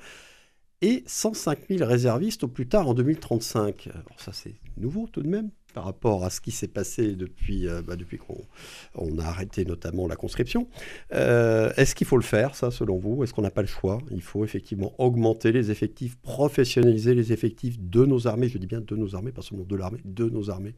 et 0.84 1.04
105 1.08 1.60
000 1.70 1.86
réservistes 1.86 2.44
au 2.44 2.50
plus 2.50 2.68
tard 2.68 2.90
en 2.90 2.94
2035. 2.94 3.88
Alors 3.88 4.20
ça 4.20 4.34
c'est 4.34 4.54
nouveau 4.78 5.08
tout 5.08 5.22
de 5.22 5.30
même 5.30 5.50
par 5.74 5.86
rapport 5.86 6.24
à 6.24 6.30
ce 6.30 6.42
qui 6.42 6.52
s'est 6.52 6.68
passé 6.68 7.16
depuis, 7.16 7.68
euh, 7.68 7.82
bah, 7.82 7.96
depuis 7.96 8.18
qu'on 8.18 9.18
a 9.18 9.24
arrêté 9.24 9.66
notamment 9.66 10.08
la 10.08 10.16
conscription. 10.16 10.68
Euh, 11.14 11.72
est-ce 11.78 11.96
qu'il 11.96 12.06
faut 12.06 12.18
le 12.18 12.24
faire, 12.24 12.54
ça, 12.56 12.70
selon 12.70 12.98
vous? 12.98 13.24
Est-ce 13.24 13.34
qu'on 13.34 13.42
n'a 13.42 13.50
pas 13.50 13.62
le 13.62 13.68
choix? 13.68 13.98
Il 14.12 14.22
faut 14.22 14.44
effectivement 14.44 14.94
augmenter 15.00 15.52
les 15.52 15.72
effectifs, 15.72 16.18
professionnaliser 16.18 17.16
les 17.16 17.34
effectifs 17.34 17.80
de 17.80 18.06
nos 18.06 18.28
armées, 18.28 18.50
je 18.50 18.58
dis 18.58 18.68
bien 18.68 18.82
de 18.82 18.96
nos 18.96 19.16
armées, 19.16 19.32
pas 19.32 19.42
seulement 19.42 19.66
de 19.66 19.76
l'armée, 19.76 20.00
de 20.06 20.30
nos 20.30 20.50
armées? 20.50 20.76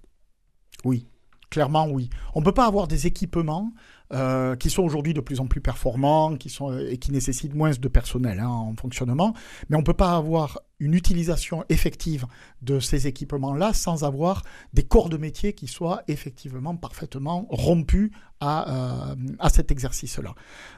Oui, 0.86 1.08
clairement 1.50 1.90
oui. 1.90 2.10
On 2.36 2.40
ne 2.40 2.46
peut 2.46 2.54
pas 2.54 2.68
avoir 2.68 2.88
des 2.88 3.08
équipements 3.08 3.74
euh, 4.14 4.56
qui 4.56 4.70
sont 4.70 4.84
aujourd'hui 4.84 5.14
de 5.14 5.22
plus 5.22 5.40
en 5.40 5.48
plus 5.48 5.62
performants 5.62 6.36
qui 6.36 6.50
sont, 6.50 6.78
et 6.78 6.98
qui 6.98 7.12
nécessitent 7.12 7.56
moins 7.56 7.72
de 7.72 7.88
personnel 7.88 8.40
hein, 8.40 8.48
en 8.48 8.76
fonctionnement. 8.76 9.34
Mais 9.70 9.76
on 9.76 9.80
ne 9.80 9.86
peut 9.86 9.94
pas 9.94 10.16
avoir 10.16 10.60
une 10.80 10.94
utilisation 10.94 11.64
effective 11.70 12.26
de 12.62 12.80
ces 12.80 13.08
équipements-là 13.08 13.74
sans 13.74 14.04
avoir 14.04 14.44
des 14.74 14.84
corps 14.84 15.10
de 15.10 15.18
métier 15.18 15.54
qui 15.54 15.68
soient 15.68 16.04
effectivement 16.08 16.76
parfaitement 16.76 17.48
rompus 17.50 18.12
à, 18.42 19.12
euh, 19.12 19.16
à 19.40 19.50
cet 19.50 19.72
exercice-là. 19.72 20.36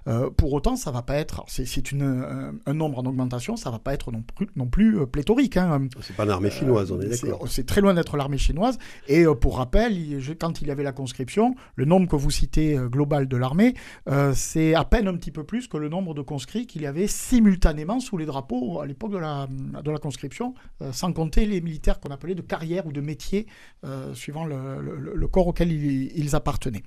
Euh, 0.07 0.29
pour 0.29 0.53
autant, 0.53 0.75
ça 0.75 0.91
va 0.91 1.01
pas 1.01 1.15
être, 1.15 1.43
c'est 1.47 1.65
un 1.91 2.73
nombre 2.73 2.99
en 2.99 3.05
augmentation, 3.07 3.55
ça 3.55 3.71
va 3.71 3.79
pas 3.79 3.93
être 3.93 4.11
non 4.11 4.21
plus, 4.21 4.47
non 4.55 4.67
plus 4.67 5.07
pléthorique. 5.07 5.57
Hein. 5.57 5.87
C'est 6.01 6.15
pas 6.15 6.25
l'armée 6.25 6.51
chinoise, 6.51 6.91
on 6.91 7.01
est 7.01 7.07
d'accord. 7.07 7.47
C'est 7.47 7.65
très 7.65 7.81
loin 7.81 7.95
d'être 7.95 8.15
l'armée 8.15 8.37
chinoise. 8.37 8.77
Et 9.07 9.25
pour 9.41 9.57
rappel, 9.57 10.21
quand 10.39 10.61
il 10.61 10.67
y 10.67 10.71
avait 10.71 10.83
la 10.83 10.91
conscription, 10.91 11.55
le 11.75 11.85
nombre 11.85 12.07
que 12.07 12.15
vous 12.15 12.31
citez 12.31 12.77
global 12.91 13.16
de 13.25 13.37
l'armée, 13.37 13.73
euh, 14.07 14.33
c'est 14.35 14.75
à 14.75 14.85
peine 14.85 15.07
un 15.07 15.15
petit 15.15 15.31
peu 15.31 15.43
plus 15.43 15.67
que 15.67 15.77
le 15.77 15.89
nombre 15.89 16.13
de 16.13 16.21
conscrits 16.21 16.67
qu'il 16.67 16.83
y 16.83 16.85
avait 16.85 17.07
simultanément 17.07 17.99
sous 17.99 18.17
les 18.17 18.25
drapeaux 18.25 18.79
à 18.79 18.85
l'époque 18.85 19.11
de 19.11 19.17
la, 19.17 19.47
de 19.47 19.91
la 19.91 19.97
conscription, 19.97 20.53
euh, 20.81 20.91
sans 20.91 21.11
compter 21.13 21.45
les 21.45 21.61
militaires 21.61 21.99
qu'on 21.99 22.09
appelait 22.09 22.35
de 22.35 22.41
carrière 22.41 22.85
ou 22.85 22.91
de 22.91 23.01
métier, 23.01 23.47
euh, 23.85 24.13
suivant 24.13 24.45
le, 24.45 25.27
corps 25.27 25.47
auquel 25.47 25.71
ils, 25.71 26.35
appartenaient. 26.35 26.83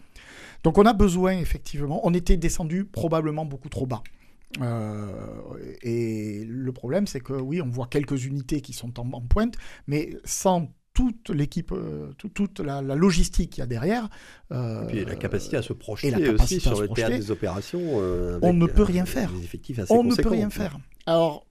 Donc 0.62 0.78
on 0.78 0.84
a 0.84 0.92
besoin, 0.92 1.38
effectivement, 1.38 2.00
on 2.04 2.14
était 2.14 2.36
descendu 2.36 2.84
probablement 2.84 3.44
beaucoup 3.44 3.68
trop 3.68 3.86
bas. 3.86 4.02
et 5.82 6.44
le 6.46 6.72
problème, 6.72 7.06
c'est 7.06 7.20
que 7.20 7.32
oui, 7.32 7.60
on 7.62 7.68
voit 7.68 7.86
quelques 7.86 8.24
unités 8.24 8.60
qui 8.60 8.72
sont 8.72 8.98
en, 9.00 9.10
en 9.12 9.20
pointe, 9.20 9.54
mais 9.86 10.16
sans 10.24 10.68
toute 11.00 11.30
l'équipe, 11.30 11.72
euh, 11.72 12.12
toute 12.34 12.60
la, 12.60 12.82
logistique 12.82 13.50
qu'il 13.50 13.60
y 13.60 13.62
a 13.62 13.66
derrière. 13.66 14.08
Euh, 14.52 14.84
et 14.84 14.86
puis 14.86 15.04
la 15.04 15.16
capacité 15.16 15.56
à 15.56 15.62
se 15.62 15.72
projeter 15.72 16.28
aussi 16.28 16.60
sur 16.60 16.80
le 16.80 16.88
théâtre 16.88 17.16
des 17.16 17.30
opérations. 17.30 17.80
Euh, 17.82 18.38
on 18.42 18.52
ne 18.52 18.66
peut 18.66 18.82
rien 18.82 19.06
faire. 19.06 19.32
on 19.88 20.04
ne 20.04 20.14
peut 20.14 20.28
rien 20.28 20.50
faire. 20.50 20.78
Alors, 21.06 21.46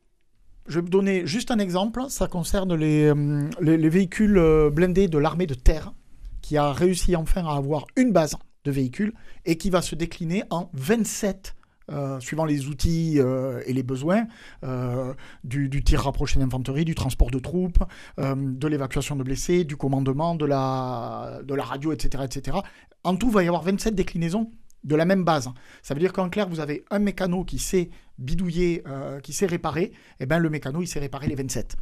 je 0.67 0.75
vais 0.75 0.81
vous 0.81 0.89
donner 0.89 1.25
juste 1.25 1.49
un 1.49 1.57
exemple. 1.57 2.03
Ça 2.09 2.27
concerne 2.27 2.75
les, 2.75 3.11
les, 3.59 3.89
véhicules 3.89 4.39
blindés 4.71 5.07
de 5.07 5.17
l'armée 5.17 5.47
de 5.47 5.55
terre, 5.55 5.93
qui 6.41 6.57
a 6.57 6.71
réussi 6.71 7.15
enfin 7.15 7.45
à 7.47 7.55
avoir 7.55 7.87
une 7.95 8.11
base 8.11 8.35
de 8.65 8.71
véhicules 8.71 9.13
et 9.45 9.57
qui 9.57 9.71
va 9.71 9.81
se 9.81 9.95
décliner 9.95 10.43
en 10.51 10.69
27 10.73 11.55
euh, 11.91 12.19
suivant 12.19 12.45
les 12.45 12.67
outils 12.67 13.15
euh, 13.17 13.61
et 13.65 13.73
les 13.73 13.83
besoins, 13.83 14.27
euh, 14.63 15.13
du, 15.43 15.69
tir 15.83 16.01
rapproché 16.01 16.39
d'infanterie, 16.39 16.85
du 16.85 16.95
transport 16.95 17.31
de 17.31 17.39
troupes, 17.39 17.83
de 18.17 18.67
l'évacuation 18.67 19.15
de 19.15 19.23
blessés, 19.23 19.63
du 19.63 19.75
commandement, 19.75 20.35
de 20.35 20.45
la, 20.45 21.41
radio, 21.59 21.91
etc., 21.91 22.23
etc. 22.25 22.57
En 23.03 23.15
tout, 23.15 23.27
il 23.27 23.33
va 23.33 23.43
y 23.43 23.47
avoir 23.47 23.63
27 23.63 23.95
déclinaisons 23.95 24.51
de 24.83 24.95
la 24.95 25.05
même 25.05 25.23
base. 25.23 25.49
Ça 25.81 25.93
veut 25.93 25.99
dire 25.99 26.13
qu'en 26.13 26.29
clair, 26.29 26.47
vous 26.47 26.59
avez 26.59 26.85
un 26.89 26.99
mécano 26.99 27.43
qui 27.43 27.59
sait 27.59 27.89
bidouiller, 28.17 28.83
qui 29.23 29.33
sait 29.33 29.45
réparer, 29.45 29.91
et 30.19 30.25
ben 30.25 30.39
le 30.39 30.49
mécano, 30.49 30.81
il 30.81 30.87
sait 30.87 30.99
réparer 30.99 31.27
les 31.27 31.35
27. 31.35 31.75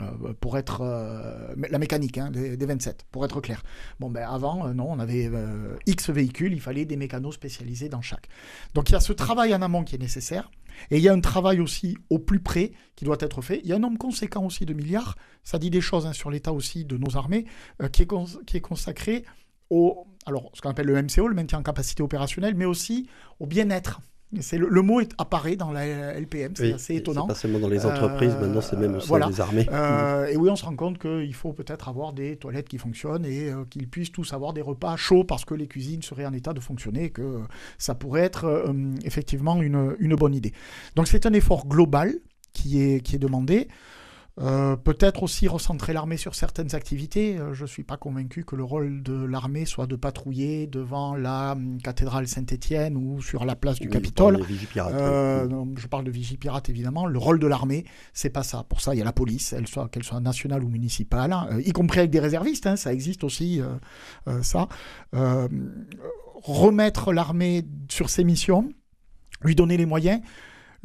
Euh, 0.00 0.32
pour 0.40 0.58
être 0.58 0.80
euh, 0.80 1.54
la 1.70 1.78
mécanique 1.78 2.18
hein, 2.18 2.32
des, 2.32 2.56
27, 2.56 3.06
pour 3.12 3.24
être 3.24 3.40
clair. 3.40 3.62
Bon, 4.00 4.10
ben 4.10 4.28
avant, 4.28 4.66
euh, 4.66 4.72
non, 4.72 4.90
on 4.90 4.98
avait 4.98 5.30
X 5.86 6.10
véhicules, 6.10 6.52
il 6.52 6.60
fallait 6.60 6.84
des 6.84 6.96
mécanos 6.96 7.36
spécialisés 7.36 7.88
dans 7.88 8.00
chaque. 8.00 8.28
Donc 8.74 8.90
il 8.90 8.94
y 8.94 8.96
a 8.96 9.00
ce 9.00 9.12
travail 9.12 9.54
en 9.54 9.62
amont 9.62 9.84
qui 9.84 9.94
est 9.94 9.98
nécessaire, 9.98 10.50
et 10.90 10.96
il 10.96 11.02
y 11.04 11.08
a 11.08 11.12
un 11.12 11.20
travail 11.20 11.60
aussi 11.60 11.96
au 12.10 12.18
plus 12.18 12.40
près 12.40 12.72
qui 12.96 13.04
doit 13.04 13.16
être 13.20 13.42
fait. 13.42 13.60
Il 13.62 13.68
y 13.68 13.72
a 13.72 13.76
un 13.76 13.78
nombre 13.78 13.98
conséquent 13.98 14.44
aussi 14.44 14.66
de 14.66 14.74
milliards, 14.74 15.16
ça 15.44 15.58
dit 15.60 15.70
des 15.70 15.80
choses 15.80 16.04
hein, 16.04 16.12
sur 16.12 16.30
l'état 16.30 16.52
aussi 16.52 16.84
de 16.84 16.96
nos 16.96 17.16
armées, 17.16 17.46
qui, 17.92 18.02
est 18.02 18.08
qui 18.44 18.56
est 18.56 18.60
consacré 18.60 19.24
au, 19.70 20.06
alors, 20.26 20.50
ce 20.54 20.60
qu'on 20.60 20.70
appelle 20.70 20.86
le 20.86 21.00
MCO, 21.00 21.28
le 21.28 21.34
maintien 21.34 21.60
en 21.60 21.62
capacité 21.62 22.02
opérationnelle, 22.02 22.54
mais 22.56 22.64
aussi 22.64 23.08
au 23.38 23.46
bien-être 23.46 24.00
C'est 24.40 24.58
le, 24.58 24.82
mot 24.82 25.00
est, 25.00 25.12
apparaît 25.18 25.54
dans 25.54 25.70
la 25.70 26.18
LPM, 26.18 26.52
c'est 26.56 26.72
assez 26.72 26.96
étonnant. 26.96 27.26
Pas 27.26 27.34
seulement 27.34 27.60
dans 27.60 27.68
les 27.68 27.86
entreprises, 27.86 28.34
euh, 28.34 28.40
maintenant 28.40 28.60
c'est 28.60 28.76
même 28.76 28.96
au 28.96 29.00
sein 29.00 29.28
des 29.28 29.40
armées. 29.40 29.66
Euh, 29.72 30.26
et 30.26 30.36
oui, 30.36 30.50
on 30.50 30.56
se 30.56 30.64
rend 30.64 30.74
compte 30.74 30.98
qu'il 30.98 31.32
faut 31.34 31.52
peut-être 31.52 31.88
avoir 31.88 32.12
des 32.12 32.36
toilettes 32.36 32.68
qui 32.68 32.78
fonctionnent 32.78 33.24
et 33.24 33.50
euh, 33.50 33.64
qu'ils 33.70 33.88
puissent 33.88 34.10
tous 34.10 34.32
avoir 34.32 34.52
des 34.52 34.62
repas 34.62 34.96
chauds 34.96 35.24
parce 35.24 35.44
que 35.44 35.54
les 35.54 35.68
cuisines 35.68 36.02
seraient 36.02 36.26
en 36.26 36.32
état 36.32 36.52
de 36.52 36.60
fonctionner 36.60 37.04
et 37.04 37.10
que 37.10 37.40
ça 37.78 37.94
pourrait 37.94 38.22
être 38.22 38.74
effectivement 39.04 39.62
une, 39.62 39.94
une, 40.00 40.16
bonne 40.16 40.34
idée. 40.34 40.52
Donc 40.96 41.06
c'est 41.06 41.24
un 41.26 41.32
effort 41.32 41.66
global 41.66 42.12
qui 42.52 42.82
est, 42.82 43.00
qui 43.00 43.14
est 43.14 43.20
demandé. 43.20 43.68
Euh, 44.38 44.76
peut-être 44.76 45.22
aussi 45.22 45.48
recentrer 45.48 45.94
l'armée 45.94 46.18
sur 46.18 46.34
certaines 46.34 46.74
activités. 46.74 47.38
Euh, 47.38 47.54
je 47.54 47.62
ne 47.62 47.66
suis 47.66 47.84
pas 47.84 47.96
convaincu 47.96 48.44
que 48.44 48.54
le 48.54 48.64
rôle 48.64 49.02
de 49.02 49.14
l'armée 49.24 49.64
soit 49.64 49.86
de 49.86 49.96
patrouiller 49.96 50.66
devant 50.66 51.16
la 51.16 51.52
hum, 51.52 51.80
cathédrale 51.82 52.28
Saint-Étienne 52.28 52.98
ou 52.98 53.22
sur 53.22 53.46
la 53.46 53.56
place 53.56 53.78
du 53.78 53.88
Capitole. 53.88 54.44
Euh, 54.76 55.64
je 55.76 55.86
parle 55.86 56.04
de 56.04 56.10
vigie 56.10 56.36
pirate 56.36 56.68
évidemment. 56.68 57.06
Le 57.06 57.18
rôle 57.18 57.38
de 57.38 57.46
l'armée, 57.46 57.84
c'est 58.12 58.28
pas 58.28 58.42
ça. 58.42 58.62
Pour 58.68 58.82
ça, 58.82 58.94
il 58.94 58.98
y 58.98 59.00
a 59.00 59.06
la 59.06 59.12
police, 59.12 59.50
qu'elle 59.50 59.66
soit, 59.66 59.88
soit 60.02 60.20
nationale 60.20 60.62
ou 60.62 60.68
municipale, 60.68 61.32
hein, 61.32 61.48
y 61.64 61.72
compris 61.72 62.00
avec 62.00 62.10
des 62.10 62.20
réservistes. 62.20 62.66
Hein, 62.66 62.76
ça 62.76 62.92
existe 62.92 63.24
aussi, 63.24 63.62
ça. 64.42 64.68
remettre 66.42 67.12
l'armée 67.14 67.64
sur 67.88 68.10
ses 68.10 68.24
missions, 68.24 68.70
lui 69.40 69.54
donner 69.54 69.78
les 69.78 69.86
moyens 69.86 70.20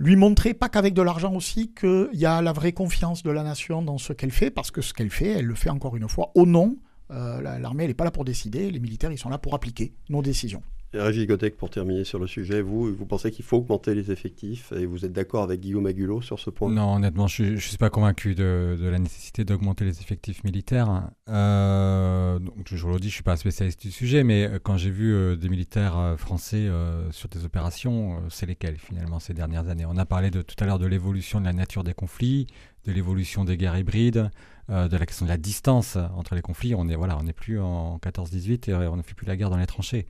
lui 0.02 0.16
montrer, 0.16 0.56
pas 0.56 0.68
qu'avec 0.68 0.96
de 0.96 1.04
l'argent 1.04 1.36
aussi, 1.36 1.74
qu'il 1.76 2.10
y 2.14 2.26
a 2.26 2.42
la 2.42 2.54
vraie 2.54 2.72
confiance 2.72 3.22
de 3.22 3.30
la 3.30 3.44
nation 3.44 3.84
dans 3.84 4.00
ce 4.00 4.14
qu'elle 4.14 4.32
fait, 4.32 4.50
parce 4.50 4.72
que 4.72 4.82
ce 4.82 4.96
qu'elle 4.96 5.12
fait, 5.12 5.28
elle 5.28 5.46
le 5.46 5.54
fait 5.54 5.70
encore 5.70 5.96
une 5.96 6.10
fois 6.10 6.32
au 6.34 6.48
nom. 6.48 6.78
Euh, 7.12 7.40
l'armée, 7.60 7.84
elle 7.84 7.92
n'est 7.92 7.94
pas 7.94 8.06
là 8.06 8.10
pour 8.10 8.26
décider, 8.26 8.72
les 8.72 8.80
militaires, 8.80 9.12
ils 9.12 9.20
sont 9.20 9.30
là 9.30 9.38
pour 9.38 9.54
appliquer 9.54 9.94
nos 10.10 10.24
décisions. 10.24 10.64
Godec, 10.94 11.56
pour 11.56 11.70
terminer 11.70 12.04
sur 12.04 12.20
le 12.20 12.28
sujet, 12.28 12.62
vous, 12.62 12.94
vous 12.94 13.06
pensez 13.06 13.32
qu'il 13.32 13.46
faut 13.46 13.58
augmenter 13.58 13.96
les 13.96 14.12
effectifs 14.12 14.74
et 14.74 14.86
vous 14.86 15.06
êtes 15.06 15.14
d'accord 15.14 15.44
avec 15.44 15.62
Guillaume 15.62 15.86
Agulot 15.86 16.22
sur 16.22 16.38
ce 16.38 16.50
point? 16.50 16.70
Non, 16.70 16.96
honnêtement, 16.96 17.28
je 17.28 17.44
ne 17.44 17.58
suis 17.58 17.78
pas 17.78 17.90
convaincu 17.90 18.36
de, 18.36 18.78
la 18.82 19.00
nécessité 19.00 19.46
d'augmenter 19.46 19.86
les 19.86 20.02
effectifs 20.02 20.44
militaires. 20.44 21.10
Euh, 21.30 22.40
je 22.66 22.88
le 22.88 23.00
dis, 23.00 23.04
je 23.04 23.08
ne 23.08 23.10
suis 23.10 23.24
pas 23.24 23.38
spécialiste 23.38 23.82
du 23.82 23.92
sujet, 23.92 24.24
mais 24.24 24.46
euh, 24.48 24.60
quand 24.62 24.76
j'ai 24.76 24.90
vu 24.90 25.14
euh, 25.14 25.36
des 25.38 25.48
militaires 25.48 25.98
euh, 25.98 26.18
français 26.18 26.70
sur 27.12 27.30
des 27.30 27.46
opérations, 27.46 28.22
c'est 28.30 28.46
lesquels 28.46 28.78
finalement 28.78 29.20
ces 29.20 29.34
dernières 29.34 29.70
années? 29.70 29.86
On 29.86 29.98
a 29.98 30.06
parlé 30.06 30.30
tout 30.30 30.56
à 30.60 30.66
l'heure 30.66 30.80
de 30.80 30.88
l'évolution 30.88 31.40
de 31.40 31.46
la 31.46 31.54
nature 31.54 31.84
des 31.84 31.94
conflits, 31.94 32.48
de 32.86 32.92
l'évolution 32.92 33.46
des 33.46 33.58
guerres 33.58 33.78
hybrides, 33.78 34.30
de 34.70 34.98
la 34.98 35.06
question 35.06 35.26
de 35.26 35.32
la 35.32 35.38
distance 35.38 35.98
entre 36.16 36.36
les 36.36 36.42
conflits. 36.42 36.76
On 36.76 36.86
n'est 36.86 36.96
voilà, 36.96 37.18
on 37.18 37.26
plus 37.32 37.60
en 37.60 37.98
14-18 37.98 38.70
et 38.70 38.74
on 38.88 38.96
ne 38.96 39.02
fait 39.02 39.14
plus 39.14 39.26
la 39.26 39.36
guerre 39.36 39.50
dans 39.50 39.58
les 39.58 39.66
tranchées. 39.66 40.08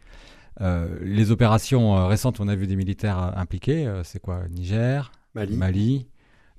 Euh, 0.59 0.97
les 1.01 1.31
opérations 1.31 1.97
euh, 1.97 2.07
récentes, 2.07 2.39
on 2.39 2.47
a 2.47 2.55
vu 2.55 2.67
des 2.67 2.75
militaires 2.75 3.19
euh, 3.19 3.31
impliqués. 3.39 3.89
c'est 4.03 4.19
quoi? 4.19 4.41
Niger, 4.49 5.11
Mali, 5.33 6.07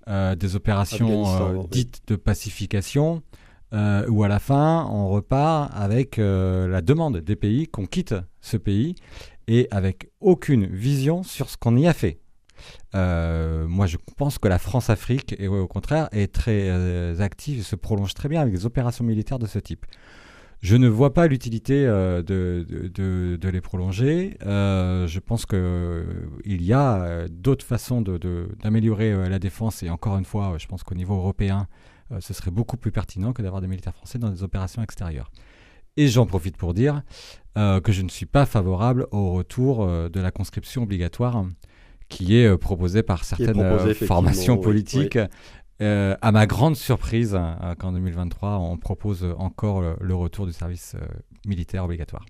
des 0.09 0.57
opérations 0.57 1.67
dites 1.71 2.03
de 2.07 2.17
pacification, 2.17 3.23
où 3.73 4.25
à 4.25 4.29
la 4.29 4.39
fin, 4.39 4.87
on 4.91 5.09
repart 5.09 5.71
avec 5.75 6.17
la 6.17 6.81
demande 6.81 7.19
des 7.19 7.37
pays 7.37 7.69
qu'on 7.69 7.87
quitte 7.87 8.15
ce 8.41 8.57
pays 8.57 8.95
et 9.47 9.69
avec 9.71 10.11
aucune 10.21 10.67
vision 10.67 11.23
sur 11.23 11.51
ce 11.51 11.57
qu'on 11.57 11.77
y 11.77 11.87
a 11.87 11.93
fait. 11.93 12.19
moi, 12.95 13.87
je 13.87 13.97
pense 14.17 14.39
que 14.39 14.49
la 14.49 14.59
France-Afrique, 14.59 15.37
et 15.39 15.49
au 15.49 15.69
contraire, 15.69 16.09
est 16.13 16.33
très 16.33 17.21
active 17.21 17.61
et 17.61 17.63
se 17.63 17.77
prolonge 17.77 18.15
très 18.15 18.29
bien 18.29 18.41
avec 18.41 18.55
des 18.55 18.67
opérations 18.67 19.05
militaires 19.05 19.39
de 19.39 19.47
ce 19.47 19.59
type. 19.59 19.87
Je 20.63 20.77
ne 20.77 20.87
vois 20.87 21.13
pas 21.13 21.27
l'utilité 21.27 21.85
euh, 21.87 22.23
de, 22.23 22.65
de, 22.69 23.49
les 23.49 23.61
prolonger. 23.61 24.39
Euh, 24.47 25.09
je 25.09 25.19
pense 25.19 25.45
qu'il 25.45 25.59
euh, 25.59 26.05
y 26.47 26.73
a 26.73 27.27
d'autres 27.29 27.67
façons 27.67 28.01
d'améliorer 28.01 29.29
la 29.29 29.41
défense. 29.41 29.83
Et 29.83 29.91
encore 29.91 30.17
une 30.19 30.25
fois, 30.25 30.55
je 30.59 30.67
pense 30.69 30.85
qu'au 30.85 30.95
niveau 30.95 31.17
européen, 31.17 31.67
ce 32.21 32.33
serait 32.33 32.53
beaucoup 32.53 32.77
plus 32.77 32.93
pertinent 32.93 33.33
que 33.33 33.43
d'avoir 33.43 33.61
des 33.61 33.67
militaires 33.67 33.95
français 33.95 34.19
dans 34.19 34.31
des 34.31 34.45
opérations 34.45 34.83
extérieures. 34.83 35.33
Et 35.97 36.07
j'en 36.07 36.27
profite 36.27 36.57
pour 36.57 36.75
dire 36.75 37.03
que 37.57 37.91
je 37.91 38.03
ne 38.03 38.09
suis 38.09 38.27
pas 38.27 38.47
favorable 38.47 39.09
au 39.11 39.33
retour 39.33 39.87
de 39.87 40.21
la 40.21 40.31
conscription 40.31 40.85
obligatoire 40.85 41.45
qui 42.09 42.37
est 42.37 42.57
proposée 42.57 43.03
par 43.03 43.25
certaines 43.25 43.95
formations 43.95 44.59
politiques. 44.59 45.19
Euh, 45.83 46.15
à 46.23 46.31
ma 46.31 46.47
grande 46.47 46.77
surprise, 46.77 47.35
euh, 47.35 47.75
qu'en 47.75 47.93
2023, 47.93 48.59
on 48.59 48.77
propose 48.77 49.27
encore 49.37 49.83
le, 50.01 50.15
retour 50.15 50.47
du 50.47 50.53
service 50.53 50.95
euh, 50.95 51.05
militaire 51.45 51.85
obligatoire. 51.85 52.25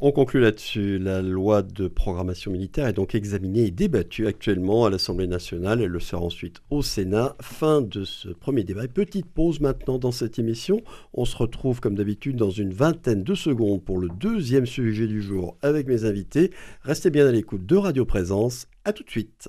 On 0.00 0.12
conclut 0.12 0.40
là-dessus. 0.40 0.98
La 0.98 1.22
loi 1.22 1.62
de 1.62 1.88
programmation 1.88 2.52
militaire 2.52 2.86
est 2.86 2.92
donc 2.92 3.14
examinée 3.14 3.64
et 3.64 3.70
débattue 3.70 4.26
actuellement 4.26 4.84
à 4.84 4.90
l'Assemblée 4.90 5.26
nationale. 5.26 5.80
Elle 5.80 5.88
le 5.88 6.00
sera 6.00 6.22
ensuite 6.22 6.60
au 6.70 6.82
Sénat. 6.82 7.34
Fin 7.40 7.80
de 7.80 8.04
ce 8.04 8.28
premier 8.28 8.62
débat. 8.62 8.86
Petite 8.86 9.26
pause 9.26 9.60
maintenant 9.60 9.98
dans 9.98 10.12
cette 10.12 10.38
émission. 10.38 10.82
On 11.14 11.24
se 11.24 11.36
retrouve 11.36 11.80
comme 11.80 11.94
d'habitude 11.94 12.36
dans 12.36 12.50
une 12.50 12.74
vingtaine 12.74 13.24
de 13.24 13.34
secondes 13.34 13.82
pour 13.82 13.98
le 13.98 14.08
deuxième 14.20 14.66
sujet 14.66 15.06
du 15.06 15.22
jour 15.22 15.56
avec 15.62 15.88
mes 15.88 16.04
invités. 16.04 16.50
Restez 16.82 17.08
bien 17.08 17.26
à 17.26 17.32
l'écoute 17.32 17.64
de 17.64 17.76
Radio 17.76 18.04
Présence. 18.04 18.68
À 18.84 18.92
tout 18.92 19.02
de 19.02 19.10
suite. 19.10 19.48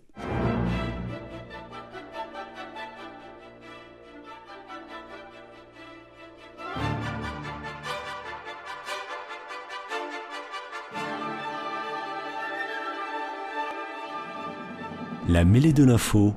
La 15.30 15.44
mêlée 15.44 15.74
de 15.74 15.84
l'info, 15.84 16.34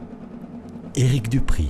Éric 0.96 1.28
Dupri. 1.28 1.68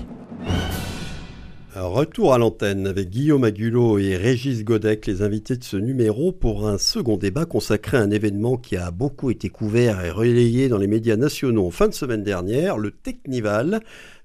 Retour 1.76 2.32
à 2.32 2.38
l'antenne 2.38 2.86
avec 2.86 3.10
Guillaume 3.10 3.44
Agulot 3.44 3.98
et 3.98 4.16
Régis 4.16 4.64
Godec, 4.64 5.06
les 5.06 5.20
invités 5.20 5.58
de 5.58 5.64
ce 5.64 5.76
numéro, 5.76 6.32
pour 6.32 6.66
un 6.66 6.78
second 6.78 7.18
débat 7.18 7.44
consacré 7.44 7.98
à 7.98 8.00
un 8.00 8.10
événement 8.10 8.56
qui 8.56 8.78
a 8.78 8.90
beaucoup 8.90 9.30
été 9.30 9.50
couvert 9.50 10.02
et 10.02 10.10
relayé 10.10 10.70
dans 10.70 10.78
les 10.78 10.86
médias 10.86 11.16
nationaux 11.16 11.66
en 11.66 11.70
fin 11.70 11.88
de 11.88 11.94
semaine 11.94 12.22
dernière, 12.22 12.78
le 12.78 12.90
Technival, 12.90 13.80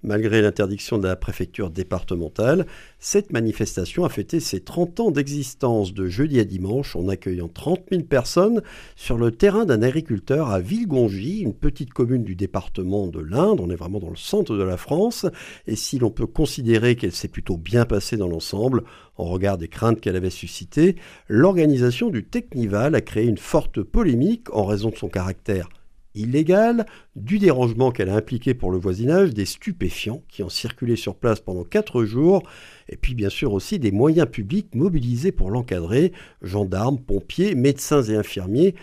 Malgré 0.06 0.44
l'interdiction 0.44 1.00
de 1.00 1.08
la 1.08 1.16
préfecture 1.16 1.72
départementale, 1.72 2.68
cette 3.00 3.34
manifestation 3.34 4.06
a 4.06 4.10
fêté 4.10 4.40
ses 4.40 4.60
30 4.60 5.00
ans 5.00 5.10
d'existence 5.10 5.96
de 5.96 6.06
jeudi 6.06 6.40
à 6.40 6.44
dimanche 6.44 6.96
en 6.96 7.08
accueillant 7.08 7.48
30 7.48 7.80
000 7.90 8.04
personnes 8.04 8.62
sur 8.96 9.18
le 9.18 9.32
terrain 9.32 9.66
d'un 9.66 9.82
agriculteur 9.82 10.52
à 10.52 10.60
Villegongy, 10.60 11.40
une 11.40 11.56
petite 11.56 11.92
commune 11.92 12.24
du 12.24 12.36
département 12.36 13.08
de 13.08 13.20
l'Inde. 13.20 13.60
On 13.60 13.72
est 13.72 13.76
vraiment 13.76 14.00
dans 14.00 14.12
le 14.12 14.16
centre 14.16 14.56
de 14.56 14.62
la 14.62 14.78
France. 14.78 15.26
Et 15.66 15.76
si 15.76 15.98
l'on 15.98 16.12
peut 16.12 16.28
considérer 16.28 16.96
qu'elle 16.96 17.12
s'est 17.12 17.28
plutôt 17.28 17.58
bien 17.58 17.86
passée 17.86 18.16
dans 18.16 18.30
l'ensemble, 18.30 18.84
en 19.18 19.24
regard 19.24 19.58
des 19.58 19.70
craintes 19.70 20.02
qu'elle 20.02 20.18
avait 20.18 20.30
suscitées, 20.30 20.98
l'organisation 21.28 22.12
du 22.12 22.24
Technival 22.24 22.94
a 22.94 23.02
créé 23.02 23.26
une 23.26 23.40
forte 23.40 23.82
polémique 23.82 24.54
en 24.54 24.66
raison 24.66 24.92
de 24.92 24.98
son 24.98 25.10
caractère 25.10 25.68
illégale, 26.16 26.86
du 27.16 27.40
dérangement 27.40 27.92
qu'elle 27.92 28.10
a 28.10 28.16
impliqué 28.16 28.54
pour 28.54 28.72
le 28.72 28.78
voisinage, 28.78 29.34
des 29.34 29.46
stupéfiants 29.46 30.24
qui 30.30 30.44
ont 30.44 30.50
circulé 30.50 30.96
sur 30.96 31.16
place 31.16 31.40
pendant 31.40 31.64
quatre 31.64 32.04
jours, 32.06 32.44
et 32.90 32.98
puis 32.98 33.14
bien 33.14 33.30
sûr 33.30 33.54
aussi 33.54 33.80
des 33.80 33.92
moyens 33.92 34.28
publics 34.30 34.74
mobilisés 34.74 35.32
pour 35.32 35.52
l'encadrer, 35.52 36.12
gendarmes, 36.42 37.00
pompiers, 37.00 37.56
médecins 37.56 38.04
et 38.04 38.16
infirmiers, 38.16 38.76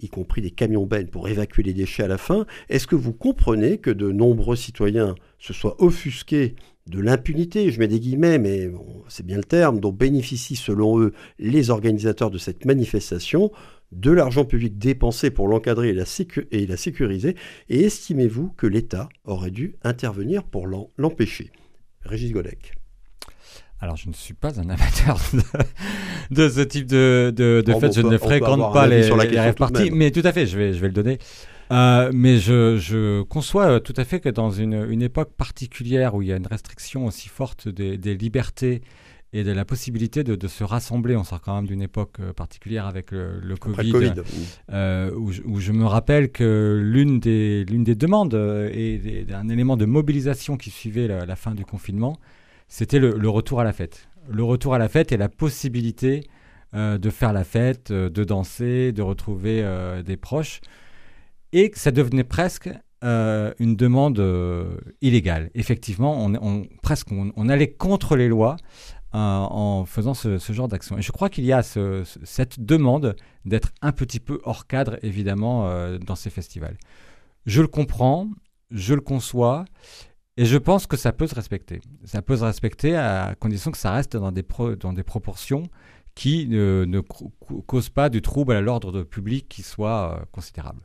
y 0.00 0.08
compris 0.08 0.42
des 0.42 0.50
camions 0.50 0.86
bennes 0.86 1.08
pour 1.08 1.28
évacuer 1.28 1.62
les 1.62 1.72
déchets 1.72 2.02
à 2.02 2.08
la 2.08 2.18
fin. 2.18 2.46
Est-ce 2.68 2.86
que 2.86 2.96
vous 2.96 3.12
comprenez 3.12 3.78
que 3.78 3.90
de 3.90 4.10
nombreux 4.10 4.56
citoyens 4.56 5.14
se 5.38 5.52
soient 5.52 5.82
offusqués 5.82 6.54
de 6.88 7.00
l'impunité, 7.00 7.70
je 7.70 7.78
mets 7.78 7.88
des 7.88 7.98
guillemets, 7.98 8.38
mais 8.38 8.70
c'est 9.08 9.24
bien 9.24 9.38
le 9.38 9.44
terme, 9.44 9.80
dont 9.80 9.92
bénéficient 9.92 10.56
selon 10.56 11.00
eux 11.00 11.14
les 11.38 11.70
organisateurs 11.70 12.30
de 12.30 12.36
cette 12.36 12.66
manifestation 12.66 13.50
de 13.92 14.10
l'argent 14.10 14.44
public 14.44 14.78
dépensé 14.78 15.30
pour 15.30 15.48
l'encadrer 15.48 15.90
et, 15.90 16.66
la 16.66 16.76
sécuriser 16.76 17.36
Et 17.68 17.84
estimez-vous 17.84 18.50
que 18.56 18.66
l'État 18.66 19.08
aurait 19.24 19.50
dû 19.50 19.76
intervenir 19.82 20.44
pour 20.44 20.66
l'empêcher? 20.98 21.50
Régis 22.02 22.32
Godec. 22.32 22.74
Alors, 23.80 23.96
je 23.96 24.08
ne 24.08 24.14
suis 24.14 24.34
pas 24.34 24.60
un 24.60 24.68
amateur 24.70 25.18
de, 26.30 26.48
ce 26.48 26.60
type 26.60 26.86
de, 26.86 27.32
de, 27.34 27.62
fait. 27.78 27.92
Je 27.92 28.00
ne 28.00 28.16
fréquente 28.16 28.72
pas 28.72 28.86
les, 28.86 29.02
sur 29.02 29.16
les 29.16 29.90
mais 29.90 30.10
tout 30.10 30.22
à 30.24 30.32
fait, 30.32 30.46
je 30.46 30.56
vais, 30.56 30.72
je 30.72 30.80
vais 30.80 30.88
le 30.88 30.94
donner. 30.94 31.18
Euh, 31.70 32.10
mais 32.14 32.38
je, 32.38 32.76
je, 32.76 33.22
conçois 33.22 33.64
euh, 33.64 33.80
tout 33.80 33.94
à 33.96 34.04
fait 34.04 34.20
que 34.20 34.28
dans 34.28 34.50
une, 34.50 34.86
une, 34.90 35.02
époque 35.02 35.32
particulière 35.34 36.14
où 36.14 36.22
il 36.22 36.28
y 36.28 36.32
a 36.32 36.36
une 36.36 36.46
restriction 36.46 37.06
aussi 37.06 37.28
forte 37.28 37.68
des, 37.68 37.96
des 37.96 38.14
libertés 38.14 38.82
et 39.34 39.42
de 39.42 39.50
la 39.50 39.64
possibilité 39.64 40.22
de, 40.22 40.46
se 40.46 40.62
rassembler. 40.62 41.16
On 41.16 41.24
sort 41.24 41.40
quand 41.40 41.56
même 41.56 41.66
d'une 41.66 41.82
époque 41.82 42.20
euh, 42.20 42.32
particulière 42.32 42.86
avec 42.86 43.10
le, 43.10 43.56
Covid, 43.56 44.12
euh, 44.72 45.10
où, 45.16 45.60
je 45.60 45.72
me 45.72 45.84
rappelle 45.84 46.30
que 46.30 46.80
l'une 46.80 47.18
des, 47.18 47.64
l'une 47.64 47.82
des 47.82 47.96
demandes 47.96 48.34
euh, 48.34 48.70
et 48.72 49.26
un 49.34 49.48
élément 49.48 49.76
de 49.76 49.86
mobilisation 49.86 50.56
qui 50.56 50.70
suivait 50.70 51.08
la, 51.08 51.36
fin 51.36 51.52
du 51.52 51.64
confinement, 51.64 52.16
c'était 52.68 53.00
le, 53.00 53.28
retour 53.28 53.60
à 53.60 53.64
la 53.64 53.72
fête. 53.72 54.08
Le 54.28 54.44
retour 54.44 54.72
à 54.72 54.78
la 54.78 54.88
fête 54.88 55.10
et 55.10 55.16
la 55.16 55.28
possibilité 55.28 56.22
de 56.72 57.10
faire 57.10 57.32
la 57.32 57.44
fête, 57.44 57.92
de 57.92 58.24
danser, 58.24 58.92
de 58.92 59.02
retrouver 59.02 59.64
des 60.04 60.16
proches. 60.16 60.60
et 61.52 61.70
que 61.70 61.78
ça 61.78 61.90
devenait 61.90 62.24
presque 62.24 62.68
une 63.02 63.76
demande 63.76 64.22
illégale. 65.02 65.50
Effectivement, 65.54 66.24
on, 66.24 66.66
presque 66.82 67.08
on, 67.12 67.48
allait 67.48 67.70
contre 67.70 68.16
les 68.16 68.28
lois 68.28 68.56
en 69.14 69.84
faisant 69.86 70.14
ce, 70.14 70.38
genre 70.50 70.68
d'action. 70.68 70.98
Et 70.98 71.02
je 71.02 71.12
crois 71.12 71.28
qu'il 71.28 71.44
y 71.44 71.52
a 71.52 71.62
cette 71.62 72.60
demande 72.60 73.16
d'être 73.44 73.70
un 73.80 73.92
petit 73.92 74.20
peu 74.20 74.40
hors 74.44 74.66
cadre, 74.66 74.98
évidemment, 75.02 75.68
dans 75.98 76.16
ces 76.16 76.30
festivals. 76.30 76.76
Je 77.46 77.62
le 77.62 77.68
comprends, 77.68 78.28
je 78.70 78.94
le 78.94 79.00
conçois, 79.00 79.64
et 80.36 80.44
je 80.44 80.58
pense 80.58 80.86
que 80.86 80.96
ça 80.96 81.12
peut 81.12 81.26
se 81.26 81.34
respecter. 81.34 81.80
Ça 82.04 82.20
peut 82.20 82.36
se 82.36 82.44
respecter 82.44 82.96
à 82.96 83.34
condition 83.38 83.70
que 83.70 83.78
ça 83.78 83.92
reste 83.92 84.16
dans 84.16 84.32
des, 84.32 84.42
proportions 84.42 85.68
qui 86.14 86.46
ne, 86.48 87.00
causent 87.66 87.88
pas 87.88 88.08
du 88.08 88.20
trouble 88.20 88.52
à 88.54 88.60
l'ordre 88.60 89.02
public 89.02 89.48
qui 89.48 89.62
soit 89.62 90.18
euh, 90.18 90.24
considérable. 90.32 90.80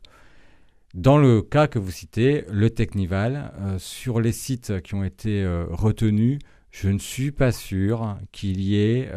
Dans 0.94 1.18
le 1.18 1.42
cas 1.42 1.68
que 1.68 1.78
vous 1.78 1.90
citez, 1.90 2.44
le 2.50 2.70
Technival, 2.70 3.52
euh, 3.60 3.78
sur 3.78 4.20
les 4.20 4.32
sites 4.32 4.80
qui 4.82 4.94
ont 4.94 5.04
été 5.04 5.42
euh, 5.42 5.66
retenus, 5.70 6.38
je 6.70 6.88
ne 6.88 6.98
suis 6.98 7.32
pas 7.32 7.52
sûr 7.52 8.16
qu'il 8.32 8.60
y 8.60 8.76
ait 8.76 9.10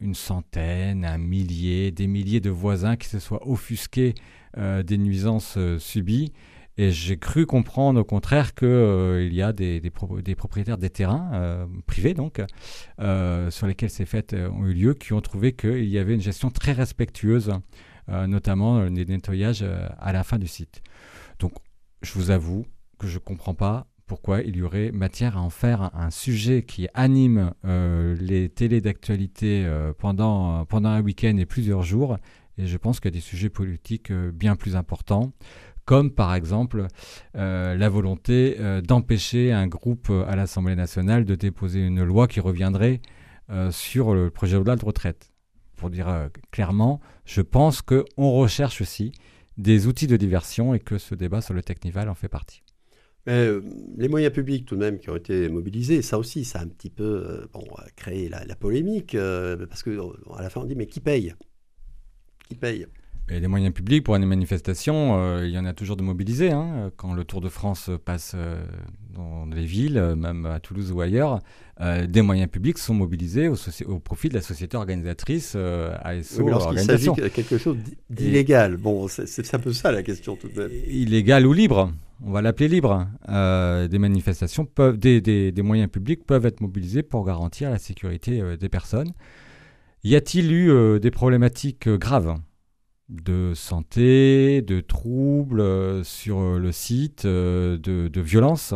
une 0.00 0.14
centaine, 0.14 1.04
un 1.04 1.18
millier, 1.18 1.90
des 1.90 2.06
milliers 2.06 2.40
de 2.40 2.50
voisins 2.50 2.96
qui 2.96 3.08
se 3.08 3.18
soient 3.18 3.46
offusqués 3.46 4.14
des 4.56 4.98
nuisances 4.98 5.58
subies 5.78 6.32
et 6.80 6.92
j'ai 6.92 7.18
cru 7.18 7.44
comprendre 7.44 8.00
au 8.00 8.04
contraire 8.04 8.54
qu'il 8.54 8.66
euh, 8.66 9.28
y 9.30 9.42
a 9.42 9.52
des, 9.52 9.82
propriétaires 9.90 10.78
des 10.78 10.88
terrains 10.88 11.30
euh, 11.34 11.66
privés 11.86 12.14
donc 12.14 12.40
euh, 13.00 13.50
sur 13.50 13.66
lesquels 13.66 13.90
ces 13.90 14.06
fêtes 14.06 14.32
ont 14.34 14.66
eu 14.66 14.72
lieu 14.72 14.94
qui 14.94 15.12
ont 15.12 15.20
trouvé 15.20 15.52
qu'il 15.52 15.84
y 15.84 15.98
avait 15.98 16.14
une 16.14 16.22
gestion 16.22 16.50
très 16.50 16.72
respectueuse, 16.72 17.52
notamment 18.08 18.84
les 18.84 19.04
nettoyages 19.04 19.62
à 19.98 20.12
la 20.12 20.24
fin 20.24 20.38
du 20.38 20.48
site. 20.48 20.82
Donc 21.38 21.52
je 22.00 22.14
vous 22.14 22.30
avoue 22.30 22.64
que 22.98 23.06
je 23.06 23.14
ne 23.14 23.20
comprends 23.20 23.54
pas 23.54 23.86
pourquoi 24.10 24.40
il 24.42 24.56
y 24.56 24.62
aurait 24.62 24.90
matière 24.90 25.38
à 25.38 25.40
en 25.40 25.50
faire 25.50 25.90
un 25.94 26.10
sujet 26.10 26.64
qui 26.64 26.88
anime 26.94 27.52
les 27.64 28.48
télés 28.48 28.80
d'actualité 28.80 29.64
pendant, 29.98 30.64
pendant 30.66 30.88
un 30.88 31.00
week-end 31.00 31.36
et 31.38 31.46
plusieurs 31.46 31.82
jours. 31.82 32.18
Et 32.58 32.66
je 32.66 32.76
pense 32.76 32.98
qu'il 32.98 33.10
y 33.10 33.14
a 33.14 33.18
des 33.18 33.24
sujets 33.24 33.48
politiques 33.48 34.12
bien 34.12 34.56
plus 34.56 34.74
importants 34.74 35.32
comme 35.90 36.12
par 36.12 36.36
exemple 36.36 36.86
euh, 37.36 37.74
la 37.76 37.88
volonté 37.88 38.56
euh, 38.60 38.80
d'empêcher 38.80 39.50
un 39.50 39.66
groupe 39.66 40.08
euh, 40.08 40.24
à 40.28 40.36
l'Assemblée 40.36 40.76
nationale 40.76 41.24
de 41.24 41.34
déposer 41.34 41.84
une 41.84 42.04
loi 42.04 42.28
qui 42.28 42.38
reviendrait 42.38 43.00
sur 43.72 44.14
le 44.14 44.30
projet 44.30 44.56
de 44.56 44.62
loi 44.62 44.76
de 44.76 44.84
retraite. 44.84 45.32
Pour 45.74 45.90
dire 45.90 46.28
clairement, 46.52 47.00
je 47.24 47.40
pense 47.40 47.82
qu'on 47.82 48.30
recherche 48.30 48.80
aussi 48.80 49.10
des 49.56 49.88
outils 49.88 50.06
de 50.06 50.16
diversion 50.16 50.72
et 50.72 50.78
que 50.78 50.98
ce 50.98 51.16
débat 51.16 51.40
sur 51.40 51.52
le 51.52 51.60
Technival 51.60 52.08
en 52.08 52.14
fait 52.14 52.28
partie. 52.28 52.62
Les 53.26 54.08
moyens 54.08 54.32
publics 54.32 54.66
tout 54.66 54.74
de 54.74 54.80
même 54.80 54.98
qui 54.98 55.10
ont 55.10 55.16
été 55.16 55.48
mobilisés, 55.48 56.02
ça 56.02 56.18
aussi, 56.18 56.44
ça 56.44 56.60
a 56.60 56.62
un 56.62 56.68
petit 56.68 56.90
peu 56.90 57.46
bon, 57.52 57.64
créé 57.96 58.28
la, 58.28 58.56
polémique, 58.56 59.16
parce 59.68 59.82
qu'à 59.82 59.90
la 60.40 60.50
fin 60.50 60.62
on 60.62 60.64
dit 60.64 60.76
mais 60.76 60.86
qui 60.86 61.00
paye? 61.00 61.34
Qui 62.48 62.54
paye? 62.54 62.86
Et 63.30 63.38
les 63.38 63.46
moyens 63.46 63.72
publics 63.72 64.02
pour 64.02 64.16
une 64.16 64.26
manifestation, 64.26 65.16
euh, 65.16 65.46
il 65.46 65.52
y 65.52 65.58
en 65.58 65.64
a 65.64 65.72
toujours 65.72 65.96
de 65.96 66.02
mobilisés. 66.02 66.50
Hein. 66.50 66.90
Quand 66.96 67.14
le 67.14 67.24
Tour 67.24 67.40
de 67.40 67.48
France 67.48 67.88
passe 68.04 68.32
euh, 68.34 68.60
dans 69.08 69.46
les 69.46 69.64
villes, 69.64 70.14
même 70.16 70.46
à 70.46 70.58
Toulouse 70.58 70.90
ou 70.90 71.00
ailleurs, 71.00 71.38
euh, 71.80 72.06
des 72.06 72.22
moyens 72.22 72.50
publics 72.50 72.78
sont 72.78 72.94
mobilisés 72.94 73.48
au, 73.48 73.98
profit 73.98 74.28
de 74.28 74.34
la 74.34 74.42
société 74.42 74.76
organisatrice 74.76 75.56
ASO. 75.56 76.42
Oui, 76.42 76.50
lorsqu'il 76.50 76.78
s'agit 76.80 77.12
de 77.12 77.28
quelque 77.28 77.58
chose 77.58 77.76
d'illégal, 78.08 78.76
bon, 78.76 79.08
c'est 79.08 79.54
un 79.54 79.58
peu 79.58 79.72
ça 79.72 79.90
la 79.92 80.02
question 80.02 80.36
tout 80.36 80.48
de 80.48 80.62
même. 80.62 80.70
Illégal 80.88 81.46
ou 81.46 81.52
libre, 81.52 81.92
on 82.24 82.32
va 82.32 82.42
l'appeler 82.42 82.68
libre. 82.68 83.08
des 83.28 83.98
manifestations 83.98 84.66
peuvent, 84.66 84.98
des, 84.98 85.20
des, 85.20 85.62
moyens 85.62 85.90
publics 85.90 86.24
peuvent 86.24 86.46
être 86.46 86.60
mobilisés 86.60 87.02
pour 87.02 87.24
garantir 87.24 87.70
la 87.70 87.78
sécurité 87.78 88.56
des 88.58 88.68
personnes. 88.68 89.12
Y 90.02 90.16
a-t-il 90.16 90.52
eu 90.52 91.00
des 91.00 91.10
problématiques 91.10 91.88
graves? 91.88 92.36
De 93.10 93.54
santé, 93.56 94.62
de 94.62 94.80
troubles 94.80 95.60
euh, 95.60 96.04
sur 96.04 96.38
euh, 96.38 96.58
le 96.60 96.70
site, 96.70 97.24
euh, 97.24 97.76
de, 97.76 98.06
de 98.06 98.20
violence 98.20 98.72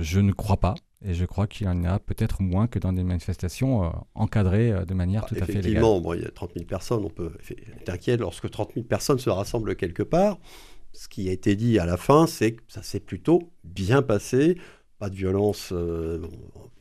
Je 0.00 0.20
ne 0.20 0.30
crois 0.30 0.58
pas. 0.58 0.76
Et 1.04 1.14
je 1.14 1.24
crois 1.24 1.46
qu'il 1.46 1.66
y 1.66 1.70
en 1.70 1.84
a 1.84 1.98
peut-être 1.98 2.42
moins 2.42 2.66
que 2.66 2.78
dans 2.78 2.92
des 2.92 3.04
manifestations 3.04 3.92
encadrées 4.14 4.72
de 4.86 4.94
manière 4.94 5.26
tout 5.26 5.34
à 5.34 5.44
fait 5.44 5.54
légale. 5.60 5.72
Effectivement, 5.72 6.14
il 6.14 6.22
y 6.22 6.24
a 6.24 6.30
30 6.30 6.52
000 6.54 6.64
personnes, 6.64 7.04
on 7.04 7.10
peut 7.10 7.32
être 7.50 7.90
inquiet 7.90 8.16
lorsque 8.16 8.50
30 8.50 8.72
000 8.74 8.86
personnes 8.86 9.18
se 9.18 9.28
rassemblent 9.28 9.76
quelque 9.76 10.02
part. 10.02 10.38
Ce 10.92 11.08
qui 11.08 11.28
a 11.28 11.32
été 11.32 11.56
dit 11.56 11.78
à 11.78 11.86
la 11.86 11.96
fin, 11.96 12.26
c'est 12.26 12.52
que 12.52 12.62
ça 12.68 12.82
s'est 12.82 13.00
plutôt 13.00 13.50
bien 13.64 14.00
passé. 14.00 14.56
Pas 14.98 15.10
de 15.10 15.14
violence 15.14 15.74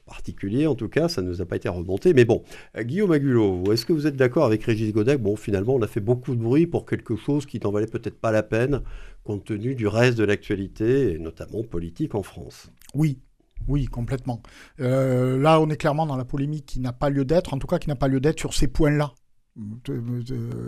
particulier, 0.06 0.68
en 0.68 0.76
tout 0.76 0.90
cas, 0.90 1.08
ça 1.08 1.22
ne 1.22 1.28
nous 1.28 1.42
a 1.42 1.46
pas 1.46 1.56
été 1.56 1.70
remonté. 1.70 2.14
Mais 2.14 2.26
bon, 2.26 2.44
euh, 2.78 2.84
Guillaume 2.84 3.12
Agulot, 3.12 3.72
est-ce 3.72 3.86
que 3.86 3.94
vous 3.94 4.08
êtes 4.08 4.16
d'accord 4.16 4.46
avec 4.46 4.64
Régis 4.64 4.92
Godec? 4.94 5.22
Bon, 5.22 5.36
finalement, 5.36 5.76
on 5.76 5.82
a 5.82 5.88
fait 5.88 6.02
beaucoup 6.02 6.36
de 6.36 6.42
bruit 6.42 6.68
pour 6.68 6.86
quelque 6.86 7.16
chose 7.16 7.46
qui 7.46 7.60
n'en 7.60 7.72
valait 7.72 7.88
peut-être 7.88 8.20
pas 8.20 8.32
la 8.32 8.44
peine, 8.44 8.82
compte 9.24 9.46
tenu 9.46 9.76
du 9.76 9.88
reste 9.88 10.18
de 10.18 10.24
l'actualité, 10.24 11.14
et 11.14 11.20
notamment 11.20 11.64
politique 11.64 12.16
en 12.16 12.24
France. 12.24 12.72
Oui, 12.94 13.20
oui, 13.68 13.86
complètement. 13.86 14.42
Euh, 14.80 15.38
là, 15.38 15.60
on 15.60 15.70
est 15.70 15.78
clairement 15.78 16.06
dans 16.06 16.18
la 16.18 16.26
polémique 16.26 16.66
qui 16.66 16.80
n'a 16.80 16.94
pas 16.94 17.10
lieu 17.10 17.26
d'être, 17.26 17.54
en 17.54 17.60
tout 17.60 17.68
cas 17.68 17.80
qui 17.80 17.90
n'a 17.90 17.96
pas 17.96 18.08
lieu 18.08 18.20
d'être 18.20 18.40
sur 18.40 18.54
ces 18.54 18.68
points-là 18.68 19.14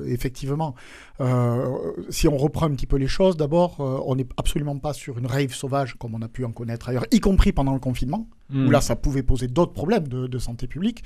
effectivement, 0.05 0.75
euh, 1.19 1.91
si 2.09 2.27
on 2.27 2.37
reprend 2.37 2.67
un 2.67 2.75
petit 2.75 2.85
peu 2.85 2.97
les 2.97 3.07
choses, 3.07 3.37
d'abord, 3.37 3.81
euh, 3.81 3.99
on 4.05 4.15
n'est 4.15 4.27
absolument 4.37 4.77
pas 4.77 4.93
sur 4.93 5.17
une 5.17 5.25
rave 5.25 5.53
sauvage 5.53 5.95
comme 5.95 6.13
on 6.13 6.21
a 6.21 6.27
pu 6.27 6.45
en 6.45 6.51
connaître 6.51 6.89
ailleurs, 6.89 7.05
y 7.11 7.19
compris 7.19 7.51
pendant 7.51 7.73
le 7.73 7.79
confinement, 7.79 8.29
où 8.51 8.57
hmm. 8.57 8.71
là, 8.71 8.81
ça 8.81 8.95
pouvait 8.95 9.23
poser 9.23 9.47
d'autres 9.47 9.73
problèmes 9.73 10.07
de, 10.07 10.37
santé 10.37 10.67
publique. 10.67 11.03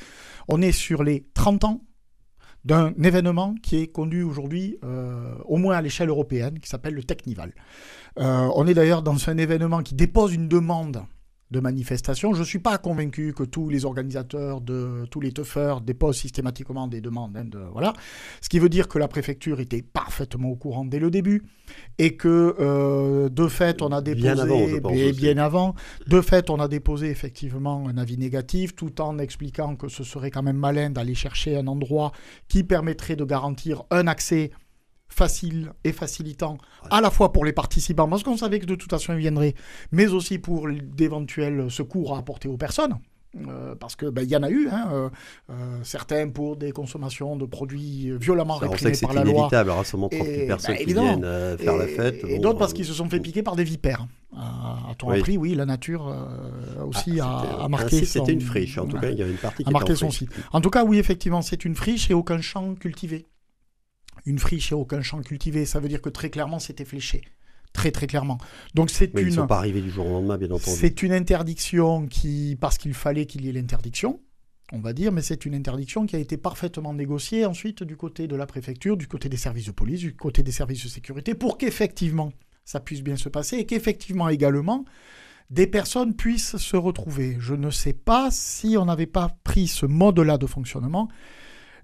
On 0.48 0.62
est 0.62 0.72
sur 0.72 1.04
les 1.04 1.28
30 1.34 1.64
ans 1.64 1.82
d'un 2.66 2.94
événement 3.02 3.56
qui 3.62 3.78
est 3.78 3.88
conduit 3.88 4.24
aujourd'hui, 4.24 4.78
euh, 4.84 5.34
au 5.46 5.58
moins 5.58 5.78
à 5.78 5.82
l'échelle 5.82 6.10
européenne, 6.10 6.60
qui 6.60 6.68
s'appelle 6.68 6.94
le 6.94 7.04
Technival. 7.04 7.54
on 8.18 8.68
est 8.68 8.74
d'ailleurs 8.74 9.02
dans 9.02 9.30
un 9.30 9.38
événement 9.38 9.82
qui 9.82 9.96
dépose 9.96 10.34
une 10.34 10.50
demande 10.50 11.04
de 11.52 11.60
manifestations. 11.60 12.34
Je 12.34 12.40
ne 12.40 12.46
suis 12.46 12.60
pas 12.60 12.78
convaincu 12.78 13.34
que 13.34 13.44
tous 13.44 13.70
les 13.70 13.86
organisateurs, 13.86 14.62
de 14.62 15.06
tous 15.10 15.20
les 15.20 15.32
teufeurs 15.32 15.82
déposent 15.82 16.18
systématiquement 16.18 16.88
des 16.88 17.02
demandes. 17.02 17.36
Hein, 17.36 17.46
de, 17.46 17.60
voilà. 17.72 17.94
Ce 18.42 18.50
qui 18.50 18.60
veut 18.60 18.70
dire 18.70 18.88
que 18.88 19.00
la 19.00 19.08
préfecture 19.08 19.60
était 19.60 19.82
parfaitement 19.82 20.50
au 20.50 20.56
courant 20.56 20.86
dès 20.86 21.00
le 21.00 21.10
début 21.10 21.44
et 21.98 22.16
que 22.16 22.56
euh, 22.60 23.30
de 23.30 23.48
fait 23.48 23.82
on 23.82 23.92
a 23.92 24.02
déposé 24.02 24.22
bien 24.22 24.38
avant, 24.38 25.14
bien 25.14 25.38
avant, 25.38 25.76
de 26.08 26.22
fait 26.22 26.50
on 26.50 26.60
a 26.60 26.68
déposé 26.68 27.10
effectivement 27.10 27.88
un 27.88 27.98
avis 27.98 28.18
négatif 28.18 28.76
tout 28.76 29.02
en 29.02 29.18
expliquant 29.18 29.76
que 29.76 29.88
ce 29.88 30.04
serait 30.04 30.32
quand 30.32 30.44
même 30.44 30.58
malin 30.58 30.90
d'aller 30.90 31.16
chercher 31.16 31.58
un 31.58 31.68
endroit 31.68 32.12
qui 32.48 32.64
permettrait 32.64 33.16
de 33.16 33.24
garantir 33.24 33.84
un 33.92 34.08
accès 34.08 34.52
facile 35.10 35.74
et 35.84 35.92
facilitant, 35.92 36.58
à 36.90 37.02
la 37.02 37.12
fois 37.12 37.34
pour 37.34 37.46
les 37.46 37.54
participants, 37.54 38.08
parce 38.08 38.24
qu'on 38.24 38.38
savait 38.38 38.60
que 38.60 38.66
de 38.66 38.76
toute 38.76 38.90
façon 38.90 39.14
ils 39.14 39.20
viendraient, 39.20 39.56
mais 39.92 40.08
aussi 40.08 40.40
pour 40.40 40.68
d'éventuels 40.70 41.70
secours 41.70 42.16
à 42.16 42.20
apporter 42.20 42.48
aux 42.48 42.58
personnes. 42.58 42.98
Euh, 43.48 43.76
parce 43.76 43.96
que 43.96 44.08
ben, 44.08 44.28
y 44.28 44.36
en 44.36 44.42
a 44.42 44.50
eu, 44.50 44.68
hein, 44.70 44.90
euh, 44.92 45.10
euh, 45.52 45.54
certains 45.84 46.30
pour 46.30 46.56
des 46.56 46.72
consommations 46.72 47.36
de 47.36 47.46
produits 47.46 48.12
violemment 48.20 48.56
réprimés 48.56 48.98
par 49.00 49.14
la 49.14 49.24
loi. 49.24 49.48
C'est 49.52 49.62
rassemblement 49.62 50.10
30 50.10 50.26
000 50.26 50.48
personnes 50.48 50.76
qui 50.78 50.94
viennent 50.94 51.58
faire 51.58 51.78
la 51.78 51.88
fête. 51.88 52.24
Et, 52.28 52.40
d'autres 52.40 52.58
parce 52.58 52.74
qu'ils 52.74 52.86
se 52.86 52.94
sont 52.94 53.08
fait 53.08 53.20
piquer 53.20 53.44
par 53.44 53.56
des 53.56 53.64
vipères. 53.64 54.08
A-t-on 54.36 55.12
appris 55.12 55.38
Oui, 55.38 55.54
la 55.54 55.68
nature 55.68 56.12
aussi 56.88 57.20
ah, 57.22 57.60
a, 57.62 57.68
marqué. 57.68 58.04
C'était 58.04 58.34
une 58.34 58.42
friche, 58.42 58.80
en 58.80 58.88
tout 58.88 58.98
cas, 58.98 59.12
il 59.12 59.20
y 59.20 59.22
avait 59.22 59.32
une 59.32 59.38
partie 59.38 59.64
qui 59.64 59.70
a 59.70 59.74
marqué 59.74 59.96
son 59.96 60.10
site. 60.10 60.32
En 60.52 60.62
tout 60.62 60.72
cas, 60.72 60.84
oui, 60.84 60.98
effectivement, 60.98 61.44
c'est 61.44 61.66
une 61.66 61.76
friche 61.76 62.10
et 62.10 62.16
aucun 62.16 62.42
champ 62.42 62.74
cultivé 62.74 63.28
une 64.26 64.40
friche 64.40 64.72
et 64.72 64.76
aucun 64.76 65.02
champ 65.02 65.22
cultivé. 65.22 65.66
Ça 65.66 65.80
veut 65.80 65.90
dire 65.90 66.02
que 66.02 66.10
très 66.10 66.30
clairement, 66.30 66.60
c'était 66.60 66.86
fléché. 66.86 67.22
Très 67.74 67.92
très 67.92 68.08
clairement. 68.08 68.40
Donc 68.74 68.90
c'est 68.90 69.14
une. 69.14 69.20
Ils 69.20 69.26
ne 69.28 69.32
sont 69.32 69.48
pas 69.48 69.58
arrivés 69.58 69.82
du 69.82 69.92
jour 69.92 70.08
au 70.08 70.10
lendemain, 70.10 70.38
bien 70.38 70.50
entendu. 70.50 70.76
C'est 70.76 71.04
une 71.04 71.14
interdiction 71.14 72.08
qui, 72.08 72.58
parce 72.60 72.78
qu'il 72.78 72.94
fallait 72.94 73.26
qu'il 73.26 73.46
y 73.46 73.50
ait 73.50 73.54
l'interdiction, 73.54 74.20
on 74.72 74.80
va 74.80 74.94
dire, 74.94 75.12
mais 75.12 75.22
c'est 75.22 75.46
une 75.46 75.54
interdiction 75.54 76.06
qui 76.06 76.16
a 76.16 76.20
été 76.20 76.38
parfaitement 76.38 76.94
négociée 76.94 77.46
ensuite 77.46 77.84
du 77.84 77.96
côté 77.96 78.28
de 78.28 78.36
la 78.36 78.48
préfecture, 78.48 78.98
du 78.98 79.08
côté 79.08 79.30
des 79.30 79.38
services 79.38 79.68
de 79.68 79.72
police, 79.72 80.00
du 80.00 80.16
côté 80.16 80.42
des 80.42 80.52
services 80.52 80.84
de 80.84 80.90
sécurité, 80.90 81.36
pour 81.36 81.58
qu'effectivement 81.58 82.32
ça 82.66 82.80
puisse 82.80 83.02
bien 83.02 83.16
se 83.16 83.30
passer 83.30 83.58
et 83.58 83.66
qu'effectivement 83.66 84.30
également 84.30 84.86
des 85.50 85.66
personnes 85.66 86.16
puissent 86.16 86.58
se 86.58 86.78
retrouver. 86.78 87.38
Je 87.40 87.56
ne 87.56 87.72
sais 87.72 87.94
pas 87.94 88.30
si 88.32 88.78
on 88.78 88.86
n'avait 88.86 89.08
pas 89.08 89.36
pris 89.44 89.68
ce 89.68 89.88
mode-là 89.88 90.38
de 90.38 90.46
fonctionnement 90.46 91.10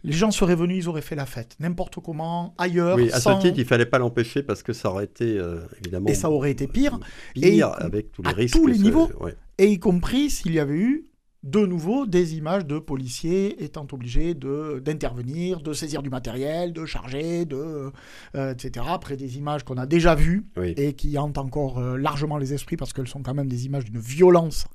les 0.06 0.12
gens 0.12 0.32
seraient 0.32 0.56
venus, 0.56 0.86
ils 0.86 0.90
auraient 0.90 1.02
fait 1.02 1.16
la 1.16 1.26
fête, 1.26 1.56
n'importe 1.60 2.00
comment, 2.00 2.54
ailleurs. 2.58 2.98
Oui, 2.98 3.12
à 3.12 3.20
ce 3.20 3.42
titre, 3.42 3.58
il 3.58 3.66
fallait 3.66 3.86
pas 3.86 4.00
l'empêcher 4.00 4.44
parce 4.44 4.64
que 4.64 4.74
ça 4.74 4.90
aurait 4.90 5.06
été 5.06 5.38
euh, 5.38 5.60
évidemment. 5.82 6.08
Et 6.08 6.14
ça 6.14 6.30
aurait 6.30 6.52
été 6.52 6.68
pire. 6.68 7.00
Pire 7.34 7.72
avec 7.78 8.12
tous 8.12 8.22
les 8.22 8.30
à 8.30 8.34
risques. 8.34 8.56
tous 8.56 8.68
les 8.68 8.78
niveaux. 8.78 9.10
Et 9.58 9.68
y 9.68 9.80
compris 9.80 10.30
s'il 10.30 10.54
y 10.54 10.60
avait 10.60 10.78
eu 10.78 11.06
de 11.46 11.60
nouveau 11.60 12.08
des 12.08 12.36
images 12.36 12.66
de 12.66 12.80
policiers 12.80 13.64
étant 13.64 13.86
obligés 13.92 14.34
d'intervenir, 14.34 15.62
de, 15.62 15.74
saisir 15.74 16.02
du 16.02 16.10
matériel, 16.10 16.74
de 16.74 16.86
charger, 16.86 17.46
de, 17.46 17.92
euh, 18.36 18.52
etc. 18.52 18.86
Après 18.90 19.16
des 19.16 19.38
images 19.38 19.64
qu'on 19.64 19.78
a 19.78 19.86
déjà 19.86 20.16
vues 20.16 20.48
et 20.58 20.94
qui 20.94 21.18
hantent 21.20 21.38
encore 21.38 21.78
euh, 21.78 21.98
largement 21.98 22.38
les 22.38 22.54
esprits 22.54 22.78
parce 22.78 22.94
qu'elles 22.94 23.08
sont 23.08 23.22
quand 23.22 23.36
même 23.36 23.48
des 23.48 23.68
images 23.68 23.86
d'une 23.86 24.00
violence 24.00 24.66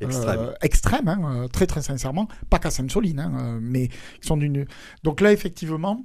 extrême, 0.00 0.54
extrême 0.62 1.08
hein, 1.08 1.46
très 1.52 1.66
très 1.66 1.82
sincèrement, 1.82 2.28
pas 2.48 2.58
qu'à 2.58 2.70
Sainte-Soline, 2.70 3.20
hein, 3.20 3.58
mais 3.60 3.88
qui 3.88 4.26
sont 4.26 4.36
d'une. 4.36 4.66
Donc 5.02 5.20
là 5.20 5.32
effectivement, 5.32 6.04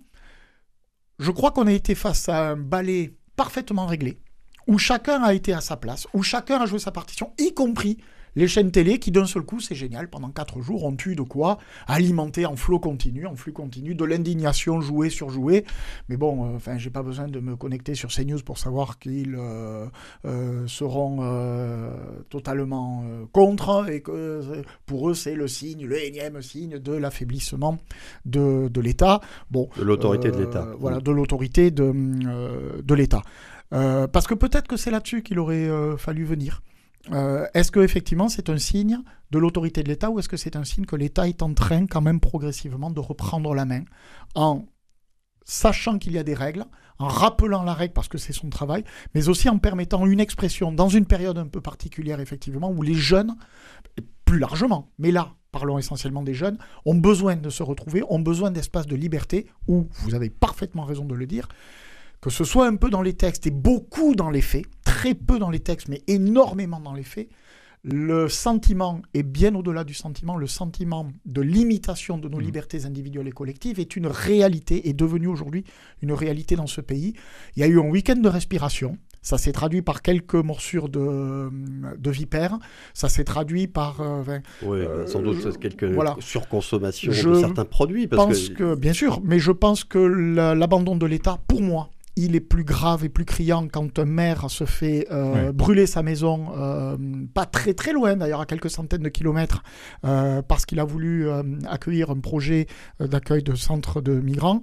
je 1.19 1.31
crois 1.31 1.51
qu'on 1.51 1.67
a 1.67 1.71
été 1.71 1.95
face 1.95 2.29
à 2.29 2.51
un 2.51 2.57
ballet 2.57 3.15
parfaitement 3.35 3.85
réglé 3.85 4.19
où 4.67 4.77
chacun 4.77 5.21
a 5.21 5.33
été 5.33 5.53
à 5.53 5.61
sa 5.61 5.77
place, 5.77 6.07
où 6.13 6.23
chacun 6.23 6.59
a 6.59 6.65
joué 6.65 6.79
sa 6.79 6.91
partition, 6.91 7.33
y 7.37 7.53
compris 7.53 7.97
les 8.35 8.47
chaînes 8.47 8.71
télé 8.71 8.99
qui 8.99 9.11
d'un 9.11 9.25
seul 9.25 9.43
coup, 9.43 9.59
c'est 9.59 9.75
génial, 9.75 10.09
pendant 10.09 10.29
quatre 10.29 10.61
jours, 10.61 10.83
ont 10.83 10.97
eu 11.05 11.15
de 11.15 11.21
quoi 11.21 11.57
alimenter 11.87 12.45
en 12.45 12.55
flot 12.55 12.79
continu, 12.79 13.25
en 13.25 13.35
flux 13.35 13.53
continu, 13.53 13.95
de 13.95 14.03
l'indignation 14.03 14.81
jouée 14.81 15.09
sur 15.09 15.29
jouée. 15.29 15.65
Mais 16.09 16.17
bon, 16.17 16.45
euh, 16.45 16.55
enfin, 16.55 16.77
j'ai 16.77 16.89
pas 16.89 17.03
besoin 17.03 17.27
de 17.27 17.39
me 17.39 17.55
connecter 17.55 17.95
sur 17.95 18.09
CNews 18.09 18.39
pour 18.43 18.57
savoir 18.57 18.99
qu'ils 18.99 19.35
euh, 19.37 19.85
euh, 20.25 20.67
seront 20.67 20.95
totalement 22.29 23.03
contre 23.31 23.89
et 23.89 24.01
que 24.01 24.63
pour 24.85 25.09
eux, 25.09 25.13
c'est 25.13 25.35
le 25.35 25.47
signe, 25.47 25.85
le 25.85 26.03
énième 26.03 26.41
signe 26.41 26.79
de 26.79 26.93
l'affaiblissement 26.93 27.77
de, 28.25 28.67
de 28.67 28.81
l'État. 28.81 29.21
Bon, 29.51 29.69
de 29.77 29.83
l'autorité 29.83 30.31
de 30.31 30.37
l'État. 30.37 30.67
Voilà, 30.79 30.99
de 30.99 31.11
l'autorité 31.11 31.71
de, 31.71 31.93
de 32.81 32.93
l'État. 32.93 33.21
parce 33.69 34.27
que 34.27 34.33
peut-être 34.33 34.67
que 34.67 34.77
c'est 34.77 34.91
là-dessus 34.91 35.23
qu'il 35.23 35.39
aurait 35.39 35.69
fallu 35.97 36.25
venir. 36.25 36.61
Euh, 37.11 37.45
est-ce 37.53 37.71
que 37.71 37.79
effectivement 37.79 38.29
c'est 38.29 38.49
un 38.49 38.57
signe 38.57 38.97
de 39.31 39.37
l'autorité 39.37 39.83
de 39.83 39.89
l'État 39.89 40.09
ou 40.09 40.19
est-ce 40.19 40.29
que 40.29 40.37
c'est 40.37 40.55
un 40.55 40.63
signe 40.63 40.85
que 40.85 40.95
l'État 40.95 41.27
est 41.27 41.43
en 41.43 41.53
train 41.53 41.85
quand 41.85 42.01
même 42.01 42.19
progressivement 42.19 42.89
de 42.89 42.99
reprendre 42.99 43.53
la 43.53 43.65
main 43.65 43.83
en 44.33 44.65
sachant 45.43 45.99
qu'il 45.99 46.13
y 46.13 46.17
a 46.17 46.23
des 46.23 46.33
règles, 46.33 46.65
en 46.97 47.07
rappelant 47.07 47.61
la 47.61 47.75
règle 47.75 47.93
parce 47.93 48.07
que 48.07 48.17
c'est 48.17 48.33
son 48.33 48.49
travail, 48.49 48.83
mais 49.13 49.29
aussi 49.29 49.47
en 49.47 49.59
permettant 49.59 50.05
une 50.07 50.19
expression 50.19 50.71
dans 50.71 50.89
une 50.89 51.05
période 51.05 51.37
un 51.37 51.47
peu 51.47 51.61
particulière 51.61 52.19
effectivement 52.19 52.71
où 52.71 52.81
les 52.81 52.95
jeunes, 52.95 53.35
plus 54.25 54.39
largement, 54.39 54.91
mais 54.97 55.11
là 55.11 55.35
parlons 55.51 55.77
essentiellement 55.77 56.21
des 56.21 56.33
jeunes, 56.33 56.57
ont 56.83 56.95
besoin 56.95 57.37
de 57.37 57.49
se 57.49 57.63
retrouver, 57.63 58.03
ont 58.09 58.19
besoin 58.19 58.51
d'espaces 58.51 58.87
de 58.87 58.95
liberté 58.97 59.47
où, 59.69 59.87
vous 60.01 60.13
avez 60.13 60.29
parfaitement 60.29 60.83
raison 60.83 61.05
de 61.05 61.15
le 61.15 61.25
dire, 61.25 61.47
que 62.25 62.31
ce 62.31 62.43
soit 62.43 62.65
un 62.65 62.75
peu 62.75 62.89
dans 62.89 63.03
les 63.03 63.13
textes 63.13 63.45
et 63.45 63.51
beaucoup 63.51 64.15
dans 64.15 64.31
les 64.31 64.41
faits, 64.41 64.65
très 64.83 65.13
peu 65.13 65.37
dans 65.37 65.51
les 65.51 65.59
textes, 65.59 65.89
mais 65.89 66.01
énormément 66.07 66.79
dans 66.79 66.95
les 66.95 67.03
faits, 67.03 67.29
le 67.83 68.29
sentiment, 68.29 69.03
et 69.13 69.21
bien 69.21 69.53
au-delà 69.53 69.83
du 69.83 69.93
sentiment, 69.93 70.35
le 70.35 70.47
sentiment 70.47 71.07
de 71.27 71.41
limitation 71.41 72.17
de 72.17 72.27
nos 72.27 72.39
mmh. 72.39 72.41
libertés 72.41 72.85
individuelles 72.85 73.27
et 73.27 73.31
collectives 73.31 73.79
est 73.79 73.95
une 73.95 74.07
réalité, 74.07 74.89
est 74.89 74.93
devenu 74.93 75.27
aujourd'hui 75.27 75.65
une 76.01 76.13
réalité 76.13 76.55
dans 76.55 76.65
ce 76.65 76.81
pays. 76.81 77.13
Il 77.55 77.59
y 77.59 77.63
a 77.63 77.67
eu 77.67 77.79
un 77.79 77.87
week-end 77.87 78.15
de 78.15 78.27
respiration. 78.27 78.97
Ça 79.21 79.37
s'est 79.37 79.51
traduit 79.51 79.83
par 79.83 80.01
quelques 80.01 80.33
morsures 80.33 80.89
de, 80.89 81.51
de 81.95 82.11
vipères. 82.11 82.57
Ça 82.95 83.07
s'est 83.07 83.23
traduit 83.23 83.67
par. 83.67 84.01
Euh, 84.01 84.39
oui, 84.63 84.79
sans 85.05 85.21
doute 85.21 85.45
euh, 85.45 85.51
quelques 85.51 85.83
voilà. 85.83 86.15
surconsommations 86.19 87.11
de 87.11 87.39
certains 87.39 87.65
produits. 87.65 88.07
Parce 88.07 88.25
pense 88.25 88.49
que... 88.49 88.75
bien 88.75 88.93
sûr, 88.93 89.21
mais 89.23 89.37
je 89.37 89.51
pense 89.51 89.83
que 89.83 89.97
l'abandon 89.97 90.95
de 90.95 91.07
l'État, 91.07 91.39
pour 91.47 91.61
moi, 91.63 91.89
il 92.15 92.35
est 92.35 92.41
plus 92.41 92.63
grave 92.63 93.03
et 93.03 93.09
plus 93.09 93.25
criant 93.25 93.67
quand 93.67 93.99
un 93.99 94.05
maire 94.05 94.49
se 94.49 94.63
fait 94.63 95.07
euh, 95.11 95.51
brûler 95.51 95.85
sa 95.85 96.01
maison, 96.01 96.47
euh, 96.57 96.97
pas 97.33 97.45
très 97.45 97.73
très 97.73 97.91
loin 97.91 98.15
d'ailleurs, 98.15 98.41
à 98.41 98.45
quelques 98.45 98.69
centaines 98.69 99.03
de 99.03 99.09
kilomètres, 99.09 99.63
euh, 100.05 100.41
parce 100.41 100.65
qu'il 100.65 100.79
a 100.79 100.85
voulu 100.85 101.27
accueillir 101.67 102.09
un 102.09 102.19
projet 102.19 102.67
d'accueil 102.99 103.43
de 103.43 103.55
centres 103.55 104.01
de 104.01 104.13
migrants, 104.13 104.61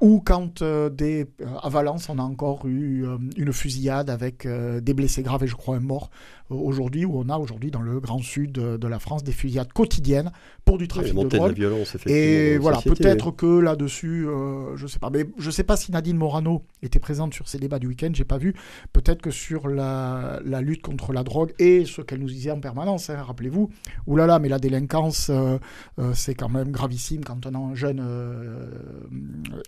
ou 0.00 0.20
quand 0.24 0.62
des, 0.62 1.26
à 1.62 1.68
Valence 1.68 2.08
on 2.08 2.18
a 2.18 2.22
encore 2.22 2.66
eu 2.66 3.04
une 3.36 3.52
fusillade 3.52 4.10
avec 4.10 4.46
des 4.46 4.94
blessés 4.94 5.22
graves 5.22 5.44
et 5.44 5.46
je 5.46 5.54
crois 5.56 5.76
un 5.76 5.80
mort 5.80 6.10
aujourd'hui, 6.52 7.04
où 7.04 7.18
on 7.18 7.28
a 7.28 7.38
aujourd'hui 7.38 7.70
dans 7.70 7.82
le 7.82 8.00
grand 8.00 8.20
sud 8.20 8.52
de 8.52 8.88
la 8.88 8.98
France 8.98 9.24
des 9.24 9.32
fusillades 9.32 9.72
quotidiennes 9.72 10.30
pour 10.64 10.78
du 10.78 10.88
trafic 10.88 11.14
de 11.14 11.28
drogue. 11.28 11.58
et 12.06 12.58
voilà, 12.58 12.78
peut-être 12.80 13.30
que 13.30 13.58
là-dessus, 13.58 14.26
je 14.76 14.86
sais 14.86 14.98
pas, 14.98 15.10
mais 15.10 15.26
je 15.38 15.50
sais 15.50 15.64
pas 15.64 15.76
si 15.76 15.92
Nadine 15.92 16.16
Morano 16.16 16.62
était 16.82 16.98
présente 16.98 17.34
sur 17.34 17.48
ces 17.48 17.58
débats 17.58 17.78
du 17.78 17.86
week-end, 17.86 18.10
j'ai 18.12 18.24
pas 18.24 18.38
vu. 18.38 18.54
Peut-être 18.92 19.22
que 19.22 19.30
sur 19.30 19.68
la, 19.68 20.40
lutte 20.60 20.82
contre 20.82 21.12
la 21.12 21.22
drogue 21.22 21.52
et 21.58 21.84
ce 21.84 22.02
qu'elle 22.02 22.20
nous 22.20 22.28
disait 22.28 22.50
en 22.50 22.60
permanence, 22.60 23.10
hein, 23.10 23.22
rappelez-vous, 23.22 23.70
oulala, 24.06 24.38
mais 24.38 24.48
la 24.48 24.58
délinquance, 24.58 25.30
euh, 25.30 25.58
euh, 25.98 26.12
c'est 26.14 26.34
quand 26.34 26.48
même 26.48 26.70
gravissime 26.70 27.24
quand 27.24 27.46
un 27.46 27.74
jeune 27.74 28.00
euh, 28.04 28.70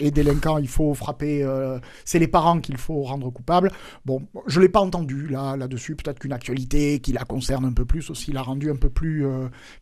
est 0.00 0.10
délinquant, 0.10 0.58
il 0.58 0.68
faut 0.68 0.94
frapper, 0.94 1.46
c'est 2.04 2.18
les 2.18 2.28
parents 2.28 2.60
qu'il 2.60 2.76
faut 2.76 3.02
rendre 3.02 3.30
coupables. 3.30 3.70
Bon, 4.04 4.22
je 4.46 4.60
l'ai 4.60 4.68
pas 4.68 4.80
entendu 4.80 5.28
là, 5.28 5.56
là-dessus, 5.56 5.96
peut-être 5.96 6.18
qu'une 6.18 6.32
actualité 6.32 6.73
qui 7.02 7.12
la 7.12 7.24
concerne 7.24 7.64
un 7.64 7.72
peu 7.72 7.84
plus 7.84 8.10
aussi 8.10 8.32
l'a 8.32 8.42
rendu 8.42 8.70
un 8.70 8.76
peu 8.76 8.90
plus 8.90 9.24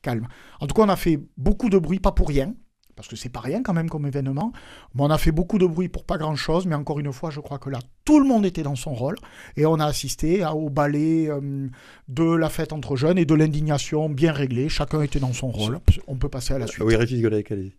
calme. 0.02 0.28
En 0.60 0.66
tout 0.66 0.74
cas, 0.74 0.82
on 0.82 0.88
a 0.88 0.96
fait 0.96 1.20
beaucoup 1.36 1.68
de 1.70 1.78
bruit, 1.78 2.00
pas 2.00 2.12
pour 2.12 2.28
rien 2.28 2.54
parce 3.02 3.08
que 3.08 3.16
c'est 3.16 3.30
pas 3.30 3.40
rien 3.40 3.64
quand 3.64 3.72
même 3.72 3.90
comme 3.90 4.06
événement. 4.06 4.52
on 4.96 5.10
a 5.10 5.18
fait 5.18 5.32
beaucoup 5.32 5.58
de 5.58 5.66
bruit 5.66 5.88
pour 5.88 6.04
pas 6.04 6.18
grand 6.18 6.36
chose, 6.36 6.66
mais 6.66 6.76
encore 6.76 7.00
une 7.00 7.12
fois, 7.12 7.30
je 7.30 7.40
crois 7.40 7.58
que 7.58 7.68
là, 7.68 7.80
tout 8.04 8.20
le 8.20 8.26
monde 8.28 8.46
était 8.46 8.62
dans 8.62 8.76
son 8.76 8.94
rôle 8.94 9.16
et 9.56 9.66
on 9.66 9.80
a 9.80 9.86
assisté 9.86 10.46
au 10.46 10.70
ballet 10.70 11.28
euh, 11.28 11.68
de 12.06 12.22
la 12.22 12.48
fête 12.48 12.72
entre 12.72 12.94
jeunes 12.94 13.18
et 13.18 13.24
de 13.24 13.34
l'indignation 13.34 14.08
bien 14.08 14.30
réglée. 14.30 14.68
Chacun 14.68 15.02
était 15.02 15.18
dans 15.18 15.32
son 15.32 15.48
rôle. 15.48 15.80
On 16.06 16.14
peut 16.14 16.28
passer 16.28 16.54
à 16.54 16.60
la 16.60 16.68
suite. 16.68 16.84
Oui, 16.84 16.94
Régis 16.94 17.20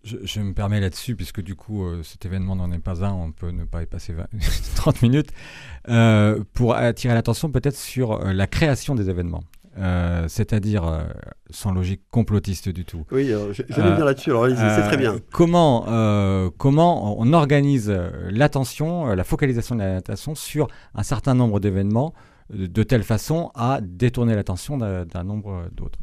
je, 0.04 0.18
je, 0.24 0.40
me 0.42 0.54
permets 0.54 0.82
là-dessus, 0.82 1.16
puisque 1.16 1.40
du 1.42 1.56
coup, 1.56 1.86
euh, 1.86 2.04
cet 2.04 2.26
événement 2.26 2.58
n'en 2.58 2.70
est 2.74 2.80
pas 2.80 3.06
un, 3.06 3.14
on 3.14 3.32
peut 3.32 3.52
ne 3.52 3.64
pas 3.64 3.82
y 3.82 3.86
passer 3.86 4.14
30 4.76 5.02
minutes, 5.04 5.30
euh, 5.88 6.44
pour 6.54 6.76
attirer 6.76 7.14
l'attention 7.14 7.50
peut-être 7.50 7.78
sur 7.78 8.20
la 8.20 8.48
création 8.48 8.94
des 8.94 9.10
événements. 9.10 9.46
Euh, 9.78 10.26
c'est-à-dire 10.28 10.86
euh, 10.86 11.02
sans 11.50 11.72
logique 11.72 12.02
complotiste 12.12 12.70
du 12.70 12.86
tout. 12.86 13.06
Oui, 13.12 13.28
je, 13.28 13.64
vais 13.64 13.82
venir 13.82 14.06
là-dessus, 14.06 14.32
c'est 14.56 14.84
très 14.84 14.98
bien. 14.98 15.16
Comment, 15.32 15.82
comment 16.58 17.20
on 17.20 17.34
organise 17.34 17.90
l'attention, 18.30 19.08
la 19.08 19.24
focalisation 19.24 19.76
de 19.76 19.82
l'attention 19.82 20.36
sur 20.36 20.68
un 20.94 21.04
certain 21.04 21.34
nombre 21.34 21.60
d'événements 21.60 22.14
de 22.50 22.84
telle 22.84 23.04
façon 23.04 23.52
à 23.56 23.80
détourner 23.82 24.36
l'attention 24.36 24.78
d'un 24.78 25.24
nombre 25.24 25.70
d'autres? 25.72 26.00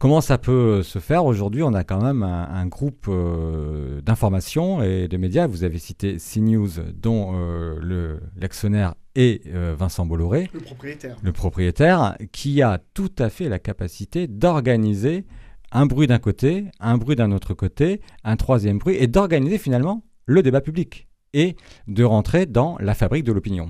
Comment 0.00 0.22
ça 0.22 0.38
peut 0.38 0.82
se 0.82 0.98
faire 0.98 1.26
Aujourd'hui, 1.26 1.62
on 1.62 1.74
a 1.74 1.84
quand 1.84 2.02
même 2.02 2.22
un, 2.22 2.66
groupe 2.66 3.10
d'information 4.02 4.82
et 4.82 5.08
de 5.08 5.16
médias. 5.18 5.46
Vous 5.46 5.62
avez 5.62 5.78
cité 5.78 6.16
CNews, 6.16 6.70
dont 6.94 7.34
l'actionnaire 8.34 8.94
et 9.14 9.42
euh, 9.48 9.74
Vincent 9.78 10.06
Bolloré, 10.06 10.48
le 10.54 10.60
propriétaire. 10.60 11.16
le 11.22 11.32
propriétaire, 11.32 12.16
qui 12.32 12.62
a 12.62 12.80
tout 12.94 13.12
à 13.18 13.28
fait 13.28 13.50
la 13.50 13.58
capacité 13.58 14.26
d'organiser 14.26 15.26
un 15.70 15.84
bruit 15.84 16.06
d'un 16.06 16.18
côté, 16.18 16.64
un 16.80 16.96
bruit 16.96 17.16
d'un 17.16 17.30
autre 17.30 17.52
côté, 17.52 18.00
un 18.24 18.36
troisième 18.36 18.78
bruit, 18.78 18.96
et 18.96 19.06
d'organiser 19.06 19.58
finalement 19.58 20.02
le 20.24 20.42
débat 20.42 20.62
public 20.62 21.08
et 21.34 21.56
de 21.88 22.04
rentrer 22.04 22.46
dans 22.46 22.78
la 22.80 22.94
fabrique 22.94 23.24
de 23.24 23.32
l'opinion. 23.32 23.68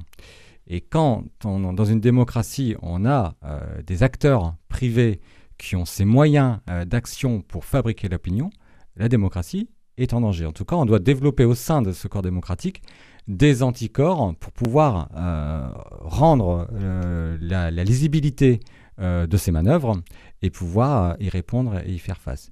Et 0.68 0.80
quand 0.80 1.24
dans 1.42 1.84
une 1.84 1.98
démocratie, 1.98 2.76
on 2.82 3.04
a 3.04 3.34
euh, 3.42 3.82
des 3.84 4.04
acteurs 4.04 4.54
privés 4.68 5.20
qui 5.60 5.76
ont 5.76 5.84
ces 5.84 6.04
moyens 6.04 6.58
euh, 6.68 6.84
d'action 6.84 7.42
pour 7.42 7.64
fabriquer 7.64 8.08
l'opinion, 8.08 8.50
la 8.96 9.08
démocratie 9.08 9.68
est 9.96 10.14
en 10.14 10.20
danger. 10.20 10.46
En 10.46 10.52
tout 10.52 10.64
cas, 10.64 10.76
on 10.76 10.86
doit 10.86 10.98
développer 10.98 11.44
au 11.44 11.54
sein 11.54 11.82
de 11.82 11.92
ce 11.92 12.08
corps 12.08 12.22
démocratique 12.22 12.82
des 13.28 13.62
anticorps 13.62 14.34
pour 14.40 14.52
pouvoir 14.52 15.08
euh, 15.16 15.68
rendre 16.00 16.68
euh, 16.74 17.36
la, 17.40 17.70
lisibilité 17.70 18.60
euh, 19.00 19.26
de 19.26 19.36
ces 19.36 19.52
manœuvres 19.52 20.02
et 20.42 20.50
pouvoir 20.50 21.16
y 21.20 21.28
répondre 21.28 21.80
et 21.86 21.92
y 21.92 21.98
faire 21.98 22.20
face. 22.20 22.50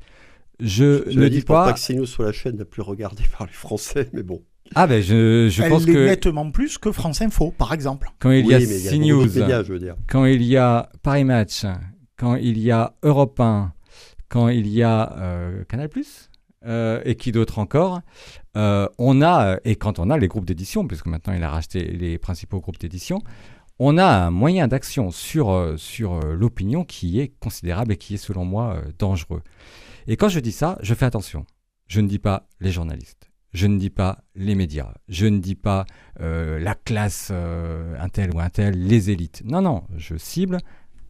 Je, 0.61 1.09
ne 1.17 1.29
dis 1.29 1.43
pas... 1.43 1.67
pas 1.67 1.73
que 1.73 1.93
nous 1.93 2.07
soit 2.07 2.27
la 2.27 2.33
chaîne 2.33 2.59
la 2.59 2.65
plus 2.65 2.83
regardée 2.83 3.25
par 3.37 3.47
les 3.47 3.53
Français, 3.53 4.09
mais 4.13 4.23
bon. 4.23 4.43
Ah 4.75 4.87
ben 4.87 5.03
je, 5.03 5.49
je 5.49 5.63
pense 5.63 5.87
que 5.87 6.07
nettement 6.07 6.51
plus 6.51 6.77
que 6.77 6.93
France 6.93 7.23
Info 7.23 7.55
par 7.57 7.73
exemple. 7.73 8.11
Quand 8.19 8.31
il 8.31 8.47
y 8.47 8.55
a 8.55 8.61
CNews, 8.61 9.27
quand 10.07 10.27
il 10.27 10.43
y 10.43 10.59
a 10.59 10.91
Paris 11.03 11.25
Match, 11.25 11.65
quand 12.19 12.35
il 12.35 12.59
y 12.59 12.71
a 12.71 12.95
Europe 13.03 13.41
1, 13.41 13.73
quand 14.29 14.49
il 14.49 14.69
y 14.69 14.83
a 14.83 15.17
Canal+, 15.69 15.89
euh, 16.67 17.01
et 17.05 17.15
qui 17.15 17.31
d'autre 17.31 17.61
encore 17.61 18.01
euh, 18.57 18.89
On 18.99 19.23
a, 19.23 19.59
et 19.65 19.77
quand 19.77 20.01
on 20.01 20.11
a 20.11 20.19
les 20.19 20.27
groupes 20.27 20.45
d'édition, 20.45 20.89
puisque 20.89 21.07
maintenant 21.07 21.33
il 21.33 21.43
a 21.45 21.51
racheté 21.51 21.85
les 21.85 22.19
principaux 22.19 22.61
groupes 22.61 22.81
d'édition, 22.81 23.23
on 23.79 23.97
a 23.97 24.05
un 24.05 24.31
moyen 24.33 24.67
d'action 24.67 25.13
sur, 25.13 25.51
euh, 25.51 25.77
sur 25.77 26.19
l'opinion 26.19 26.85
qui 26.85 27.21
est 27.21 27.29
considérable 27.39 27.93
et 27.93 27.97
qui 27.97 28.15
est 28.15 28.19
selon 28.19 28.45
moi 28.45 28.83
dangereux. 28.99 29.43
Et 30.09 30.17
quand 30.17 30.29
je 30.29 30.41
dis 30.41 30.51
ça, 30.51 30.79
je 30.83 30.95
fais 30.95 31.07
attention. 31.07 31.47
Je 31.87 32.01
ne 32.01 32.09
dis 32.09 32.19
pas 32.19 32.49
les 32.61 32.73
journalistes, 32.73 33.31
je 33.53 33.69
ne 33.69 33.79
dis 33.79 33.91
pas 33.91 34.19
les 34.35 34.57
médias, 34.57 34.93
je 35.09 35.27
ne 35.27 35.39
dis 35.39 35.55
pas 35.55 35.87
la 36.19 36.75
classe 36.75 37.31
un 37.31 38.09
tel 38.11 38.35
ou 38.35 38.41
un 38.41 38.51
tel, 38.51 38.75
les 38.75 39.11
élites. 39.11 39.43
Non, 39.45 39.63
non, 39.63 39.85
je 39.97 40.17
cible 40.17 40.59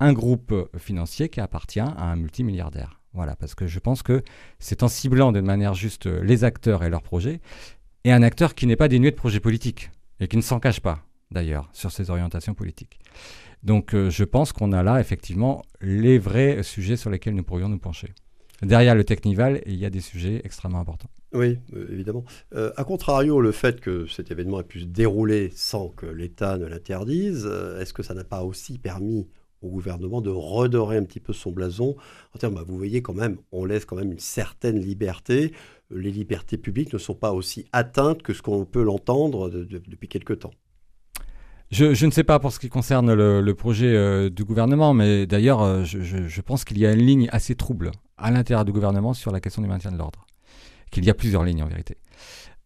un 0.00 0.12
groupe 0.12 0.70
financier 0.78 1.28
qui 1.28 1.40
appartient 1.40 1.80
à 1.80 2.04
un 2.04 2.16
multimilliardaire. 2.16 3.00
Voilà, 3.14 3.36
parce 3.36 3.54
que 3.54 3.66
je 3.66 3.78
pense 3.78 4.02
que 4.02 4.22
c'est 4.58 4.82
en 4.82 4.88
ciblant 4.88 5.32
de 5.32 5.40
manière 5.40 5.74
juste 5.74 6.06
les 6.06 6.44
acteurs 6.44 6.84
et 6.84 6.90
leurs 6.90 7.02
projets, 7.02 7.40
et 8.04 8.12
un 8.12 8.22
acteur 8.22 8.54
qui 8.54 8.66
n'est 8.66 8.76
pas 8.76 8.88
dénué 8.88 9.10
de 9.10 9.16
projets 9.16 9.40
politiques, 9.40 9.90
et 10.20 10.28
qui 10.28 10.36
ne 10.36 10.42
s'en 10.42 10.60
cache 10.60 10.80
pas, 10.80 11.00
d'ailleurs, 11.30 11.68
sur 11.72 11.90
ses 11.90 12.10
orientations 12.10 12.54
politiques. 12.54 12.98
Donc 13.62 13.94
euh, 13.94 14.10
je 14.10 14.24
pense 14.24 14.52
qu'on 14.52 14.72
a 14.72 14.82
là 14.82 15.00
effectivement 15.00 15.62
les 15.80 16.18
vrais 16.18 16.62
sujets 16.62 16.96
sur 16.96 17.10
lesquels 17.10 17.34
nous 17.34 17.42
pourrions 17.42 17.68
nous 17.68 17.78
pencher. 17.78 18.12
Derrière 18.62 18.94
le 18.94 19.04
Technival, 19.04 19.62
il 19.66 19.76
y 19.76 19.84
a 19.84 19.90
des 19.90 20.00
sujets 20.00 20.40
extrêmement 20.44 20.80
importants. 20.80 21.10
Oui, 21.32 21.58
euh, 21.74 21.86
évidemment. 21.92 22.24
Euh, 22.54 22.72
a 22.76 22.84
contrario, 22.84 23.40
le 23.40 23.52
fait 23.52 23.80
que 23.80 24.06
cet 24.06 24.30
événement 24.30 24.60
ait 24.60 24.64
pu 24.64 24.80
se 24.80 24.86
dérouler 24.86 25.52
sans 25.54 25.88
que 25.88 26.06
l'État 26.06 26.58
ne 26.58 26.66
l'interdise, 26.66 27.46
est-ce 27.80 27.92
que 27.92 28.02
ça 28.02 28.14
n'a 28.14 28.24
pas 28.24 28.42
aussi 28.42 28.78
permis 28.78 29.28
au 29.62 29.68
gouvernement 29.68 30.20
de 30.20 30.30
redorer 30.30 30.96
un 30.96 31.04
petit 31.04 31.20
peu 31.20 31.32
son 31.32 31.52
blason 31.52 31.96
en 32.34 32.38
termes, 32.38 32.54
bah, 32.54 32.64
vous 32.66 32.76
voyez 32.76 33.02
quand 33.02 33.14
même, 33.14 33.38
on 33.52 33.64
laisse 33.64 33.84
quand 33.84 33.96
même 33.96 34.12
une 34.12 34.18
certaine 34.18 34.78
liberté. 34.78 35.52
Les 35.90 36.10
libertés 36.10 36.58
publiques 36.58 36.92
ne 36.92 36.98
sont 36.98 37.14
pas 37.14 37.32
aussi 37.32 37.66
atteintes 37.72 38.22
que 38.22 38.34
ce 38.34 38.42
qu'on 38.42 38.64
peut 38.64 38.82
l'entendre 38.82 39.48
depuis 39.48 40.08
quelque 40.08 40.34
temps. 40.34 40.52
Je, 41.70 42.06
ne 42.06 42.10
sais 42.10 42.24
pas 42.24 42.38
pour 42.38 42.50
ce 42.52 42.58
qui 42.58 42.70
concerne 42.70 43.12
le, 43.12 43.54
projet 43.54 43.94
euh, 43.94 44.30
du 44.30 44.44
gouvernement, 44.44 44.94
mais 44.94 45.26
d'ailleurs, 45.26 45.62
euh, 45.62 45.84
je, 45.84 46.40
pense 46.40 46.64
qu'il 46.64 46.78
y 46.78 46.86
a 46.86 46.92
une 46.92 47.04
ligne 47.04 47.28
assez 47.30 47.54
trouble 47.54 47.90
à 48.16 48.30
l'intérieur 48.30 48.64
du 48.64 48.72
gouvernement 48.72 49.12
sur 49.12 49.32
la 49.32 49.40
question 49.40 49.60
du 49.60 49.68
maintien 49.68 49.92
de 49.92 49.98
l'ordre. 49.98 50.26
Qu'il 50.90 51.04
y 51.04 51.10
a 51.10 51.14
plusieurs 51.14 51.44
lignes 51.44 51.62
en 51.62 51.66
vérité. 51.66 51.98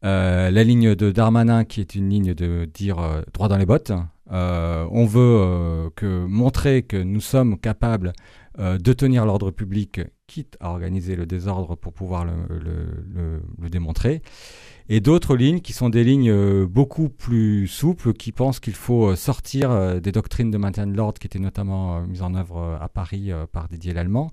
Euh, 0.04 0.50
la 0.50 0.64
ligne 0.64 0.94
de 0.94 1.10
Darmanin, 1.10 1.64
qui 1.64 1.80
est 1.80 1.94
une 1.94 2.08
ligne 2.08 2.34
de 2.34 2.68
dire 2.72 3.22
droit 3.32 3.48
dans 3.48 3.56
les 3.56 3.66
bottes. 3.66 3.92
on 4.30 5.06
veut 5.06 5.90
que 5.96 6.26
montrer 6.26 6.82
que 6.82 6.96
nous 6.96 7.20
sommes 7.20 7.58
capables 7.58 8.12
de 8.58 8.92
tenir 8.92 9.24
l'ordre 9.24 9.50
public, 9.50 10.00
quitte 10.26 10.56
à 10.60 10.70
organiser 10.70 11.16
le 11.16 11.26
désordre 11.26 11.76
pour 11.76 11.92
pouvoir 11.92 12.24
le 12.24 13.68
démontrer 13.70 14.22
et 14.88 15.00
d'autres 15.00 15.36
lignes 15.36 15.60
qui 15.60 15.72
sont 15.72 15.88
des 15.88 16.04
lignes 16.04 16.30
euh, 16.30 16.66
beaucoup 16.66 17.08
plus 17.08 17.66
souples, 17.66 18.12
qui 18.12 18.32
pensent 18.32 18.60
qu'il 18.60 18.74
faut 18.74 19.10
euh, 19.10 19.16
sortir 19.16 19.70
euh, 19.70 20.00
des 20.00 20.12
doctrines 20.12 20.50
de 20.50 20.58
maintien 20.58 20.86
de 20.86 20.94
l'ordre 20.94 21.18
qui 21.18 21.26
étaient 21.26 21.38
notamment 21.38 22.02
mises 22.02 22.22
en 22.22 22.34
œuvre 22.34 22.78
à 22.80 22.88
Paris 22.88 23.30
par 23.52 23.68
Didier 23.68 23.94
Lallemand, 23.94 24.32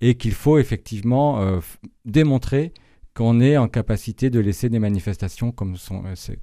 et 0.00 0.16
qu'il 0.16 0.32
faut 0.32 0.58
effectivement 0.58 1.60
démontrer 2.04 2.72
qu'on 3.14 3.40
est 3.40 3.56
en 3.56 3.68
capacité 3.68 4.30
de 4.30 4.40
laisser 4.40 4.68
des 4.68 4.78
manifestations 4.78 5.52
comme 5.52 5.76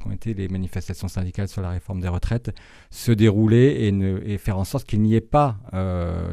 ont 0.06 0.12
été 0.12 0.34
les 0.34 0.48
manifestations 0.48 1.08
syndicales 1.08 1.48
sur 1.48 1.62
la 1.62 1.72
réforme 1.72 2.00
des 2.00 2.08
retraites 2.08 2.52
se 2.92 3.12
dérouler 3.12 3.92
et, 4.26 4.38
faire 4.38 4.58
en 4.58 4.64
sorte 4.64 4.88
qu'il 4.88 5.02
n'y 5.02 5.16
ait 5.16 5.22
pas 5.22 5.58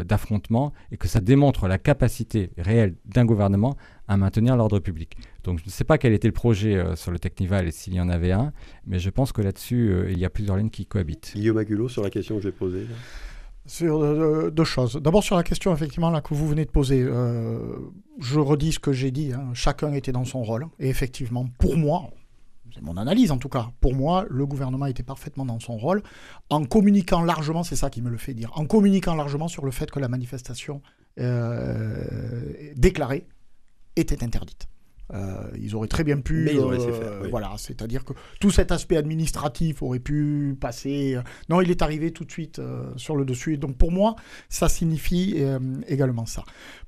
d'affrontement 0.05 0.72
et 0.93 0.97
que 0.97 1.09
ça 1.09 1.20
démontre 1.20 1.68
la 1.68 1.78
capacité 1.78 2.51
réelle 2.59 2.97
d'un 3.07 3.24
gouvernement 3.24 3.76
à 4.09 4.16
maintenir 4.16 4.57
l'ordre 4.57 4.78
public. 4.78 5.16
Donc 5.45 5.59
je 5.61 5.64
ne 5.64 5.70
sais 5.70 5.84
pas 5.84 5.99
quel 5.99 6.12
était 6.12 6.28
le 6.28 6.32
projet 6.32 6.76
euh, 6.76 6.97
sur 6.97 7.11
le 7.11 7.18
Technival 7.18 7.66
et 7.66 7.70
s'il 7.70 7.95
y 7.95 8.01
en 8.01 8.09
avait 8.09 8.32
un, 8.32 8.53
mais 8.87 8.99
je 8.99 9.11
pense 9.11 9.32
que 9.32 9.43
là-dessus, 9.43 9.91
euh, 9.91 10.11
il 10.11 10.18
y 10.18 10.24
a 10.24 10.30
plusieurs 10.30 10.57
lignes 10.57 10.70
qui 10.70 10.87
cohabitent. 10.87 11.32
Guillaume 11.34 11.59
Agulot, 11.59 11.89
sur 11.89 12.03
la 12.03 12.11
question 12.11 12.37
que 12.37 12.43
j'ai 12.43 12.53
posée. 12.53 12.87
Sur 13.67 14.03
euh, 14.03 14.51
deux 14.51 14.64
choses. 14.64 14.97
D'abord 14.97 15.25
sur 15.25 15.37
la 15.37 15.43
question 15.43 15.75
effectivement 15.75 16.11
là 16.11 16.21
que 16.21 16.35
vous 16.35 16.49
venez 16.49 16.64
de 16.64 16.71
poser, 16.71 17.03
je 18.19 18.39
redis 18.39 18.73
ce 18.73 18.79
que 18.79 18.93
j'ai 18.93 19.11
dit. 19.11 19.33
Hein. 19.33 19.51
Chacun 19.55 19.93
était 19.93 20.12
dans 20.12 20.25
son 20.25 20.43
rôle 20.43 20.67
et 20.79 20.89
effectivement, 20.89 21.47
pour 21.59 21.77
moi, 21.77 22.11
c'est 22.75 22.83
mon 22.83 22.97
analyse 22.97 23.31
en 23.31 23.39
tout 23.39 23.49
cas. 23.49 23.71
Pour 23.81 23.95
moi, 23.95 24.25
le 24.29 24.47
gouvernement 24.47 24.87
était 24.87 25.03
parfaitement 25.03 25.45
dans 25.45 25.61
son 25.61 25.77
rôle 25.77 26.03
en 26.51 26.64
communiquant 26.64 27.23
largement, 27.23 27.62
c'est 27.62 27.77
ça 27.77 27.91
qui 27.91 28.03
me 28.03 28.11
le 28.11 28.19
fait 28.19 28.35
dire, 28.35 28.53
en 28.55 28.67
communiquant 28.67 29.14
largement 29.14 29.49
sur 29.49 29.64
le 29.64 29.71
fait 29.71 29.91
que 29.91 30.01
la 30.01 30.09
manifestation 30.09 30.81
déclarée 32.77 33.27
était 33.97 34.23
interdite. 34.23 34.69
Euh, 35.15 35.49
ils 35.61 35.75
auraient 35.77 35.89
très 35.89 36.05
bien 36.05 36.21
pu. 36.21 36.49
Euh, 36.49 37.29
voilà, 37.31 37.55
c'est-à-dire 37.59 38.05
que 38.05 38.13
tout 38.41 38.51
cet 38.51 38.73
aspect 38.73 38.97
administratif 38.97 39.83
aurait 39.83 40.01
pu 40.01 40.57
passer. 40.61 41.15
Euh, 41.17 41.23
non, 41.49 41.61
il 41.61 41.71
est 41.71 41.83
arrivé 41.83 42.13
tout 42.13 42.25
de 42.25 42.31
suite 42.31 42.61
sur 42.97 43.17
le 43.17 43.25
dessus. 43.25 43.55
Et 43.55 43.57
donc 43.57 43.77
pour 43.77 43.93
moi, 43.93 44.17
ça 44.49 44.69
signifie 44.69 45.43
également 45.87 46.27
ça. 46.27 46.45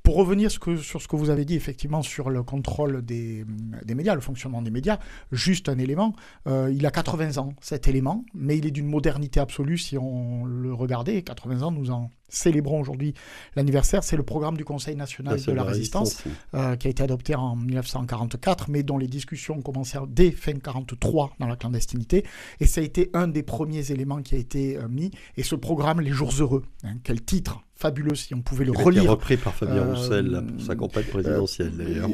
Pour 0.09 0.17
revenir 0.17 0.51
sur 0.51 1.03
ce 1.03 1.07
que 1.07 1.17
vous 1.17 1.29
avez 1.29 1.45
dit 1.45 1.55
effectivement 1.55 2.01
sur 2.01 2.31
le 2.31 2.43
contrôle 2.43 3.05
des, 3.05 3.45
des 3.85 3.95
médias, 3.95 4.15
le 4.15 4.23
fonctionnement 4.23 4.63
des 4.63 4.71
médias, 4.71 4.99
juste 5.33 5.69
un 5.69 5.77
élément. 5.77 6.15
il 6.47 6.87
a 6.87 6.91
80 6.91 7.37
ans, 7.37 7.53
cet 7.61 7.89
élément, 7.89 8.25
mais 8.33 8.57
il 8.57 8.65
est 8.65 8.71
d'une 8.71 8.87
modernité 8.87 9.39
absolue 9.39 9.77
si 9.77 9.99
on 9.99 10.47
le 10.47 10.73
regardait. 10.73 11.21
80 11.21 11.61
ans, 11.61 11.71
nous 11.73 11.91
en 11.91 12.09
célébrons 12.31 12.81
aujourd'hui 12.81 13.13
l'anniversaire, 13.55 14.03
c'est 14.03 14.17
le 14.17 14.23
programme 14.23 14.57
du 14.57 14.65
Conseil 14.65 14.97
national 14.97 15.43
de 15.43 15.53
la, 15.53 15.63
résistance, 15.63 16.25
euh, 16.55 16.77
qui 16.77 16.87
a 16.87 16.91
été 16.91 17.03
adopté 17.03 17.35
en 17.35 17.57
1944, 17.57 18.71
mais 18.71 18.83
dont 18.83 18.97
les 18.97 19.09
discussions 19.09 19.61
commencé 19.61 19.99
dès 20.09 20.31
fin 20.31 20.53
1943 20.53 21.35
dans 21.39 21.49
la 21.49 21.57
clandestinité. 21.57 22.25
Et 22.61 22.67
ça 22.67 22.81
a 22.81 22.85
été 22.85 23.11
un 23.13 23.29
des 23.29 23.43
premiers 23.43 23.93
éléments 23.93 24.23
qui 24.23 24.37
a 24.37 24.39
été 24.39 24.79
euh, 24.79 24.89
mis. 24.89 25.11
Et 25.37 25.43
ce 25.43 25.55
programme, 25.55 26.01
Les 26.01 26.13
Jours 26.13 26.33
Heureux, 26.39 26.65
hein, 26.83 26.97
quel 27.03 27.23
titre 27.23 27.61
fabuleux 27.79 28.17
si 28.17 28.35
on 28.35 28.43
pouvait 28.43 28.65
le 28.65 28.73
Il 28.75 28.83
relire. 28.83 29.03
Été 29.03 29.11
repris 29.11 29.37
par 29.37 29.55
Fabien 29.55 29.83
euh, 29.83 29.95
Roussel 29.95 30.45
pour 30.49 30.67
sa 30.67 30.75
campagne 30.75 31.05
présidentielle 31.05 31.71
d'ailleurs. 31.77 32.11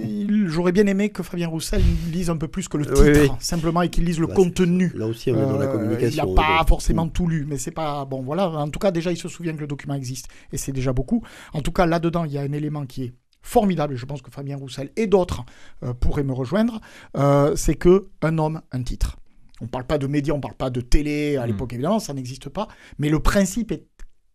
J'aurais 0.47 0.73
bien 0.73 0.87
aimé 0.87 1.09
que 1.09 1.23
Fabien 1.23 1.49
Roussel 1.49 1.83
lise 2.12 2.29
un 2.29 2.37
peu 2.37 2.49
plus 2.49 2.69
que 2.69 2.77
le 2.77 2.85
titre, 2.87 3.37
simplement, 3.41 3.81
et 3.83 3.89
qu'il 3.89 4.05
lise 4.05 4.21
le 4.21 4.27
bah, 4.27 4.35
contenu. 4.35 4.93
Là 4.95 5.07
aussi, 5.07 5.31
on 5.31 5.37
est 5.37 5.47
dans 5.47 5.59
la 5.59 5.67
communication. 5.67 6.25
il 6.25 6.29
n'a 6.29 6.35
pas 6.35 6.65
forcément 6.69 7.09
tout 7.09 7.27
lu, 7.27 7.47
mais 7.49 7.57
c'est 7.57 7.71
pas 7.71 8.05
bon. 8.05 8.23
Voilà. 8.23 8.49
En 8.51 8.69
tout 8.69 8.79
cas, 8.79 8.91
déjà, 8.91 9.11
il 9.11 9.17
se 9.17 9.29
souvient 9.29 9.55
que 9.55 9.61
le 9.61 9.67
document 9.67 9.95
existe, 9.95 10.29
et 10.53 10.59
c'est 10.59 10.73
déjà 10.73 10.93
beaucoup. 10.93 11.23
En 11.55 11.62
tout 11.62 11.73
cas, 11.73 11.87
là-dedans, 11.87 12.25
il 12.25 12.33
y 12.33 12.39
a 12.39 12.43
un 12.43 12.53
élément 12.53 12.85
qui 12.85 13.05
est 13.05 13.15
formidable, 13.41 13.95
et 13.95 13.97
je 13.97 14.05
pense 14.05 14.21
que 14.21 14.31
Fabien 14.31 14.57
Roussel 14.57 14.91
et 14.97 15.07
d'autres 15.07 15.45
euh, 15.83 15.95
pourraient 15.95 16.25
me 16.25 16.33
rejoindre, 16.33 16.81
euh, 17.17 17.57
c'est 17.57 17.75
que 17.75 18.09
un 18.23 18.37
homme, 18.39 18.61
un 18.73 18.83
titre. 18.83 19.17
On 19.61 19.65
ne 19.65 19.71
parle 19.71 19.85
pas 19.85 19.99
de 19.99 20.07
médias, 20.07 20.35
on 20.35 20.39
ne 20.39 20.43
parle 20.43 20.57
pas 20.57 20.71
de 20.71 20.81
télé 20.83 21.37
à 21.37 21.45
hmm. 21.45 21.47
l'époque, 21.47 21.73
évidemment, 21.73 22.01
ça 22.01 22.12
n'existe 22.12 22.49
pas, 22.49 22.69
mais 22.99 23.09
le 23.09 23.21
principe 23.21 23.73
est 23.73 23.87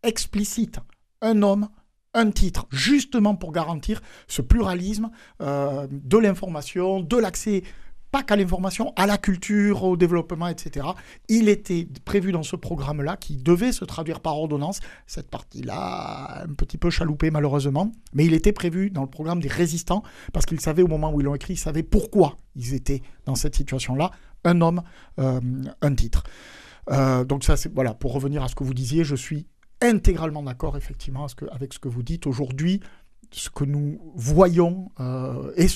explicite 0.02 0.78
un 1.22 1.42
homme, 1.42 1.68
un 2.14 2.30
titre, 2.30 2.66
justement 2.70 3.34
pour 3.36 3.52
garantir 3.52 4.00
ce 4.26 4.42
pluralisme 4.42 5.10
euh, 5.40 5.86
de 5.90 6.18
l'information, 6.18 7.00
de 7.00 7.16
l'accès 7.16 7.62
pas 8.10 8.22
qu'à 8.22 8.36
l'information, 8.36 8.92
à 8.96 9.06
la 9.06 9.18
culture, 9.18 9.84
au 9.84 9.96
développement, 9.96 10.48
etc. 10.48 10.86
Il 11.28 11.48
était 11.48 11.86
prévu 12.04 12.32
dans 12.32 12.42
ce 12.42 12.56
programme-là 12.56 13.16
qui 13.16 13.36
devait 13.36 13.72
se 13.72 13.84
traduire 13.84 14.20
par 14.20 14.36
ordonnance. 14.36 14.80
Cette 15.06 15.30
partie-là, 15.30 16.42
un 16.42 16.54
petit 16.54 16.78
peu 16.78 16.90
chaloupée 16.90 17.30
malheureusement, 17.30 17.92
mais 18.12 18.24
il 18.24 18.34
était 18.34 18.52
prévu 18.52 18.90
dans 18.90 19.02
le 19.02 19.08
programme 19.08 19.40
des 19.40 19.48
résistants 19.48 20.02
parce 20.32 20.46
qu'ils 20.46 20.60
savaient 20.60 20.82
au 20.82 20.88
moment 20.88 21.12
où 21.12 21.20
ils 21.20 21.24
l'ont 21.24 21.34
écrit, 21.34 21.54
ils 21.54 21.58
savaient 21.58 21.82
pourquoi 21.82 22.36
ils 22.56 22.74
étaient 22.74 23.02
dans 23.26 23.36
cette 23.36 23.54
situation-là. 23.54 24.10
Un 24.44 24.60
homme, 24.60 24.82
euh, 25.18 25.40
un 25.80 25.94
titre. 25.94 26.24
Euh, 26.90 27.24
donc 27.24 27.44
ça, 27.44 27.56
c'est 27.56 27.72
voilà. 27.72 27.94
Pour 27.94 28.12
revenir 28.12 28.42
à 28.42 28.48
ce 28.48 28.54
que 28.54 28.64
vous 28.64 28.74
disiez, 28.74 29.04
je 29.04 29.14
suis 29.14 29.46
intégralement 29.80 30.42
d'accord, 30.42 30.76
effectivement, 30.76 31.26
avec 31.50 31.72
ce 31.72 31.78
que 31.78 31.88
vous 31.88 32.02
dites. 32.02 32.26
Aujourd'hui, 32.26 32.80
ce 33.32 33.50
que 33.50 33.64
nous 33.64 34.00
voyons, 34.14 34.90
euh, 35.00 35.52
et 35.56 35.66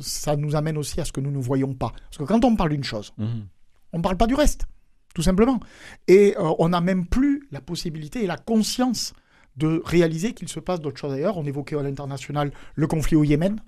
ça 0.00 0.36
nous 0.36 0.56
amène 0.56 0.78
aussi 0.78 1.00
à 1.00 1.04
ce 1.04 1.12
que 1.12 1.20
nous 1.20 1.30
ne 1.30 1.38
voyons 1.38 1.74
pas? 1.74 1.90
Parce 1.90 2.18
que 2.18 2.24
quand 2.24 2.44
on 2.44 2.56
parle 2.56 2.70
d'une 2.70 2.84
chose, 2.84 3.12
mhm. 3.18 3.46
on 3.92 3.98
ne 3.98 4.02
parle 4.02 4.16
pas 4.16 4.26
du 4.26 4.34
reste, 4.34 4.66
tout 5.14 5.22
simplement. 5.22 5.60
Et 6.08 6.34
euh, 6.38 6.52
on 6.58 6.70
n'a 6.70 6.80
même 6.80 7.06
plus 7.06 7.46
la 7.50 7.60
possibilité 7.60 8.24
et 8.24 8.26
la 8.26 8.36
conscience 8.36 9.12
de 9.56 9.82
réaliser 9.84 10.32
qu'il 10.32 10.48
se 10.48 10.60
passe 10.60 10.80
d'autres 10.80 10.98
choses 10.98 11.12
ailleurs. 11.12 11.36
On 11.36 11.44
évoquait 11.44 11.78
à 11.78 11.82
l'international 11.82 12.50
le 12.74 12.86
conflit 12.86 13.16
au 13.16 13.24
Yémen. 13.24 13.60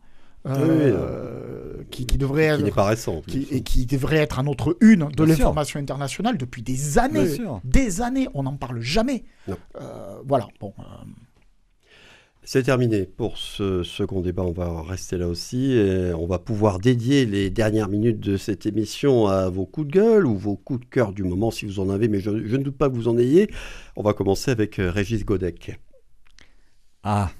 Euh, 0.47 1.82
qui, 1.90 2.05
devrait 2.05 2.44
être, 2.44 2.62
n'est 2.62 2.70
pas 2.70 2.86
récent, 2.86 3.22
et 3.51 3.62
qui 3.62 3.86
devrait 3.86 4.18
être 4.18 4.38
à 4.38 4.42
notre 4.42 4.76
une 4.80 5.09
de 5.09 5.24
l'information 5.24 5.80
internationale 5.80 6.36
depuis 6.36 6.62
des 6.62 6.99
années, 6.99 7.38
des 7.64 8.01
années, 8.01 8.28
on 8.34 8.44
n'en 8.44 8.57
parle 8.57 8.80
jamais. 8.80 9.24
Euh, 9.49 9.55
voilà. 10.24 10.49
Bon. 10.61 10.72
Euh. 10.78 10.82
C'est 12.42 12.62
terminé 12.62 13.07
pour 13.07 13.38
ce 13.38 13.82
second 13.82 14.20
débat. 14.20 14.44
On 14.44 14.53
va 14.53 14.82
rester 14.82 15.18
là 15.18 15.26
aussi. 15.26 15.72
Et 15.72 16.12
on 16.14 16.26
va 16.26 16.38
pouvoir 16.38 16.78
dédier 16.78 17.26
les 17.26 17.51
dernières 17.51 17.88
minutes 17.88 18.20
de 18.20 18.36
cette 18.36 18.66
émission 18.66 19.26
à 19.26 19.49
vos 19.49 19.66
coups 19.66 19.88
de 19.88 19.92
gueule 19.92 20.26
ou 20.26 20.36
vos 20.36 20.55
coups 20.55 20.80
de 20.80 20.86
cœur 20.86 21.12
du 21.12 21.24
moment, 21.24 21.51
si 21.51 21.66
vous 21.66 21.80
en 21.80 21.90
avez, 21.90 22.07
mais 22.07 22.20
je, 22.20 22.47
je 22.47 22.57
ne 22.57 22.62
doute 22.62 22.76
pas 22.76 22.88
que 22.88 22.94
vous 22.94 23.09
en 23.09 23.18
ayez. 23.18 23.51
On 23.97 24.03
va 24.03 24.12
commencer 24.12 24.53
avec 24.53 24.76
Régis 24.78 25.24
Godec. 25.24 25.80
Ah, 27.03 27.30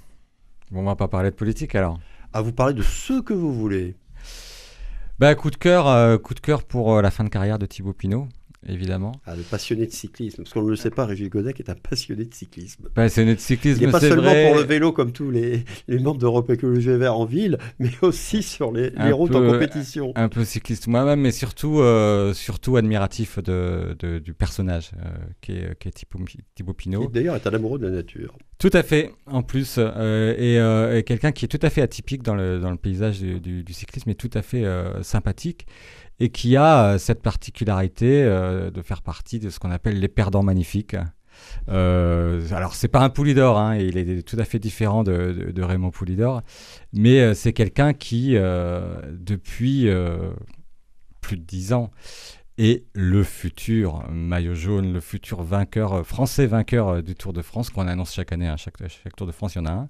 bon, 0.73 0.81
on 0.81 0.85
va 0.85 0.97
pas 0.97 1.09
parler 1.09 1.31
de 1.31 1.37
politique 1.37 1.77
alors 1.77 2.01
à 2.37 2.43
vous 2.43 2.53
parler 2.53 2.75
de 2.75 2.83
ce 2.83 3.23
que 3.23 3.33
vous 3.33 3.55
voulez. 3.55 3.97
Bah, 5.19 5.35
coup 5.35 5.51
de 5.51 5.57
cœur, 5.57 5.89
euh, 5.89 6.19
coup 6.19 6.35
de 6.35 6.41
cœur 6.41 6.65
pour 6.65 6.95
euh, 6.95 7.01
la 7.01 7.11
fin 7.11 7.25
de 7.25 7.31
carrière 7.31 7.59
de 7.59 7.65
Thibaut 7.65 7.95
Pinot. 7.95 8.29
Évidemment. 8.67 9.13
Ah, 9.27 9.37
le 9.37 9.43
passionné 9.43 9.87
de 9.87 9.93
cyclisme, 9.93 10.43
parce 10.43 10.53
qu'on 10.53 10.63
ne 10.63 10.71
le 10.71 10.77
sait 10.77 10.91
pas, 10.91 11.07
Régis 11.07 11.29
Godec 11.29 11.59
est 11.61 11.71
un 11.71 11.75
passionné 11.75 12.25
de 12.25 12.35
cyclisme. 12.35 12.89
Passionné 12.95 13.35
de 13.35 13.41
cyclisme, 13.41 13.81
Il 13.81 13.87
n'est 13.87 13.93
pas 13.93 14.01
seulement 14.01 14.23
vrai. 14.23 14.47
pour 14.49 14.57
le 14.57 14.63
vélo 14.65 14.93
comme 14.93 15.13
tous 15.13 15.31
les, 15.31 15.65
les 15.89 15.99
membres 15.99 16.19
d'Europe 16.21 16.51
Écologie 16.51 16.89
Les 16.89 16.97
Verts 16.97 17.17
en 17.19 17.25
ville, 17.25 17.59
mais 17.79 17.91
aussi 18.03 18.43
sur 18.43 18.73
les, 18.73 18.91
routes 19.13 19.33
peu- 19.33 19.49
en 19.49 19.53
compétition. 19.53 20.13
Un 20.15 20.29
peu 20.29 20.45
cycliste 20.45 20.87
moi-même, 20.87 21.21
mais 21.21 21.31
surtout, 21.33 21.81
euh, 21.81 22.33
surtout 22.35 22.77
admiratif 22.77 23.39
de, 23.39 23.97
de- 23.99 24.19
du 24.19 24.35
personnage 24.35 24.91
euh, 24.99 25.09
qui 25.41 25.53
est, 25.53 25.79
qui 25.79 25.89
est 25.89 25.93
Thibaut, 25.93 26.25
Thibaut 26.55 26.73
Pinot. 26.75 27.07
Qui 27.07 27.13
d'ailleurs 27.13 27.37
est 27.37 27.47
un 27.47 27.55
amoureux 27.55 27.79
de 27.79 27.87
la 27.87 27.93
nature. 27.93 28.37
Tout 28.59 28.71
à 28.73 28.83
fait, 28.83 29.13
en 29.27 29.43
plus, 29.43 29.75
euh, 29.79 30.35
et, 30.95 30.99
et 30.99 31.03
quelqu'un 31.03 31.31
qui 31.33 31.45
est 31.45 31.49
tout 31.49 31.59
à 31.61 31.69
fait 31.69 31.83
atypique 31.83 32.23
dans 32.23 32.35
le, 32.35 32.59
dans 32.59 32.71
le 32.71 32.79
paysage 32.79 33.21
du, 33.21 33.39
du- 33.41 33.63
du 33.63 33.73
cyclisme 33.75 34.09
et 34.11 34.15
tout 34.15 34.31
à 34.33 34.41
fait 34.43 34.65
sympathique, 35.03 35.67
et 36.21 36.31
qui 36.31 36.57
a 36.57 36.85
euh, 36.85 36.99
cette 36.99 37.23
particularité 37.23 38.23
euh, 38.25 38.71
de 38.71 38.83
faire 38.83 39.03
partie 39.03 39.39
de 39.39 39.51
ce 39.51 39.59
qu'on 39.59 39.71
appelle 39.71 40.01
les 40.01 40.09
perdants 40.09 40.43
magnifiques. 40.43 40.97
Euh, 41.69 42.49
alors, 42.53 42.75
c'est 42.75 42.89
pas 42.89 43.01
un 43.01 43.11
Poulidor, 43.11 43.59
hein, 43.59 43.77
il 43.77 43.99
est 43.99 44.23
tout 44.23 44.39
à 44.39 44.45
fait 44.45 44.59
différent 44.59 45.05
de, 45.05 45.63
Raymond 45.63 45.91
Poulidor, 45.91 46.43
mais 46.95 47.21
euh, 47.21 47.35
c'est 47.35 47.53
quelqu'un 47.53 47.93
qui, 47.93 48.35
depuis 48.35 49.89
plus 51.21 51.37
de 51.37 51.43
dix 51.43 51.73
ans, 51.75 51.91
est 52.59 52.87
le 52.95 53.23
futur 53.23 54.09
maillot 54.11 54.55
jaune, 54.55 54.95
le 54.95 55.01
futur 55.01 55.43
vainqueur 55.43 56.07
français 56.07 56.47
vainqueur 56.47 57.03
du 57.03 57.15
Tour 57.15 57.35
de 57.35 57.43
France 57.43 57.69
qu'on 57.69 57.87
annonce 57.87 58.15
chaque 58.15 58.33
année. 58.33 58.49
hein, 58.49 58.57
chaque, 58.57 58.79
chaque 58.79 59.15
Tour 59.15 59.27
de 59.27 59.33
France, 59.33 59.57
il 59.57 59.59
y 59.59 59.61
en 59.61 59.67
a 59.67 59.73
un. 59.73 59.89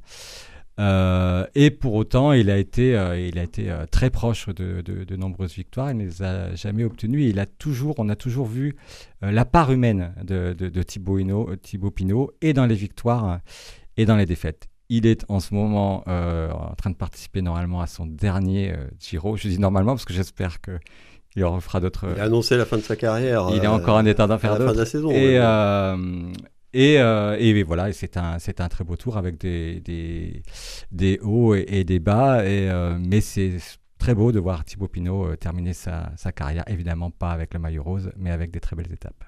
Euh, 0.78 1.46
et 1.54 1.70
pour 1.70 1.94
autant, 1.94 2.32
il 2.32 2.50
a 2.50 2.58
été, 2.58 2.96
euh, 2.96 3.18
il 3.18 3.38
a 3.38 3.42
été 3.42 3.70
euh, 3.70 3.86
très 3.90 4.10
proche 4.10 4.48
de, 4.48 4.82
de- 4.82 5.04
de 5.04 5.16
nombreuses 5.16 5.54
victoires. 5.54 5.90
Il 5.90 5.96
ne 5.96 6.04
les 6.04 6.22
a 6.22 6.54
jamais 6.54 6.84
obtenues. 6.84 7.22
Et 7.22 7.28
il 7.28 7.38
a 7.38 7.46
toujours, 7.46 7.94
on 7.98 8.08
a 8.08 8.16
toujours 8.16 8.46
vu 8.46 8.76
la 9.22 9.44
part 9.44 9.72
humaine 9.72 10.12
de, 10.22 10.52
de, 10.52 10.82
Thibaut, 10.82 11.18
Thibaut 11.56 11.90
Pinot 11.90 12.30
et 12.42 12.52
dans 12.52 12.66
les 12.66 12.74
victoires 12.74 13.40
et 13.96 14.04
dans 14.04 14.16
les 14.16 14.26
défaites. 14.26 14.68
Il 14.88 15.06
est 15.06 15.24
en 15.28 15.40
ce 15.40 15.52
moment 15.54 16.04
en 16.06 16.74
train 16.76 16.90
de 16.90 16.94
participer 16.96 17.42
normalement 17.42 17.80
à 17.80 17.86
son 17.86 18.06
dernier 18.06 18.74
Giro. 19.00 19.36
Je 19.36 19.48
dis 19.48 19.58
normalement 19.58 19.92
parce 19.92 20.04
que 20.04 20.12
j'espère 20.12 20.60
que 20.60 20.78
il 21.34 21.44
en 21.44 21.54
refera 21.56 21.80
d'autres. 21.80 22.06
Il 22.14 22.20
a 22.20 22.24
annoncé 22.24 22.56
la 22.56 22.64
fin 22.64 22.76
de 22.76 22.82
sa 22.82 22.96
carrière. 22.96 23.48
Il 23.54 23.62
est 23.64 23.66
encore 23.66 23.96
en 23.96 24.04
état 24.06 24.26
d'en 24.26 24.38
faire 24.38 24.58
la 24.58 24.66
fin 24.66 24.72
de 24.72 24.78
la 24.78 24.86
saison. 24.86 25.10
Et, 25.10 25.14
ouais. 25.14 25.38
euh, 25.38 25.96
et, 26.76 27.00
euh, 27.00 27.36
et 27.38 27.62
voilà, 27.62 27.92
c'est 27.92 28.16
un, 28.16 28.38
c'est 28.38 28.60
un 28.60 28.68
très 28.68 28.84
beau 28.84 28.96
tour 28.96 29.16
avec 29.16 29.38
des, 29.38 29.80
des, 29.80 30.42
des 30.92 31.18
hauts 31.22 31.54
et, 31.54 31.64
et 31.68 31.84
des 31.84 31.98
bas. 31.98 32.44
Et, 32.44 32.68
euh, 32.68 32.98
mais 33.00 33.20
c'est 33.20 33.58
très 33.98 34.14
beau 34.14 34.30
de 34.30 34.38
voir 34.38 34.64
Thibaut 34.64 34.88
Pinot 34.88 35.24
euh, 35.24 35.36
terminer 35.36 35.72
sa, 35.72 36.12
sa 36.16 36.32
carrière, 36.32 36.64
évidemment 36.66 37.10
pas 37.10 37.30
avec 37.30 37.54
le 37.54 37.60
maillot 37.60 37.82
rose, 37.82 38.10
mais 38.16 38.30
avec 38.30 38.50
des 38.50 38.60
très 38.60 38.76
belles 38.76 38.92
étapes. 38.92 39.24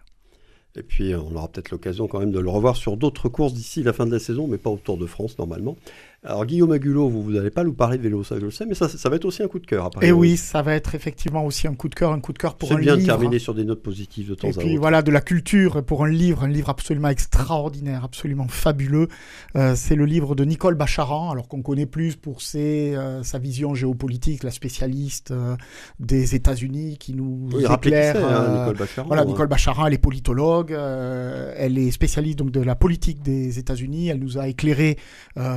Et 0.76 0.82
puis, 0.82 1.14
on 1.14 1.34
aura 1.34 1.48
peut-être 1.48 1.70
l'occasion 1.70 2.06
quand 2.06 2.20
même 2.20 2.30
de 2.30 2.38
le 2.38 2.50
revoir 2.50 2.76
sur 2.76 2.96
d'autres 2.96 3.28
courses 3.28 3.54
d'ici 3.54 3.82
la 3.82 3.92
fin 3.92 4.06
de 4.06 4.12
la 4.12 4.18
saison, 4.18 4.46
mais 4.46 4.58
pas 4.58 4.70
au 4.70 4.76
Tour 4.76 4.98
de 4.98 5.06
France 5.06 5.38
normalement. 5.38 5.76
Alors, 6.24 6.44
Guillaume 6.46 6.72
Agulot, 6.72 7.08
vous 7.08 7.30
n'allez 7.30 7.50
pas 7.50 7.62
nous 7.62 7.72
parler 7.74 7.96
de 7.96 8.02
vélo, 8.02 8.24
ça 8.24 8.34
je 8.40 8.44
le 8.44 8.50
sais, 8.50 8.66
mais 8.66 8.74
ça, 8.74 8.88
ça 8.88 9.08
va 9.08 9.14
être 9.14 9.24
aussi 9.24 9.40
un 9.44 9.46
coup 9.46 9.60
de 9.60 9.66
cœur. 9.66 9.88
Et 10.02 10.10
oui, 10.10 10.36
ça 10.36 10.62
va 10.62 10.74
être 10.74 10.96
effectivement 10.96 11.46
aussi 11.46 11.68
un 11.68 11.74
coup 11.74 11.88
de 11.88 11.94
cœur, 11.94 12.10
un 12.12 12.18
coup 12.18 12.32
de 12.32 12.38
cœur 12.38 12.56
pour 12.56 12.68
C'est 12.68 12.74
un 12.74 12.78
bien 12.78 12.94
livre. 12.96 13.06
de 13.06 13.12
terminer 13.12 13.38
sur 13.38 13.54
des 13.54 13.64
notes 13.64 13.84
positives 13.84 14.30
de 14.30 14.34
temps 14.34 14.48
Et 14.48 14.50
à 14.50 14.54
puis 14.58 14.70
autre. 14.72 14.80
voilà, 14.80 15.02
de 15.02 15.12
la 15.12 15.20
culture 15.20 15.84
pour 15.84 16.04
un 16.04 16.08
livre, 16.08 16.42
un 16.42 16.48
livre 16.48 16.70
absolument 16.70 17.08
extraordinaire, 17.08 18.02
absolument 18.02 18.48
fabuleux. 18.48 19.06
Euh, 19.54 19.74
c'est 19.76 19.94
le 19.94 20.06
livre 20.06 20.34
de 20.34 20.44
Nicole 20.44 20.74
Bacharan, 20.74 21.30
alors 21.30 21.46
qu'on 21.46 21.62
connaît 21.62 21.86
plus 21.86 22.16
pour 22.16 22.42
ses, 22.42 22.96
euh, 22.96 23.22
sa 23.22 23.38
vision 23.38 23.76
géopolitique, 23.76 24.42
la 24.42 24.50
spécialiste 24.50 25.30
euh, 25.30 25.54
des 26.00 26.34
États-Unis 26.34 26.98
qui 26.98 27.14
nous 27.14 27.48
Oui, 27.52 27.64
qui 27.64 27.72
éclaire. 27.72 28.16
c'est, 28.16 28.22
hein, 28.24 28.58
Nicole 28.58 28.76
Bacharan. 28.76 29.06
Voilà. 29.06 29.24
Nicole 29.24 29.46
Bacharan, 29.48 29.86
elle 29.86 29.94
est 29.94 29.98
politologue, 29.98 30.72
elle 30.72 31.78
est 31.78 31.92
spécialiste 31.92 32.38
donc 32.40 32.50
de 32.50 32.60
la 32.60 32.74
politique 32.74 33.22
des 33.22 33.60
États-Unis. 33.60 34.08
Elle 34.08 34.18
nous 34.18 34.36
a 34.36 34.48
éclairé 34.48 34.98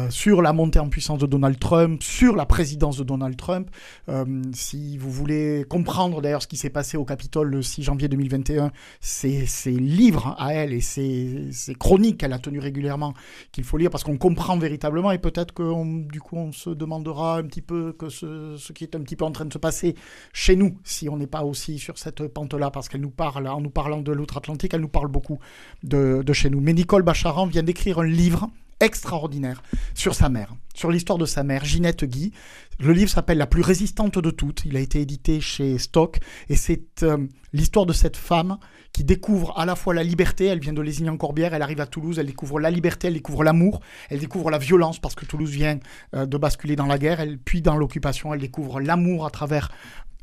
sur 0.09 0.43
la 0.43 0.50
montée 0.53 0.79
en 0.79 0.89
puissance 0.89 1.19
de 1.19 1.25
Donald 1.25 1.59
Trump, 1.59 2.01
sur 2.03 2.35
la 2.35 2.45
présidence 2.45 2.97
de 2.97 3.03
Donald 3.03 3.35
Trump. 3.37 3.69
Euh, 4.09 4.25
si 4.53 4.97
vous 4.97 5.11
voulez 5.11 5.65
comprendre 5.69 6.21
d'ailleurs 6.21 6.41
ce 6.41 6.47
qui 6.47 6.57
s'est 6.57 6.69
passé 6.69 6.97
au 6.97 7.05
Capitole 7.05 7.49
le 7.49 7.61
6 7.61 7.83
janvier 7.83 8.07
2021, 8.07 8.71
c'est 8.99 9.45
ses 9.45 9.71
livres 9.71 10.35
à 10.37 10.53
elle 10.53 10.73
et 10.73 10.81
ses, 10.81 11.51
ses 11.51 11.75
chroniques 11.75 12.17
qu'elle 12.19 12.33
a 12.33 12.39
tenues 12.39 12.59
régulièrement 12.59 13.13
qu'il 13.51 13.63
faut 13.63 13.77
lire 13.77 13.89
parce 13.89 14.03
qu'on 14.03 14.17
comprend 14.17 14.57
véritablement 14.57 15.11
et 15.11 15.17
peut-être 15.19 15.53
que 15.53 15.63
on- 15.63 15.85
du 15.85 16.19
coup 16.19 16.35
on 16.37 16.51
se 16.51 16.69
demandera 16.69 17.37
un 17.37 17.43
petit 17.43 17.61
peu 17.61 17.95
ce 18.09 18.71
qui 18.73 18.83
est 18.83 18.95
un 18.95 19.01
petit 19.01 19.15
peu 19.15 19.25
en 19.25 19.31
train 19.31 19.45
de 19.45 19.53
se 19.53 19.57
passer 19.57 19.95
chez 20.33 20.55
nous 20.55 20.77
si 20.83 21.09
on 21.09 21.17
n'est 21.17 21.27
pas 21.27 21.43
aussi 21.43 21.79
sur 21.79 21.97
cette 21.97 22.27
pente-là 22.27 22.71
parce 22.71 22.89
qu'elle 22.89 23.01
nous 23.01 23.09
parle, 23.11 23.47
en 23.47 23.61
nous 23.61 23.69
parlant 23.69 24.01
de 24.01 24.11
l'outre-Atlantique, 24.11 24.73
elle 24.73 24.81
nous 24.81 24.87
parle 24.87 25.07
beaucoup 25.07 25.39
de, 25.83 26.23
de 26.25 26.33
chez 26.33 26.49
nous. 26.49 26.59
Mais 26.61 26.73
Nicole 26.73 27.03
Bacharan 27.03 27.45
vient 27.47 27.63
d'écrire 27.63 27.99
un 27.99 28.05
livre 28.05 28.49
extraordinaire 28.81 29.63
sur 29.93 30.15
sa 30.15 30.29
mère, 30.29 30.53
sur 30.73 30.91
l'histoire 30.91 31.17
de 31.17 31.25
sa 31.25 31.43
mère, 31.43 31.63
Ginette 31.63 32.03
Guy. 32.03 32.33
Le 32.79 32.93
livre 32.93 33.11
s'appelle 33.11 33.37
La 33.37 33.47
plus 33.47 33.61
résistante 33.61 34.17
de 34.17 34.31
toutes. 34.31 34.65
Il 34.65 34.75
a 34.75 34.79
été 34.79 34.99
édité 35.01 35.39
chez 35.39 35.77
Stock. 35.77 36.19
Et 36.49 36.55
c'est 36.55 37.03
euh, 37.03 37.27
l'histoire 37.53 37.85
de 37.85 37.93
cette 37.93 38.17
femme 38.17 38.57
qui 38.91 39.03
découvre 39.03 39.57
à 39.57 39.65
la 39.65 39.75
fois 39.75 39.93
la 39.93 40.03
liberté, 40.03 40.45
elle 40.45 40.59
vient 40.59 40.73
de 40.73 40.81
Lézignan-Corbière, 40.81 41.53
elle 41.53 41.61
arrive 41.61 41.79
à 41.79 41.85
Toulouse, 41.85 42.19
elle 42.19 42.25
découvre 42.25 42.59
la 42.59 42.71
liberté, 42.71 43.07
elle 43.07 43.13
découvre 43.13 43.43
l'amour, 43.43 43.79
elle 44.09 44.19
découvre 44.19 44.49
la 44.49 44.57
violence 44.57 44.99
parce 44.99 45.15
que 45.15 45.25
Toulouse 45.25 45.51
vient 45.51 45.79
euh, 46.15 46.25
de 46.25 46.37
basculer 46.37 46.75
dans 46.75 46.87
la 46.87 46.97
guerre, 46.97 47.21
elle, 47.21 47.37
puis 47.37 47.61
dans 47.61 47.77
l'occupation, 47.77 48.33
elle 48.33 48.41
découvre 48.41 48.81
l'amour 48.81 49.25
à 49.25 49.29
travers 49.29 49.71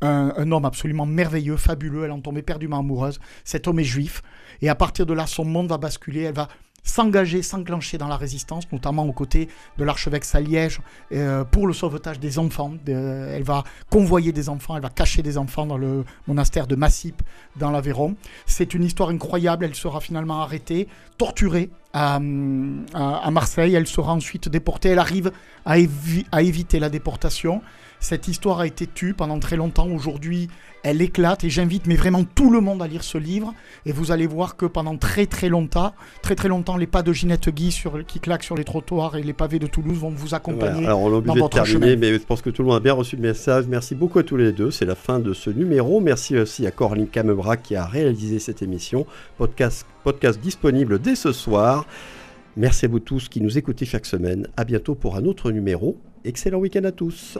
un, 0.01 0.33
un 0.37 0.51
homme 0.51 0.65
absolument 0.65 1.05
merveilleux, 1.05 1.57
fabuleux, 1.57 2.05
elle 2.05 2.11
en 2.11 2.21
tombe 2.21 2.37
éperdument 2.37 2.79
amoureuse. 2.79 3.19
Cet 3.43 3.67
homme 3.67 3.79
est 3.79 3.83
juif. 3.83 4.21
Et 4.61 4.69
à 4.69 4.75
partir 4.75 5.05
de 5.05 5.13
là, 5.13 5.25
son 5.25 5.45
monde 5.45 5.69
va 5.69 5.77
basculer, 5.77 6.21
elle 6.21 6.35
va 6.35 6.47
s'engager, 6.83 7.41
s'enclencher 7.41 7.97
dans 7.97 8.07
la 8.07 8.17
résistance, 8.17 8.71
notamment 8.71 9.05
aux 9.05 9.13
côtés 9.13 9.49
de 9.77 9.83
l'archevêque 9.83 10.25
Saliège 10.25 10.81
euh, 11.11 11.43
pour 11.43 11.67
le 11.67 11.73
sauvetage 11.73 12.19
des 12.19 12.39
enfants. 12.39 12.73
Elle 12.87 13.43
va 13.43 13.63
convoyer 13.89 14.31
des 14.31 14.49
enfants, 14.49 14.75
elle 14.75 14.81
va 14.81 14.89
cacher 14.89 15.21
des 15.21 15.37
enfants 15.37 15.65
dans 15.65 15.77
le 15.77 16.03
monastère 16.27 16.67
de 16.67 16.75
Massip 16.75 17.21
dans 17.55 17.71
l'Aveyron. 17.71 18.15
C'est 18.45 18.73
une 18.73 18.83
histoire 18.83 19.09
incroyable. 19.09 19.65
Elle 19.65 19.75
sera 19.75 19.99
finalement 19.99 20.41
arrêtée, 20.41 20.87
torturée 21.17 21.69
à, 21.93 22.19
Marseille. 22.19 23.75
Elle 23.75 23.87
sera 23.87 24.13
ensuite 24.13 24.49
déportée. 24.49 24.89
Elle 24.89 24.99
arrive 24.99 25.31
à 25.65 25.77
éviter 26.41 26.79
la 26.79 26.89
déportation. 26.89 27.61
Cette 27.99 28.27
histoire 28.27 28.59
a 28.59 28.67
été 28.67 28.87
tue 28.87 29.13
pendant 29.13 29.39
très 29.39 29.57
longtemps. 29.57 29.87
Aujourd'hui, 29.87 30.47
elle 30.83 31.01
éclate 31.01 31.43
et 31.43 31.49
j'invite 31.49 31.85
mais 31.85 31.95
vraiment 31.95 32.23
tout 32.23 32.49
le 32.49 32.61
monde 32.61 32.81
à 32.81 32.87
lire 32.87 33.03
ce 33.03 33.17
livre. 33.17 33.53
Et 33.85 33.91
vous 33.91 34.11
allez 34.11 34.25
voir 34.25 34.55
que 34.55 34.65
pendant 34.65 34.95
très 34.95 35.25
très 35.25 35.49
longtemps, 35.49 35.93
très 36.21 36.35
très 36.35 36.47
longtemps, 36.47 36.77
les 36.77 36.87
pas 36.87 37.03
de 37.03 37.11
Ginette 37.11 37.49
Guy 37.49 37.71
sur, 37.71 38.05
qui 38.05 38.19
claquent 38.19 38.43
sur 38.43 38.55
les 38.55 38.63
trottoirs 38.63 39.17
et 39.17 39.23
les 39.23 39.33
pavés 39.33 39.59
de 39.59 39.67
Toulouse 39.67 39.97
vont 39.97 40.11
vous 40.11 40.33
accompagner. 40.33 40.81
Voilà. 40.81 40.87
Alors 40.87 41.01
on 41.01 41.11
est 41.11 41.15
obligé 41.15 41.35
de 41.35 41.39
votre 41.39 41.63
terminer, 41.63 41.91
chemin. 41.91 41.99
mais 41.99 42.13
je 42.13 42.19
pense 42.19 42.41
que 42.41 42.49
tout 42.49 42.61
le 42.61 42.69
monde 42.69 42.77
a 42.77 42.81
bien 42.81 42.93
reçu 42.93 43.17
le 43.17 43.21
message. 43.21 43.65
Merci 43.67 43.95
beaucoup 43.95 44.19
à 44.19 44.23
tous 44.23 44.37
les 44.37 44.53
deux. 44.53 44.71
C'est 44.71 44.85
la 44.85 44.95
fin 44.95 45.19
de 45.19 45.33
ce 45.33 45.49
numéro. 45.49 45.99
Merci 45.99 46.37
aussi 46.37 46.65
à 46.65 46.71
Coraline 46.71 47.07
Camebra 47.07 47.57
qui 47.57 47.75
a 47.75 47.85
réalisé 47.85 48.39
cette 48.39 48.61
émission. 48.61 49.05
Podcast, 49.37 49.85
podcast 50.05 50.39
disponible 50.39 50.99
dès 50.99 51.15
ce 51.15 51.33
soir. 51.33 51.85
Merci 52.57 52.85
à 52.85 52.87
vous 52.87 52.99
tous 52.99 53.29
qui 53.29 53.41
nous 53.41 53.57
écoutez 53.57 53.85
chaque 53.85 54.05
semaine. 54.05 54.47
À 54.57 54.65
bientôt 54.65 54.95
pour 54.95 55.15
un 55.15 55.25
autre 55.25 55.51
numéro. 55.51 55.97
Excellent 56.25 56.59
week-end 56.59 56.83
à 56.83 56.91
tous. 56.91 57.37